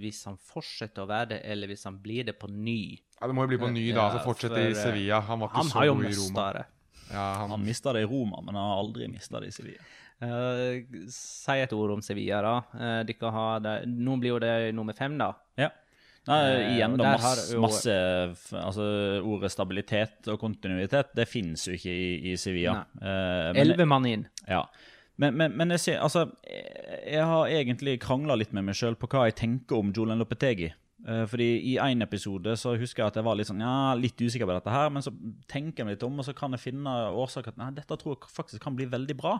[0.02, 3.36] hvis han, fortsetter å være det, eller hvis han blir det på ny Ja, Det
[3.36, 4.10] må jo bli på ny, da.
[4.12, 5.22] så fortsette i Sevilla.
[5.24, 6.48] Han var ikke han så god i Roma.
[6.58, 6.66] Det.
[7.06, 9.88] Ja, han han mista det i Roma, men han har aldri mista det i Sevilla.
[10.16, 12.54] Uh, si et ord om Sevilla, da.
[12.76, 13.74] Uh, har det.
[13.88, 15.32] Nå blir jo det nummer fem, da.
[15.56, 15.72] Ja.
[16.26, 17.96] Nei, eh, igjen da, masse, masse
[18.58, 18.86] altså,
[19.22, 22.80] Ordet stabilitet og kontinuitet det finnes jo ikke i, i Sevilla.
[22.98, 24.26] Eh, Elleve mann inn.
[24.48, 24.64] Ja.
[25.16, 29.08] Men, men, men jeg, ser, altså, jeg har egentlig krangla litt med meg sjøl på
[29.12, 30.72] hva jeg tenker om Julian Lopetegi.
[31.06, 34.18] Eh, fordi I en episode så husker jeg at jeg var litt sånn, ja, litt
[34.18, 35.12] usikker på dette, her, men så
[35.50, 38.16] tenker jeg meg litt om, og så kan jeg finne årsaker til at dette tror
[38.16, 39.36] jeg faktisk kan bli veldig bra.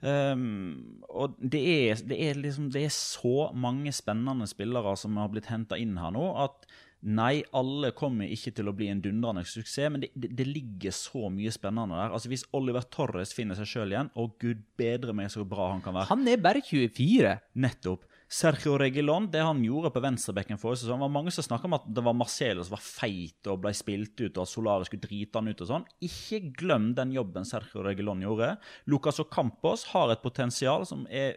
[0.00, 5.28] Um, og det er, det, er liksom, det er, så mange spennende spillere som har
[5.28, 6.64] blitt henta inn her nå, at
[7.00, 11.28] nei, alle kommer ikke til å bli en dundrende suksess, men det, det, ligger så
[11.32, 12.14] mye spennende der.
[12.16, 15.84] Altså Hvis Oliver Torres finner seg sjøl igjen, og gud bedre meg så bra han
[15.84, 17.36] kan være Han er bare 24.
[17.60, 18.08] Nettopp.
[18.30, 21.86] Sergio Regilon, det han gjorde på venstrebekken forrige sesong, var mange som snakka om at
[21.90, 25.40] det var Marcelo som var feit og ble spilt ut, og at Solari skulle drite
[25.40, 25.86] han ut og sånn.
[26.06, 28.52] Ikke glem den jobben Sergio Regilon gjorde.
[28.86, 31.34] Lucas Ocampos har et potensial som jeg,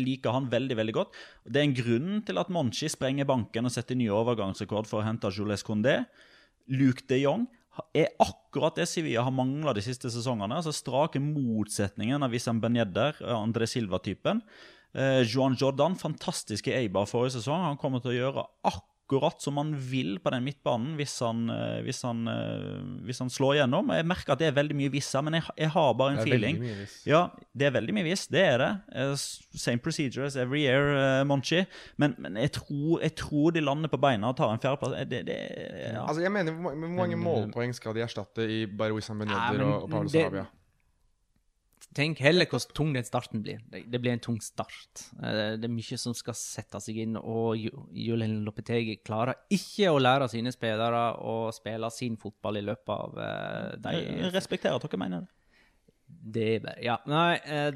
[0.00, 1.18] liker han veldig veldig godt.
[1.44, 5.04] Det er en grunn til at Monchi sprenger banken og setter ny overgangsrekord for å
[5.04, 5.98] hente Jules Condé.
[6.72, 7.44] Luke de Jong
[7.92, 10.62] er akkurat det Sevilla har mangla de siste sesongene.
[10.62, 14.40] altså Strake motsetningen av Wissam Benjedder André Silva-typen.
[14.94, 17.66] Eh, Juan Jordan, fantastisk i Eibar forrige sesong.
[17.66, 21.80] Han kommer til å gjøre akkurat som han vil på den midtbanen hvis han, eh,
[21.82, 22.78] hvis han, eh,
[23.08, 23.90] hvis han slår gjennom.
[23.90, 26.62] Jeg merker at det er veldig mye vissa, men jeg, jeg har bare en feeling.
[27.10, 29.18] Ja, Det er veldig mye viss, det er det.
[29.54, 31.66] Same procedures every year, uh, Monchi.
[31.98, 34.94] Men, men jeg, tror, jeg, tror, de lander på beina og tar en fjerdeplass.
[35.10, 35.38] Det, det,
[35.90, 36.06] ja.
[36.06, 39.90] Altså, jeg mener, Hvor mange målpoeng skal de erstatte i bare Wissam Ben og, og
[39.90, 40.46] Paulo Sarabia?
[41.94, 43.60] Tenk heller hvor tung den starten blir.
[43.70, 45.04] Det blir en tung start.
[45.22, 47.54] Eh, det er mye som skal sette seg inn, og
[47.94, 53.16] Julian Lopetegi klarer ikke å lære sine spillere å spille sin fotball i løpet av
[53.18, 55.32] uh, de Jeg respekterer at dere mener det.
[56.04, 57.70] Det er bare Ja, nei eh,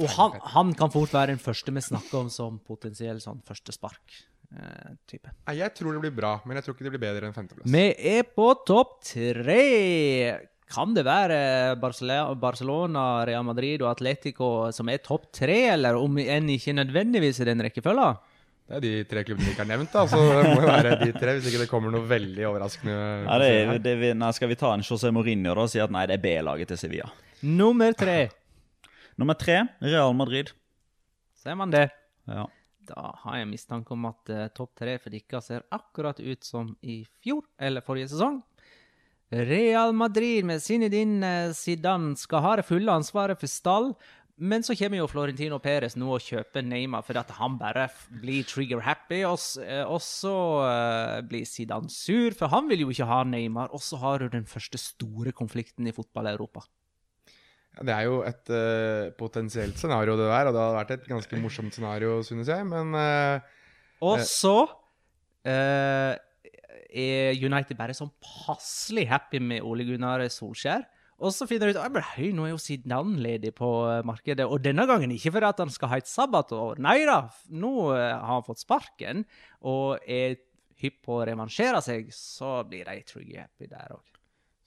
[0.00, 5.32] Og han, han, kan fort være den første vi snakker om som potensiell sånn førstespark-type.
[5.32, 7.70] Eh, jeg tror det blir bra, men jeg tror ikke det blir bedre enn femteplass.
[7.70, 9.60] Vi er på topp tre.
[10.70, 16.50] Kan det være Barcelona, Real Madrid og Atletico som er topp tre, eller om enn
[16.54, 18.12] ikke nødvendigvis i den rekkefølga?
[18.70, 20.04] Det er de tre klubbene vi ikke har nevnt, da.
[20.06, 22.94] Så det må jo være de tre, hvis ikke det kommer noe veldig overraskende.
[23.24, 23.48] Ja, det,
[23.82, 26.20] det, det, nei, skal vi ta en José Mourinho da, og si at nei, det
[26.20, 27.10] er B-laget til Sevilla?
[27.42, 28.20] Nummer tre.
[29.18, 30.54] Nummer tre, Real Madrid.
[31.42, 31.88] Ser man det?
[32.30, 32.46] Ja.
[32.90, 36.70] Da har jeg mistanke om at uh, topp tre for dere ser akkurat ut som
[36.86, 38.38] i fjor, eller forrige sesong.
[39.30, 43.92] Real Madrid med Zinedine Zidane skal ha det fulle ansvaret for stall.
[44.40, 47.84] Men så kommer jo Florentino Perez nå og kjøper Neymar fordi at han bare
[48.22, 49.20] blir trigger-happy.
[49.28, 53.68] Og, eh, så uh, blir Zidane sur, for han vil jo ikke ha Neymar.
[53.76, 56.64] Og så har du den første store konflikten i fotball-Europa.
[57.76, 60.48] Ja, det er jo et uh, potensielt scenario, det der.
[60.48, 62.66] Og det hadde vært et ganske morsomt scenario, synes jeg.
[62.66, 63.60] Men uh,
[64.00, 64.56] Og så
[65.44, 66.16] eh,
[66.92, 70.86] er United bare sånn passelig happy med Ole Gunnar Solskjær.
[71.20, 74.46] Og så finner de ut at høy, nå er jo Zidane ledig på eh, markedet.
[74.48, 76.80] Og denne gangen ikke fordi han skal ha et sabbatår.
[76.80, 77.22] Nei da,
[77.52, 79.26] nå eh, har han fått sparken
[79.60, 80.38] og er
[80.80, 82.08] hypp på å revansjere seg.
[82.16, 84.09] Så blir de trygge happy der òg.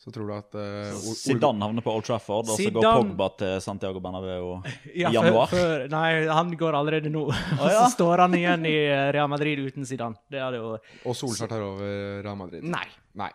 [0.04, 3.54] Så tror du at uh, Zidane havner på Old Trafford, og så går Pogba til
[3.64, 4.58] Santiago Bernabeu
[4.92, 5.48] i Ja, januar.
[5.48, 7.22] for, før- nei, han går allerede nå.
[7.62, 7.70] ja.
[7.78, 10.20] så står han igjen i eh, Real Madrid uten Zidane.
[10.28, 12.68] Det hadde jo Og Solskjær tar over Real Madrid?
[12.68, 12.84] Nei.
[13.16, 13.30] Nei.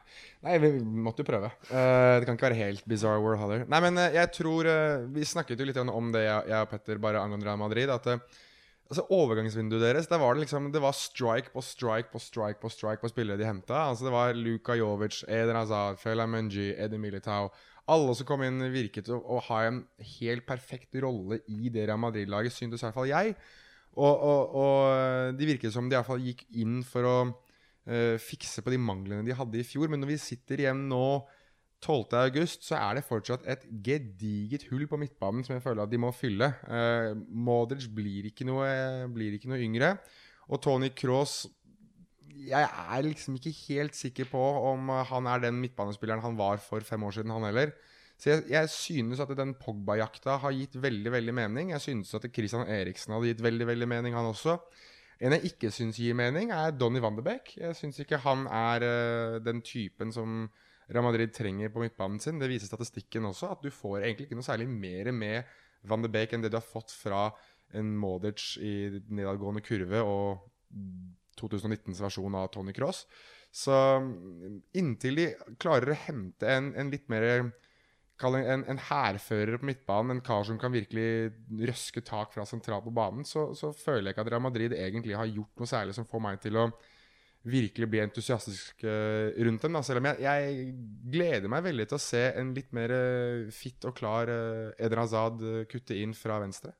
[0.44, 0.74] Nei, vi
[1.08, 1.48] måtte jo prøve.
[1.70, 3.64] Uh, det kan ikke være helt bizarre world heller.
[3.64, 4.68] Nei, men uh, jeg tror
[5.14, 7.94] Vi snakket jo litt om det, jeg, jeg og Petter, bare angående Real Madrid.
[7.96, 8.12] At
[8.88, 12.70] altså overgangsvinduet deres, der var det liksom Det var strike på strike på strike på
[12.72, 13.88] strike på spillere de henta.
[13.90, 17.50] Altså, det var Luka Jovic, Eden Hazard, Fela Munji, Eddie Militao.
[17.88, 19.82] Alle som kom inn, virket å, å ha en
[20.18, 23.36] helt perfekt rolle i det Real Madrid-laget, syntes i hvert fall jeg.
[23.98, 28.16] Og, og, og de virket som de i hvert fall gikk inn for å uh,
[28.20, 29.88] fikse på de manglene de hadde i fjor.
[29.88, 31.04] Men når vi sitter igjen nå
[31.84, 32.16] 12.
[32.18, 36.00] august, så er det fortsatt et gediget hull på midtbanen som jeg føler at de
[36.02, 36.50] må fylle.
[36.66, 38.66] Eh, Modric blir ikke, noe,
[39.14, 39.94] blir ikke noe yngre.
[40.48, 41.46] Og Tony Cross
[42.38, 44.40] Jeg er liksom ikke helt sikker på
[44.70, 47.72] om han er den midtbanespilleren han var for fem år siden, han heller.
[48.18, 51.72] Så jeg, jeg synes at den Pogba-jakta har gitt veldig veldig mening.
[51.74, 54.56] Jeg synes at Christian Eriksen hadde gitt veldig veldig mening, han også.
[55.18, 57.56] En jeg ikke syns gir mening, er Donny van de Beek.
[57.58, 60.44] Jeg syns ikke han er uh, den typen som
[60.88, 62.38] Real Madrid trenger på midtbanen sin.
[62.40, 65.56] Det viser statistikken også, at du får egentlig ikke noe særlig mer med
[65.88, 67.28] van de Beek enn det du har fått fra
[67.76, 68.74] en Modic i
[69.12, 70.46] nedadgående kurve og
[71.38, 73.04] 2019s versjon av Tony Cross.
[73.54, 75.28] Så mm, inntil de
[75.60, 80.58] klarer å hente en, en litt mer en, en hærfører på midtbanen, en kar som
[80.60, 81.30] kan virkelig
[81.70, 85.16] røske tak fra sentralt på banen, så, så føler jeg ikke at Real Madrid egentlig
[85.16, 86.70] har gjort noe særlig som får meg til å
[87.48, 89.78] virkelig bli entusiastisk eh, rundt dem.
[89.78, 89.84] Da.
[89.86, 90.68] Selv om jeg, jeg
[91.16, 92.92] gleder meg veldig til å se en litt mer
[93.54, 96.74] fitt fit og klar uh, Eden Hazard eh, kutte inn fra venstre.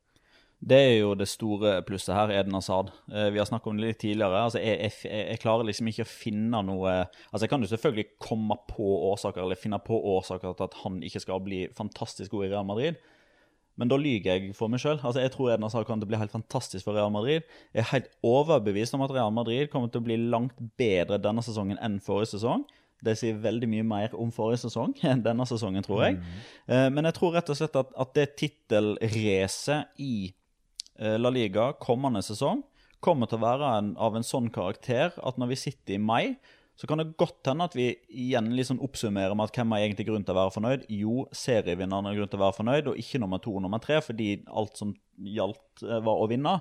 [0.58, 2.88] Det er jo det store plusset her, Eden Asaad.
[3.12, 4.40] Eh, vi har snakket om det litt tidligere.
[4.42, 8.06] Altså, jeg, jeg, jeg klarer liksom ikke å finne noe Altså, Jeg kan jo selvfølgelig
[8.18, 12.48] komme på årsaker, eller finne på årsaker til at han ikke skal bli fantastisk god
[12.48, 12.98] i Real Madrid.
[13.78, 14.98] Men da lyver jeg for meg sjøl.
[14.98, 17.46] Altså, jeg tror Edna Hazard kommer til å bli helt fantastisk for Real Madrid.
[17.76, 21.44] Jeg er helt overbevist om at Real Madrid kommer til å bli langt bedre denne
[21.46, 22.66] sesongen enn forrige sesong.
[23.04, 26.18] Det sier veldig mye mer om forrige sesong enn denne sesongen, tror jeg.
[26.18, 26.96] Mm.
[26.96, 30.14] Men jeg tror rett og slett at, at det tittelracet i
[30.98, 32.64] eh, La Liga kommende sesong
[33.04, 36.24] kommer til å være en, av en sånn karakter at når vi sitter i mai,
[36.78, 40.06] så kan det godt hende at vi igjen liksom oppsummerer med at hvem har egentlig
[40.06, 40.84] grunn til å være fornøyd.
[40.94, 43.98] Jo, serievinneren har grunn til å være fornøyd, og ikke nummer to og nummer tre,
[44.04, 46.54] fordi alt som gjaldt, eh, var å vinne.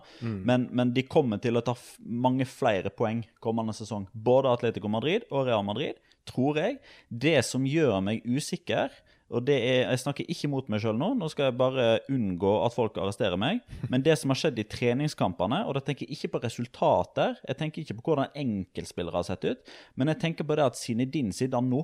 [0.49, 4.07] Men, men de kommer til å ta mange flere poeng kommende sesong.
[4.13, 6.79] Både Atletico Madrid og Real Madrid, tror jeg.
[7.13, 8.89] Det som gjør meg usikker,
[9.27, 12.53] og det er, Jeg snakker ikke mot meg sjøl nå, nå skal jeg bare unngå
[12.63, 13.59] at folk arresterer meg.
[13.91, 17.59] Men det som har skjedd i treningskampene, og da tenker jeg ikke på resultater, jeg
[17.59, 21.33] tenker ikke på hvordan enkeltspillere har sett ut, men jeg tenker på det at Sinedin
[21.35, 21.83] Sidan nå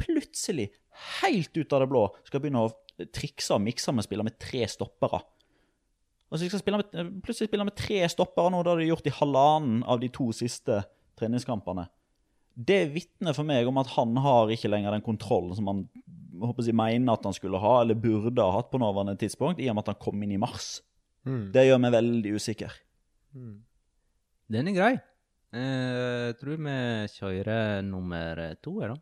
[0.00, 0.70] plutselig,
[1.20, 2.72] helt ut av det blå, skal begynne å
[3.14, 5.20] trikse og mikse med spillere med tre stoppere.
[6.28, 9.08] Og så skal spille med, plutselig spille med tre stoppere nå, det har de gjort
[9.08, 10.82] i halvannen av de to siste
[11.18, 11.88] treningskampene.
[12.58, 15.84] Det vitner for meg om at han har ikke lenger den kontrollen som han
[16.42, 19.68] håper jeg, mener at han skulle ha, eller burde ha hatt på nåværende tidspunkt, i
[19.70, 20.80] og med at han kom inn i mars.
[21.24, 22.72] Det gjør meg veldig usikker.
[24.48, 24.92] Den er grei.
[25.52, 26.76] Eh, tror vi
[27.14, 28.98] kjører nummer to, er da.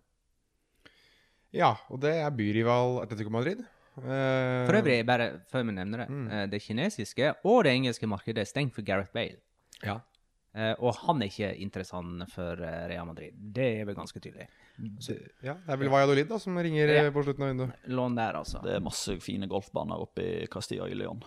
[1.56, 3.62] Ja, og det er byrival Atletico Madrid.
[3.96, 6.26] Eh, For øvrig, bare før vi nevner det, Mm.
[6.30, 9.38] eh, det kinesiske og det engelske markedet er stengt for Gareth Bale.
[9.82, 10.00] Ja.
[10.56, 13.34] Eh, og han er ikke interessant for eh, Real Madrid.
[13.36, 14.46] Det er vel ganske tydelig.
[15.04, 15.12] Så,
[15.44, 17.02] ja, det er vel Valladolid da, som ringer Ja.
[17.04, 17.74] eh, på slutten av vinduet.
[17.92, 18.62] Lån der, altså.
[18.64, 21.20] Det er masse fine golfbaner oppe i Castilla y León.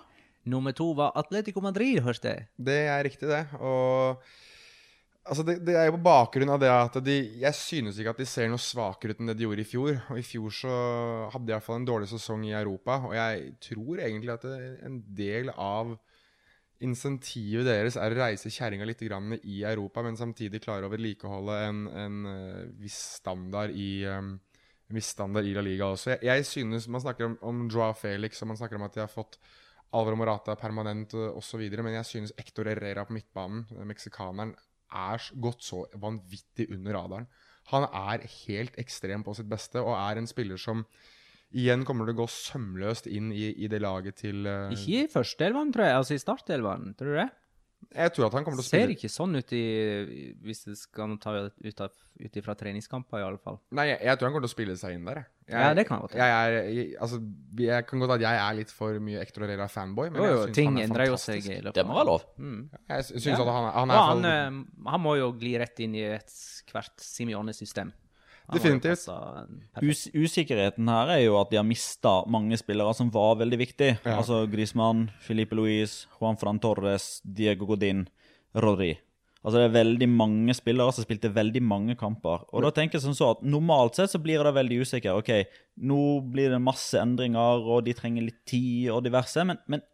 [0.49, 2.47] Nummer to var Atletico Madrid, hørte jeg.
[2.57, 3.43] Det er riktig, det.
[3.61, 4.17] Og
[5.29, 8.21] altså det, det er jo på bakgrunn av det at de Jeg synes ikke at
[8.23, 9.99] de ser noe svakere ut enn det de gjorde i fjor.
[10.09, 10.75] Og i fjor så
[11.35, 12.97] hadde de iallfall en dårlig sesong i Europa.
[13.05, 15.99] Og jeg tror egentlig at det, en del av
[16.85, 21.81] insentivet deres er å reise kjerringa litt i Europa, men samtidig klare å vedlikeholde en,
[21.87, 24.37] en eh, viss standard i um,
[24.89, 26.15] en viss standard i La Liga også.
[26.15, 29.03] Jeg, jeg synes Man snakker om, om Joao Felix, og man snakker om at de
[29.03, 29.37] har fått
[29.93, 34.55] Alvaro Morata permanent osv., men jeg synes Hector Herrera på midtbanen, eh, meksikaneren,
[34.89, 37.29] er gått så vanvittig under radaren.
[37.69, 40.81] Han er helt ekstrem på sitt beste, og er en spiller som
[41.53, 45.07] igjen kommer til å gå sømløst inn i, i det laget til uh, Ikke i
[45.11, 45.95] førsteelveren, tror jeg.
[46.03, 47.29] Altså i startelveren, tror du det?
[47.95, 49.61] Jeg tror at han kommer til å spille Ser ikke sånn ut i
[50.43, 53.55] Hvis det skal ta ut av- ut ifra treningskamper, i alle fall.
[53.71, 55.21] Nei, jeg, jeg tror han kommer til å spille seg inn der.
[55.21, 55.29] jeg.
[55.49, 57.21] Jeg, Ja, det kan godt jeg, er, jeg, altså,
[57.63, 60.43] jeg kan godt at jeg er litt for mye Ector Herrera-fanboy, men Jo, jeg jo,
[60.51, 61.73] syns han er endrer jo seg fantastisk.
[61.79, 62.25] Det må være lov.
[62.37, 62.59] Mm.
[62.91, 63.39] Jeg syns Ja.
[63.39, 66.03] at han, han er ja, han, fall- eh, han må jo gli rett inn i
[66.19, 67.95] ethvert Simione-system.
[68.53, 69.05] Definitivt.
[69.83, 73.99] Us usikkerheten her er jo at de har mista mange spillere som var veldig viktige.
[74.03, 74.17] Ja.
[74.19, 78.07] Altså Griezmann, Filipe Luis, Juan Fran Torres, Diego Godin,
[78.57, 78.95] Rodri.
[79.39, 82.43] Altså Det er veldig mange spillere som spilte veldig mange kamper.
[82.51, 85.21] Og da tenker jeg sånn så at Normalt sett så blir det veldig usikker.
[85.21, 85.31] Ok,
[85.79, 86.01] Nå
[86.33, 89.45] blir det masse endringer, og de trenger litt tid og diverse.
[89.47, 89.85] Men, men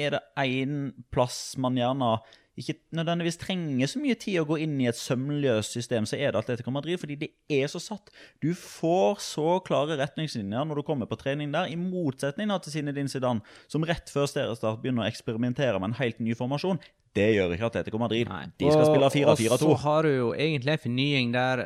[0.00, 2.16] er det én plass man gjerne
[2.56, 6.32] ikke nødvendigvis trenger så mye tid å gå inn i et sømløst system, så er
[6.32, 8.08] det Atletico Madrid, fordi det er så satt.
[8.40, 13.12] Du får så klare retningslinjer når du kommer på trening der, i motsetning til Zinedine
[13.12, 16.80] Zidane, som rett før seriestart begynner å eksperimentere med en helt ny formasjon.
[17.16, 18.28] Det gjør ikke Atletico Madrid.
[18.28, 18.44] Nei.
[18.60, 19.52] De skal Og- spille 4-4-2.
[19.52, 21.62] Og så har du jo egentlig en fornying der,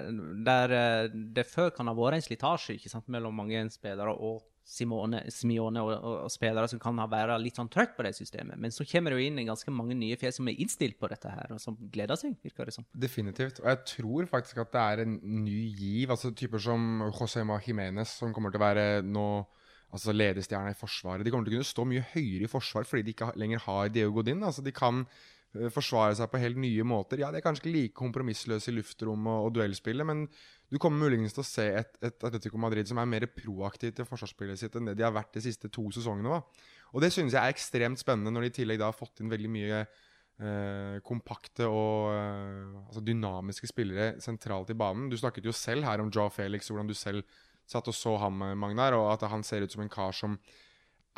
[0.47, 2.79] der eh, det før kan ha vært en slitasje
[3.11, 7.71] mellom mange spillere og Simone, Simione og, og, og spillere som kan være litt sånn
[7.73, 8.59] trøtt på det systemet.
[8.61, 11.33] Men så kommer det jo inn ganske mange nye fjes som er innstilt på dette
[11.33, 12.87] her, og som gleder seg, virker det som.
[12.95, 13.59] Definitivt.
[13.65, 16.13] Og jeg tror faktisk at det er en ny giv.
[16.15, 19.27] altså Typer som Josema Jimenez, som kommer til å være nå
[19.91, 21.27] altså ledestjerna i Forsvaret.
[21.27, 23.91] De kommer til å kunne stå mye høyere i forsvar fordi de ikke lenger har
[23.91, 24.45] Diego Godin.
[24.47, 25.03] altså De kan
[25.75, 27.21] forsvare seg på helt nye måter.
[27.23, 30.27] Ja, De er kanskje ikke like kompromissløse i luftrom og, og duellspillet, men
[30.71, 34.07] du kommer muligens til å se et, et Atletico Madrid som er mer proaktivt i
[34.07, 36.39] forsvarsspillet sitt enn det de har vært de siste to sesongene.
[36.39, 36.69] da.
[36.95, 39.33] Og det synes jeg er ekstremt spennende, når de i tillegg da har fått inn
[39.33, 45.11] veldig mye eh, kompakte og eh, altså dynamiske spillere sentralt i banen.
[45.11, 47.27] Du snakket jo selv her om Joe Felix, hvordan du selv
[47.71, 50.39] satt og så ham, eh, Magnar, og at han ser ut som en kar som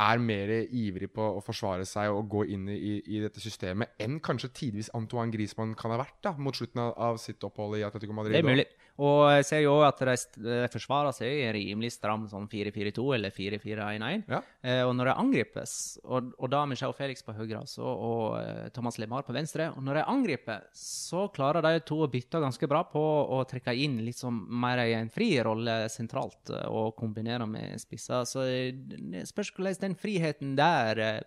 [0.01, 4.19] er mer ivrig på å forsvare seg og gå inn i, i, dette systemet enn
[4.25, 7.85] kanskje tidvis Antoine Griezmann kan ha vært da, mot slutten av, av sitt opphold i
[7.87, 8.39] Atletico Madrid.
[8.39, 8.67] Det er mulig.
[9.03, 13.35] Og jeg ser jo at de forsvarer seg i en rimelig stram sånn 4-4-2 eller
[13.35, 14.25] 4-4-1-1.
[14.31, 14.41] Ja.
[14.63, 15.75] Eh, og når de angripes,
[16.05, 19.83] og, og da Joe Felix på høyre altså, og eh, Thomas Lemar på venstre Og
[19.85, 23.99] når de angriper, så klarer de to å bytte ganske bra på å trekke inn
[24.07, 28.27] litt sånn mer i en fri rolle sentralt eh, og kombinere med spisser.
[28.29, 31.23] Så eh, det spørs hvordan den friheten der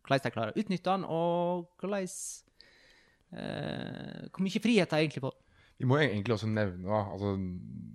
[0.00, 2.08] Hvordan de klarer å utnytte den, og hvordan
[3.36, 5.36] eh, Hvor mye frihet de egentlig får.
[5.80, 7.32] Vi må egentlig også nevne altså,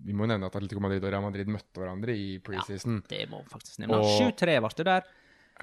[0.06, 3.00] vi må nevne at Atletico Madrid og Real Madrid møtte hverandre i preseason.
[3.04, 4.00] Ja, Det må vi faktisk nevne.
[4.02, 5.08] Og- 7-3 ble det der.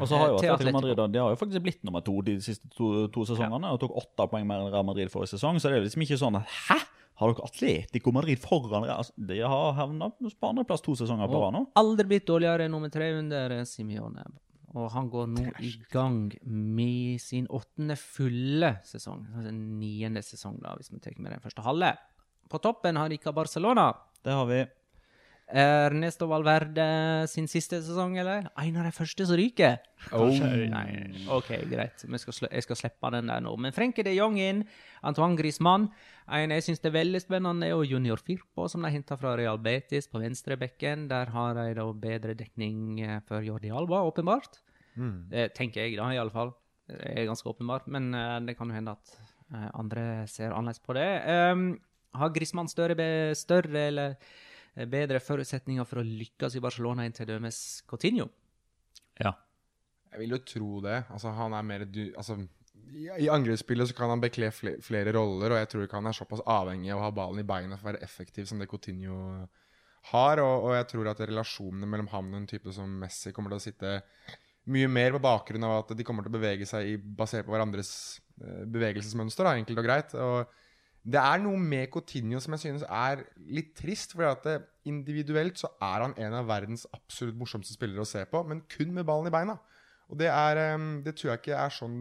[0.00, 0.78] Og så har jo Atletico Atletico.
[0.80, 3.92] Madrid de har jo faktisk blitt nummer to de siste to, to sesongene, og tok
[4.00, 5.58] åtte poeng mer enn Real Madrid forrige sesong.
[5.60, 6.78] Så det er liksom ikke sånn at Hæ?
[7.20, 9.02] Har dere Atletico Madrid foran Real?
[9.02, 11.66] Altså, De har havna på andreplass to sesonger på rad nå.
[11.76, 14.24] Aldri blitt dårligere enn nummer tre under eh, Simione.
[14.74, 19.26] Og han går nå i gang med sin åttende fulle sesong.
[19.36, 21.92] Altså niende sesong, da, hvis vi tar med den første halve.
[22.52, 23.90] På toppen har Ica Barcelona.
[24.22, 24.60] Det har vi.
[25.52, 26.84] Ernesto Valverde
[27.28, 28.46] sin siste sesong, eller?
[28.60, 29.80] En av de første som ryker.
[30.16, 30.32] Oh.
[30.32, 30.86] Nei.
[31.32, 32.00] OK, greit.
[32.00, 33.52] Skal jeg skal slippe den der nå.
[33.60, 34.62] Men Frenke de Jong inn.
[35.04, 35.90] Antoine Griezmann.
[36.32, 40.08] En jeg syns er veldig spennende, er Junior Firpo, som de henta fra Real Betis
[40.08, 41.08] på venstrebekken.
[41.12, 44.60] Der har de da bedre dekning eh, for Jordi Alba, åpenbart.
[45.32, 46.52] Det tenker jeg, da, i alle fall.
[46.88, 47.88] Det er ganske åpenbart.
[47.92, 49.16] Men eh, det kan jo hende at
[49.52, 51.08] eh, andre ser annerledes på det.
[51.52, 51.72] Um,
[52.18, 57.28] har Griezmann større, større eller eh, bedre forutsetninger for å lykkes i Barcelona enn til
[57.30, 58.28] dømes Coutinho?
[59.20, 59.34] Ja.
[60.12, 60.98] Jeg vil jo tro det.
[61.12, 62.36] Altså, han er mer du, altså,
[62.92, 66.16] I i angrepsspillet så kan han bekle flere roller, og jeg tror ikke han er
[66.16, 69.16] såpass avhengig av å ha ballen i beina for å være effektiv som det Coutinho
[70.12, 70.42] har.
[70.42, 73.62] Og, og jeg tror at relasjonene mellom ham og en type som Messi kommer til
[73.62, 73.94] å sitte
[74.72, 77.54] mye mer på bakgrunn av at de kommer til å bevege seg i, basert på
[77.54, 77.92] hverandres
[78.38, 80.14] eh, bevegelsesmønster, da, enkelt og greit.
[80.14, 80.52] Og
[81.02, 84.14] det er noe med Coutinho som jeg synes er litt trist.
[84.14, 88.22] For at det, individuelt så er han en av verdens absolutt morsomste spillere å se
[88.30, 89.58] på, men kun med ballen i beina.
[90.12, 91.94] Og det, er, eh, det tror jeg ikke er sånn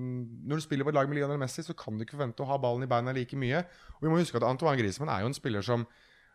[0.50, 2.50] Når du spiller på et lag med Lionel Messi, så kan du ikke forvente å
[2.50, 3.64] ha ballen i beina like mye.
[3.98, 5.86] Og vi må huske at Antoine Griezmann er jo en spiller som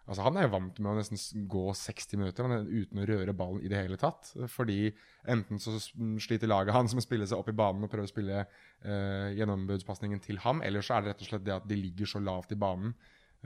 [0.06, 1.18] Altså Han er jo vant med å nesten
[1.50, 4.28] gå 60 minutter er uten å røre ballen i det hele tatt.
[4.52, 4.92] Fordi
[5.26, 5.74] enten så
[6.22, 9.34] sliter laget hans med å spille seg opp i banen og prøve å spille eh,
[9.34, 12.22] gjennombudspasningen til ham, eller så er det rett og slett det at de ligger så
[12.22, 12.94] lavt i banen.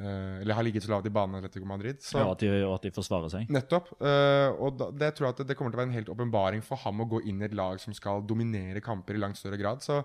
[0.01, 2.03] eh, eller har ligget så lavt i banen Atletico Madrid.
[2.05, 3.49] Så, Ja, at de, og at de forsvarer seg.
[3.53, 3.89] Nettopp.
[4.01, 6.13] eh, og da, det tror jeg at det, det kommer til å være en helt
[6.13, 9.41] åpenbaring for ham å gå inn i et lag som skal dominere kamper i langt
[9.41, 9.81] større grad.
[9.81, 10.03] Så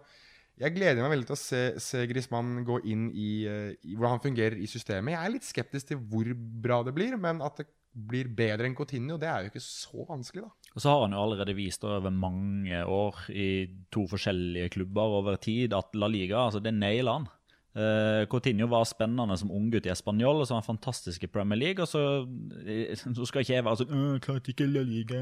[0.62, 4.16] jeg gleder meg veldig til å se, se Griezmann gå inn i, eh, i hvordan
[4.16, 5.16] han fungerer i systemet.
[5.16, 6.30] Jeg er litt skeptisk til hvor
[6.64, 10.06] bra det blir, men at det blir bedre enn Coutinho, det er jo ikke så
[10.08, 10.72] vanskelig, da.
[10.76, 13.48] Og så har han jo allerede vist over mange år i
[13.94, 17.30] to forskjellige klubber over tid at La Liga, altså det nailer han.
[17.76, 21.60] Uh, Coutinho var spennende som unggutt i Español, og så var han fantastisk i Premier
[21.60, 21.84] League.
[21.84, 22.24] Og så,
[22.64, 25.20] eh, så skal ikke jeg være sånn Klarte ikke La Liga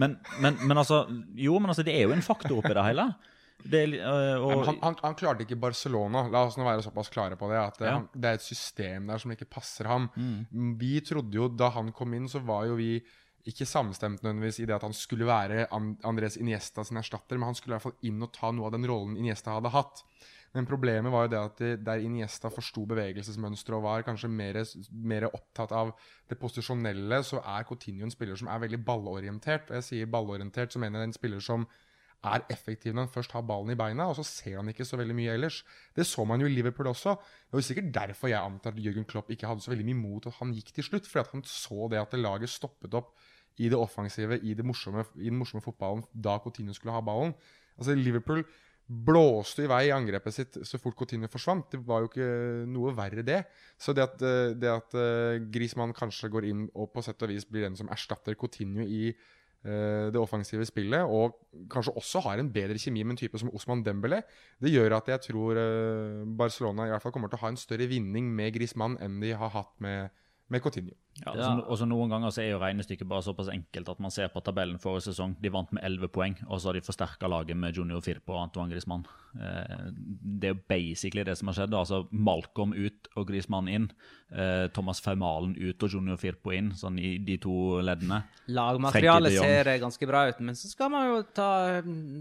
[0.00, 1.02] men, men, men, altså
[1.36, 3.10] Jo, men altså, det er jo en faktor oppi det hele.
[3.62, 6.26] Det, uh, og, han, han, han, klarte ikke Barcelona.
[6.30, 7.60] La oss nå være såpass klare på det.
[7.60, 7.94] At ja.
[7.96, 10.10] han, det er et system der som ikke passer ham.
[10.14, 10.74] Mm.
[10.80, 13.00] Vi trodde jo Da han kom inn, så var jo vi
[13.46, 17.58] ikke samstemt nødvendigvis i det at han skulle være Andres Iniesta sin erstatter, men han
[17.58, 20.02] skulle i hvert fall inn og ta noe av den rollen Iniesta hadde hatt.
[20.56, 24.58] Men problemet var jo det at der Iniesta forsto bevegelsesmønsteret og var kanskje mer,
[24.90, 25.92] mer, opptatt av
[26.30, 29.68] det posisjonelle, så er Coutinho en spiller som er veldig ballorientert.
[29.68, 31.68] Og jeg sier ballorientert, så mener jeg en spiller som
[32.26, 34.98] er effektiv når han først har ballen i beina, og så ser han ikke så
[35.00, 35.62] veldig mye ellers.
[35.96, 37.16] Det så man jo i Liverpool også.
[37.46, 40.28] Det var sikkert derfor jeg antar at Jørgen Klopp ikke hadde så veldig mye mot
[40.28, 43.14] at han gikk til slutt, fordi han så det at laget stoppet opp
[43.56, 47.32] i det offensive, i, det morsomme, i den morsomme fotballen da Coutinho skulle ha ballen.
[47.76, 48.44] Altså Liverpool
[48.86, 51.72] blåste i vei i angrepet sitt så fort Coutinho forsvant.
[51.72, 52.28] Det var jo ikke
[52.70, 53.40] noe verre, det.
[53.82, 57.32] Så det at, eh, det at uh, Griezmann kanskje går inn og på sett og
[57.32, 59.10] vis blir den som erstatter Coutinho i
[59.64, 61.38] det offensive spillet, og
[61.72, 64.20] kanskje også har en bedre kjemi med en type som Osman Dembele.
[64.62, 67.58] det gjør at jeg tror uh, Barcelona i hvert fall kommer til å ha en
[67.58, 70.14] større vinning med Griezmann enn de har hatt med
[70.48, 70.94] med Coutinho.
[71.24, 71.32] Ja,
[71.64, 74.42] og så Noen ganger så er jo regnestykket bare såpass enkelt at man ser på
[74.44, 75.36] tabellen forrige sesong.
[75.40, 78.42] De vant med 11 poeng, og så har de forsterka laget med Junior Firpo og
[78.42, 79.06] Antoine Griezmann.
[79.36, 81.74] Eh, det er jo basically det som har skjedd.
[81.74, 83.88] altså Malcolm ut og Griezmann inn.
[84.28, 88.20] Eh, Thomas Fermalen ut og Junior Firpo inn, sånn i de to leddene.
[88.52, 91.50] Lagmaterialet ser ganske bra ut, men så skal man jo ta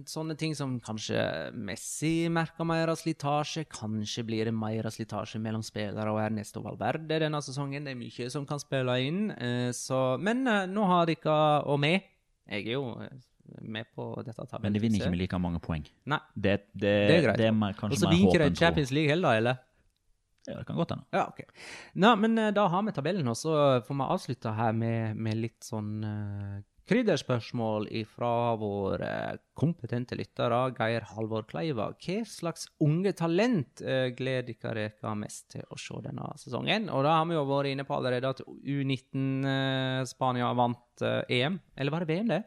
[0.07, 3.65] sånne ting som kanskje Messi merker mer av slitasje.
[3.67, 7.83] Kanskje blir det mer av slitasje mellom spillere og Ernesto Valverde denne sesongen.
[7.83, 9.31] Det er mye som kan spille spille inn.
[9.31, 11.95] Eh, så, men eh, nå har dere, og vi
[12.45, 13.13] Jeg er jo eh,
[13.61, 14.67] med på dette tabellen.
[14.67, 15.85] Men de vinner ikke med like mange poeng.
[16.05, 16.19] Nei.
[16.35, 17.39] Det, det, det er greit.
[17.39, 19.63] Det er kanskje og så vinner de Champions League heller, eller?
[20.45, 21.05] Ja, det kan godt hende.
[21.13, 21.45] Ja, okay.
[21.95, 25.65] Nå, men da har vi tabellen, og så får vi avslutte her med, med litt
[25.65, 26.03] sånn
[26.85, 29.09] Krydderspørsmål fra våre
[29.57, 31.87] kompetente lyttere, Geir Halvor Kleiva.
[31.97, 36.91] Hva slags unge talent eh, gleder dere mest til å se denne sesongen?
[36.93, 41.39] Og da har vi jo vært inne på allerede at U19 eh, Spania vant eh,
[41.39, 41.57] EM.
[41.73, 42.43] Eller var det VM, det?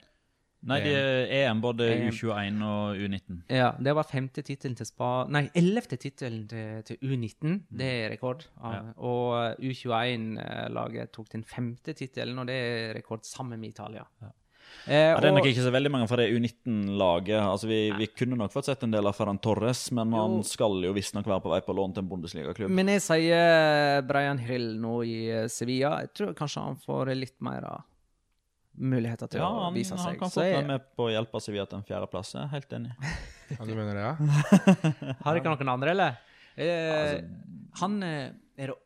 [0.66, 3.36] Nei, det er EM både U21 og U19.
[3.54, 5.10] Ja, det var femte tittelen til Spa...
[5.30, 7.60] Nei, ellevte tittelen til, til, U19.
[7.78, 8.42] Det er rekord.
[8.58, 8.80] Ja.
[8.98, 14.02] Og U21-laget tok den femte tittelen, og det er rekord sammen med Italia.
[14.24, 14.34] Ja.
[14.88, 17.38] Eh, ja, det er nok ikke så veldig mange fra det U19-laget.
[17.38, 20.22] Altså, vi, vi, kunne nok fått sett en del av Ferran Torres, men jo.
[20.24, 22.72] han skal jo visstnok være på vei på lån til en Bundesliga-klubb.
[22.74, 25.20] Men jeg sier Brian Hill nå i
[25.52, 26.00] Sevilla.
[26.04, 27.86] Jeg tror kanskje han får litt mer av
[28.78, 30.00] muligheter til ja, å vise seg.
[30.00, 32.34] Ja, han kan få være med på å hjelpe Sevilla til en fjerdeplass.
[32.36, 32.92] Jeg er helt enig.
[33.52, 34.12] ja, du mener det, ja?
[35.24, 36.20] Har ikke noen andre, eller?
[36.58, 38.78] Eh, altså, han eh, Er det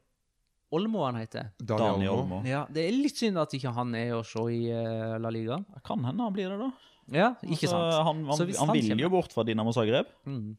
[0.73, 1.51] Olmo han heter?
[1.59, 2.41] Daniel, Daniel Olmo.
[2.49, 5.59] Ja, Det er litt synd at ikke han er å se i uh, La Liga.
[5.85, 6.71] Kan hende han blir det, da.
[7.13, 7.97] Ja, ikke altså, sant.
[8.09, 10.09] Han, han, han vil jo bort fra Dinamo Zagreb.
[10.25, 10.55] Mm.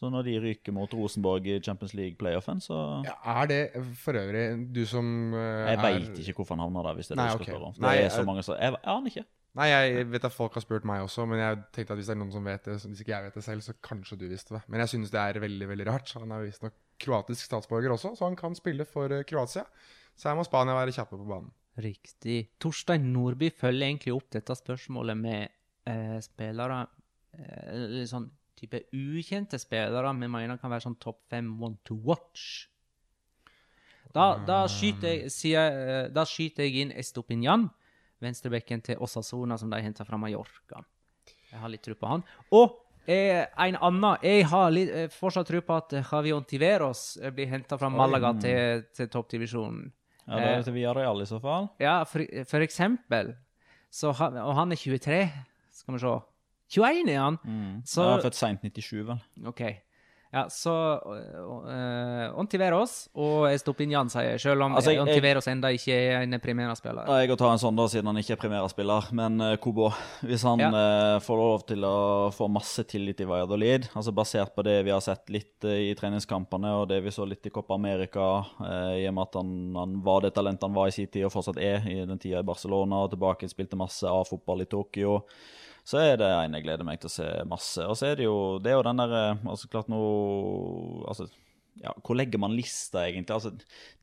[0.00, 3.58] Så når de ryker mot Rosenborg i Champions League-playoffen, så ja, Er det
[4.00, 6.06] for øvrig du som uh, Jeg er...
[6.22, 7.74] ikke hvorfor han havner der, hvis det er det du skal spørre om.
[7.76, 9.26] Det Nei, er så mange som Jeg aner ikke.
[9.58, 12.14] Nei, jeg vet at folk har spurt meg også, men jeg tenkte at hvis det
[12.14, 14.54] er noen som vet det, hvis ikke jeg vet det selv, så kanskje du visste
[14.54, 14.60] det.
[14.70, 16.12] Men jeg synes det er veldig veldig rart.
[16.22, 19.66] Han er visstnok kroatisk statsborger også, så han kan spille for uh, Kroatia.
[20.16, 21.50] Så her må Spania være kjappe på banen.
[21.80, 22.38] Riktig.
[22.62, 25.46] Torstein Nordby følger egentlig opp dette spørsmålet med
[25.88, 26.80] eh, spillere
[27.38, 28.26] eh, sånn
[28.60, 32.68] type ukjente spillere vi mener kan være sånn topp fem one to watch.
[34.10, 37.68] Da, da, skyter jeg, sier, eh, da, skyter jeg, inn Estopinian,
[38.20, 40.82] venstrebekken til Osasona, som de henta fra Mallorca.
[41.50, 42.24] Jeg har litt tro på han.
[42.54, 42.74] Og
[43.06, 47.50] eh, en annen Jeg har litt, eh, fortsatt tro på at Javion Ontiveros eh, blir
[47.50, 49.88] henta fra Malaga til, til toppdivisjonen.
[50.26, 51.70] Ja, det er til Villarreal i så fall.
[51.82, 53.32] Ja, for, for eksempel.
[53.90, 55.22] Så, og han er 23.
[55.74, 56.12] Skal vi se.
[56.70, 57.38] 21 er han.
[57.44, 57.78] Mm.
[57.84, 59.22] Så, er født seint 97, vel.
[59.50, 59.64] OK.
[60.30, 60.72] Ja, så
[61.02, 66.38] uh, Ontiveros og Estopinian, sier jeg, selv om altså, jeg, Ontiveros enda ikke er en
[66.38, 67.08] premierespiller.
[67.18, 69.08] Jeg går ta en sånn, da, siden han ikke er premierespiller.
[69.18, 69.88] Men uh, Kobo,
[70.22, 70.70] hvis han ja.
[70.70, 71.96] uh, får lov til å
[72.36, 76.76] få masse tillit i Valladolid, altså basert på det vi har sett litt i treningskampene,
[76.78, 78.28] og det vi så litt i Copa America,
[78.94, 81.34] i og med at han, han, var det talentet han var i sin tid, og
[81.34, 85.18] fortsatt er i den tida i Barcelona, og tilbake spilte masse A-fotball i Tokyo
[85.84, 87.84] så er det en jeg gleder meg til å se masse.
[87.86, 90.00] Og så er det jo det er jo den der eh, altså klart nå,
[91.08, 91.30] altså
[91.80, 93.32] ja, Hvor legger man lista, egentlig?
[93.32, 93.52] Altså,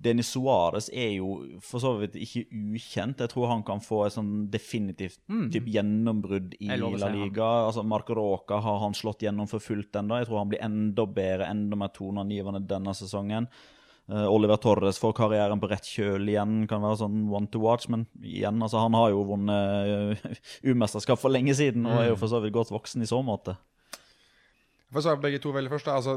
[0.01, 3.21] Denis Suárez er jo for så vidt ikke ukjent.
[3.21, 5.19] Jeg tror han kan få et sånn definitivt
[5.53, 7.11] typ, gjennombrudd i La.
[7.13, 7.49] Liga.
[7.67, 10.17] Altså, Marco Roca har han slått gjennom for fullt ennå.
[10.17, 13.49] Jeg tror han blir enda bedre, enda mer toneangivende denne sesongen.
[14.07, 17.89] Eh, Oliver Torres får karrieren på rett kjøl igjen, kan være sånn one to watch.
[17.91, 20.21] Men igjen, altså, han har jo vunnet
[20.63, 23.19] umesterskap U-mesterskap for lenge siden og er jo for så vidt godt voksen i så
[23.25, 23.57] måte.
[24.87, 25.97] For svare på begge to veldig først da.
[25.99, 26.13] Altså,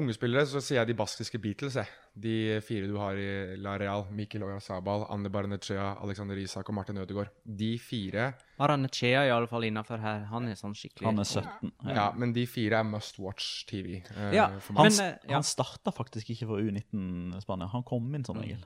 [0.00, 1.90] unge spillere, så sier jeg de baskiske Beatles, jeg.
[2.24, 2.32] De
[2.64, 4.06] fire du har i La Real.
[4.16, 7.28] Mikkel Oyarzabal, Anne Barnechea, Alexander Isak og Martin Ødegaard.
[7.44, 8.30] De fire
[8.64, 10.24] Aranechea er iallfall innafor her.
[10.30, 11.74] Han er sånn skikkelig Han er 17.
[11.90, 13.98] Ja, men de fire er must watch TV.
[14.14, 14.96] Uh, Ja, for Han, meg.
[14.96, 15.34] Men, eh, ja.
[15.36, 17.68] han starta faktisk ikke for U19 Spania.
[17.74, 18.64] Han kom inn som regel.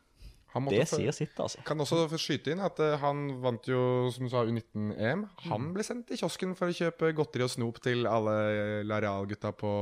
[0.55, 1.61] Han måtte Det få- sier sitt, altså.
[1.67, 5.27] Kan også skyte inn at uh, han vant jo, som du sa, U19-EM.
[5.51, 9.53] Han ble sendt i kiosken for å kjøpe godteri og snop til alle La Real-gutta
[9.53, 9.73] på,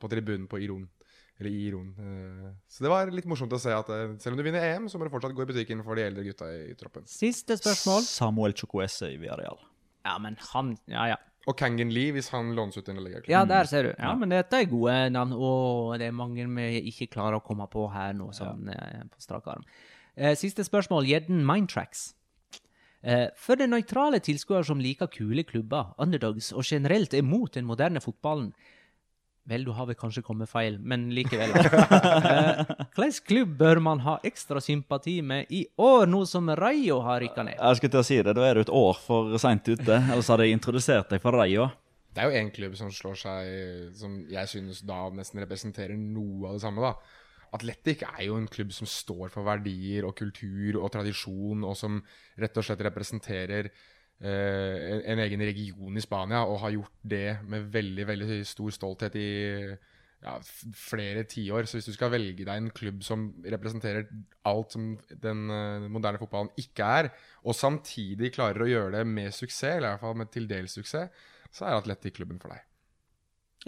[0.00, 0.88] på tribunen på Iron.
[1.38, 1.92] Eller i Iron.
[2.00, 4.88] Uh, Så det var litt morsomt å se at uh, selv om du vinner EM,
[4.88, 7.06] så må du fortsatt gå i butikken for de eldre gutta i troppen.
[7.06, 8.02] Siste spørsmål.
[8.08, 9.60] Samuel Chocoese i Villarreal.
[10.08, 11.18] Ja, men han Ja, ja.
[11.48, 13.06] Og Kangen Lee, hvis han lånes ut til en.
[13.30, 13.92] Ja, der ser du.
[13.96, 15.32] Ja, men dette er gode navn.
[15.32, 19.06] Og det er mange vi ikke klarer å komme på her nå, sånn ja.
[19.08, 19.64] på strak arm.
[20.18, 21.06] Eh, siste spørsmål.
[21.06, 22.14] Gjedden Mindtracks.
[23.02, 27.68] Eh, for den nøytrale tilskuer som liker kule klubber, underdogs og generelt er mot den
[27.68, 28.52] moderne fotballen
[29.48, 31.54] Vel, du har vel kanskje kommet feil, men likevel.
[31.56, 32.58] eh,
[32.98, 37.46] Hvilken klubb bør man ha ekstra sympati med i år, nå som Rayo har rykka
[37.46, 37.56] ned?
[37.56, 40.02] Jeg skulle til å si det, Da er du et år for seint ute.
[40.02, 41.70] Ellers hadde jeg introdusert deg for Rayo.
[42.12, 46.50] Det er jo én klubb som slår seg Som jeg synes da nesten representerer noe
[46.50, 46.92] av det samme, da.
[47.56, 52.00] Atletic er jo en klubb som står for verdier og kultur og tradisjon, og som
[52.40, 57.28] rett og slett representerer eh, en, en egen region i Spania, og har gjort det
[57.48, 59.30] med veldig, veldig stor stolthet i
[60.24, 60.34] ja,
[60.76, 61.68] flere tiår.
[61.68, 64.08] Så hvis du skal velge deg en klubb som representerer
[64.48, 67.12] alt som den eh, moderne fotballen ikke er,
[67.44, 70.78] og samtidig klarer å gjøre det med suksess, eller i hvert fall med til dels
[70.78, 72.64] suksess, så er Atletic klubben for deg.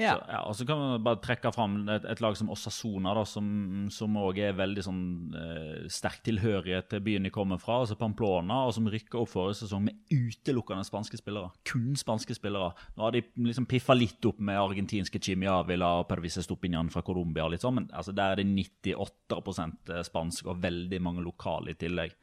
[0.00, 0.14] Ja.
[0.16, 3.24] Så, ja, og så kan vi bare trekke fram et, et lag som Osasona, da,
[3.28, 3.48] som
[3.92, 5.02] som òg er veldig sånn
[5.36, 9.60] eh, sterk tilhørighet til byen de kommer fra, altså Pamplona, og som rykker opp forrige
[9.62, 11.52] sesong med utelukkende spanske spillere.
[11.68, 12.72] Kun spanske spillere.
[12.96, 17.48] Nå har de liksom piffa litt opp med argentinske Chimiavila og Pervice Stupinian fra Colombia,
[17.60, 22.16] sånn, men altså, der er det 98 spansk og veldig mange lokale i tillegg.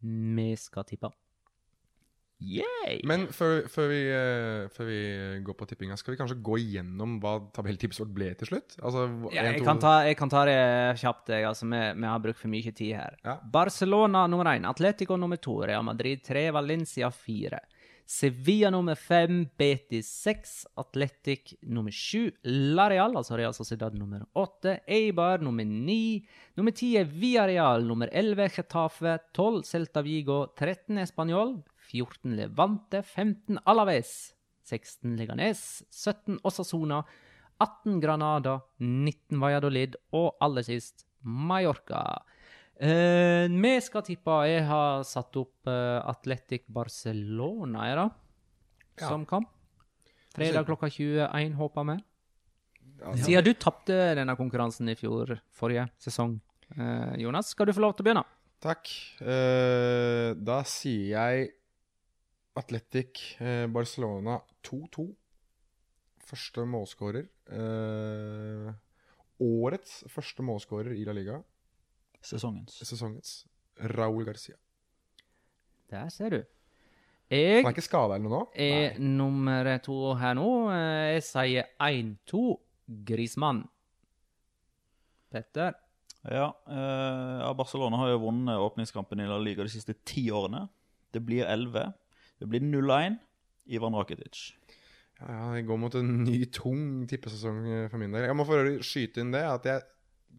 [0.00, 1.12] Vi skal tippe.
[2.40, 3.00] Yay!
[3.04, 5.00] Men før, før, vi, eh, før vi
[5.44, 8.78] går på tippinga, skal vi kanskje gå igjennom hva tabelltipset vårt ble til slutt?
[8.80, 10.60] Altså, Ja, jeg, kan ta, jeg kan ta det
[11.02, 11.28] kjapt.
[11.34, 13.18] Jeg, altså, vi, vi har brukt for mye tid her.
[13.26, 13.36] Ja.
[13.52, 17.60] Barcelona nummer én, Atletico nummer to, Real Madrid tre, Valencia fire.
[18.10, 25.38] Sevilla nummer fem, Betis seks, Atletic nummer sju, Lareal, altså Real Sociedad nummer åtte, Eibar
[25.38, 26.24] nummer ni,
[26.58, 31.60] nummer ti er Villarreal, nummer elleve Getafe, tolv Celta Vigo, 13 Español,
[31.90, 34.32] 14 Levante, 15 Alaves,
[34.70, 37.02] 16 Leganes, 17 Osasona,
[37.60, 42.04] 18 Granada, 19 Valladolid og aller sist Mallorca.
[42.80, 48.06] Eh, vi skal tippe Jeg har satt opp eh, Atletic Barcelona jeg da,
[49.00, 49.08] Ja.
[49.08, 49.48] som kamp.
[50.34, 51.98] Fredag klokka 21, håper vi.
[53.24, 56.38] Siden du tapte denne konkurransen i fjor, forrige sesong,
[56.76, 58.24] eh, Jonas, skal du få lov til å begynne.
[58.60, 58.88] Takk.
[59.20, 61.50] Eh, da sier jeg
[62.58, 65.06] Atletic eh, Barcelona 2-2.
[66.30, 67.26] Første målskårer.
[67.50, 68.70] Eh,
[69.42, 71.38] årets første målskårer i La Liga.
[72.22, 72.76] Sesongens.
[72.84, 73.34] Sesongens.
[73.96, 74.56] Raúl Garcia.
[75.90, 76.40] Der ser du.
[77.30, 78.46] Han Jeg er ikke skada eller noe nå?
[78.58, 80.48] er nummer to her nå.
[80.74, 82.42] Eh, Jeg sier 1-2
[83.06, 83.62] Grismann.
[85.30, 85.76] Petter.
[86.26, 90.66] Ja, eh, Barcelona har jo vunnet åpningskampen i La Liga de siste ti årene.
[91.14, 91.92] Det blir 11.
[92.40, 93.18] Det blir 0-1.
[93.70, 94.50] Ivan Rakitic.
[95.20, 98.24] Ja, ja, jeg går mot en ny, tung tippesesong eh, for min del.
[98.24, 99.82] Jeg må for øvrig skyte inn det at jeg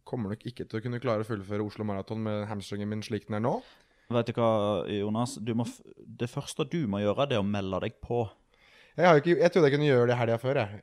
[0.09, 3.27] kommer nok ikke til å kunne klare å fullføre Oslo Maraton med hamstringen min slik
[3.29, 3.53] den er nå.
[4.11, 4.49] Vet du hva,
[4.91, 5.37] Jonas?
[5.39, 8.23] Du må, f- det første du må gjøre, det er å melde deg på.
[8.97, 10.81] Jeg, har ikke, jeg trodde jeg kunne gjøre det helga før, jeg.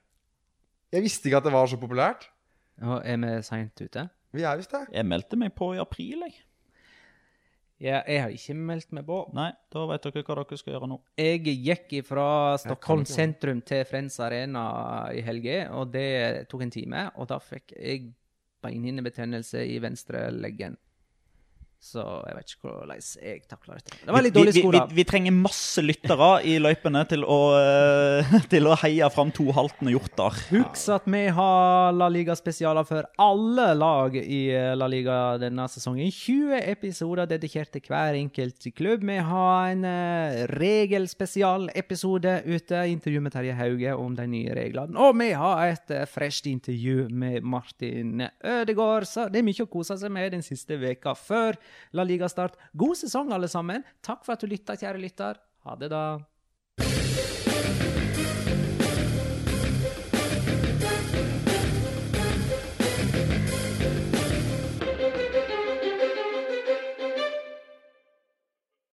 [0.96, 2.28] Jeg visste ikke at det var så populært.
[2.80, 4.06] Og er vi seint ute?
[4.32, 4.84] Vi er visst det.
[4.94, 6.38] Jeg meldte meg på i april, jeg.
[7.78, 9.20] Ja, jeg har ikke meldt meg på.
[9.38, 10.96] Nei, da vet dere hva dere skal gjøre nå.
[11.20, 12.26] Jeg gikk fra
[12.58, 14.64] Stockholm sentrum til Friends Arena
[15.14, 17.04] i helga, og det tok en time.
[17.14, 18.08] Og da fikk jeg
[18.66, 20.74] beinhinnebetennelse i venstre leggen.
[21.78, 23.96] Så jeg vet ikke hvordan jeg takler dette.
[24.02, 24.80] Det var litt dårlig skole.
[24.82, 29.30] vi, vi, vi trenger masse lyttere i løypene til å, eh, til å heie fram
[29.34, 30.40] to haltende hjorter.
[30.50, 36.10] Husk at vi har La Liga-spesialer for alle lag i eh, La Liga denne sesongen.
[36.10, 39.06] 20 episoder dedikert til hver enkelt klubb.
[39.06, 42.82] Vi har en uh, regelspesialepisode ute.
[42.90, 44.98] Intervju med Terje Hauge om de nye reglene.
[44.98, 49.06] Og vi har et fresht intervju med Martin Ødegaard.
[49.06, 51.54] Så det er mye å kose seg med den siste veka før
[51.92, 52.58] La Liga-start.
[52.78, 53.84] God sesong, alle sammen.
[54.04, 55.40] Takk for at du lytta, kjære lytter.
[55.66, 56.02] Ha det, da.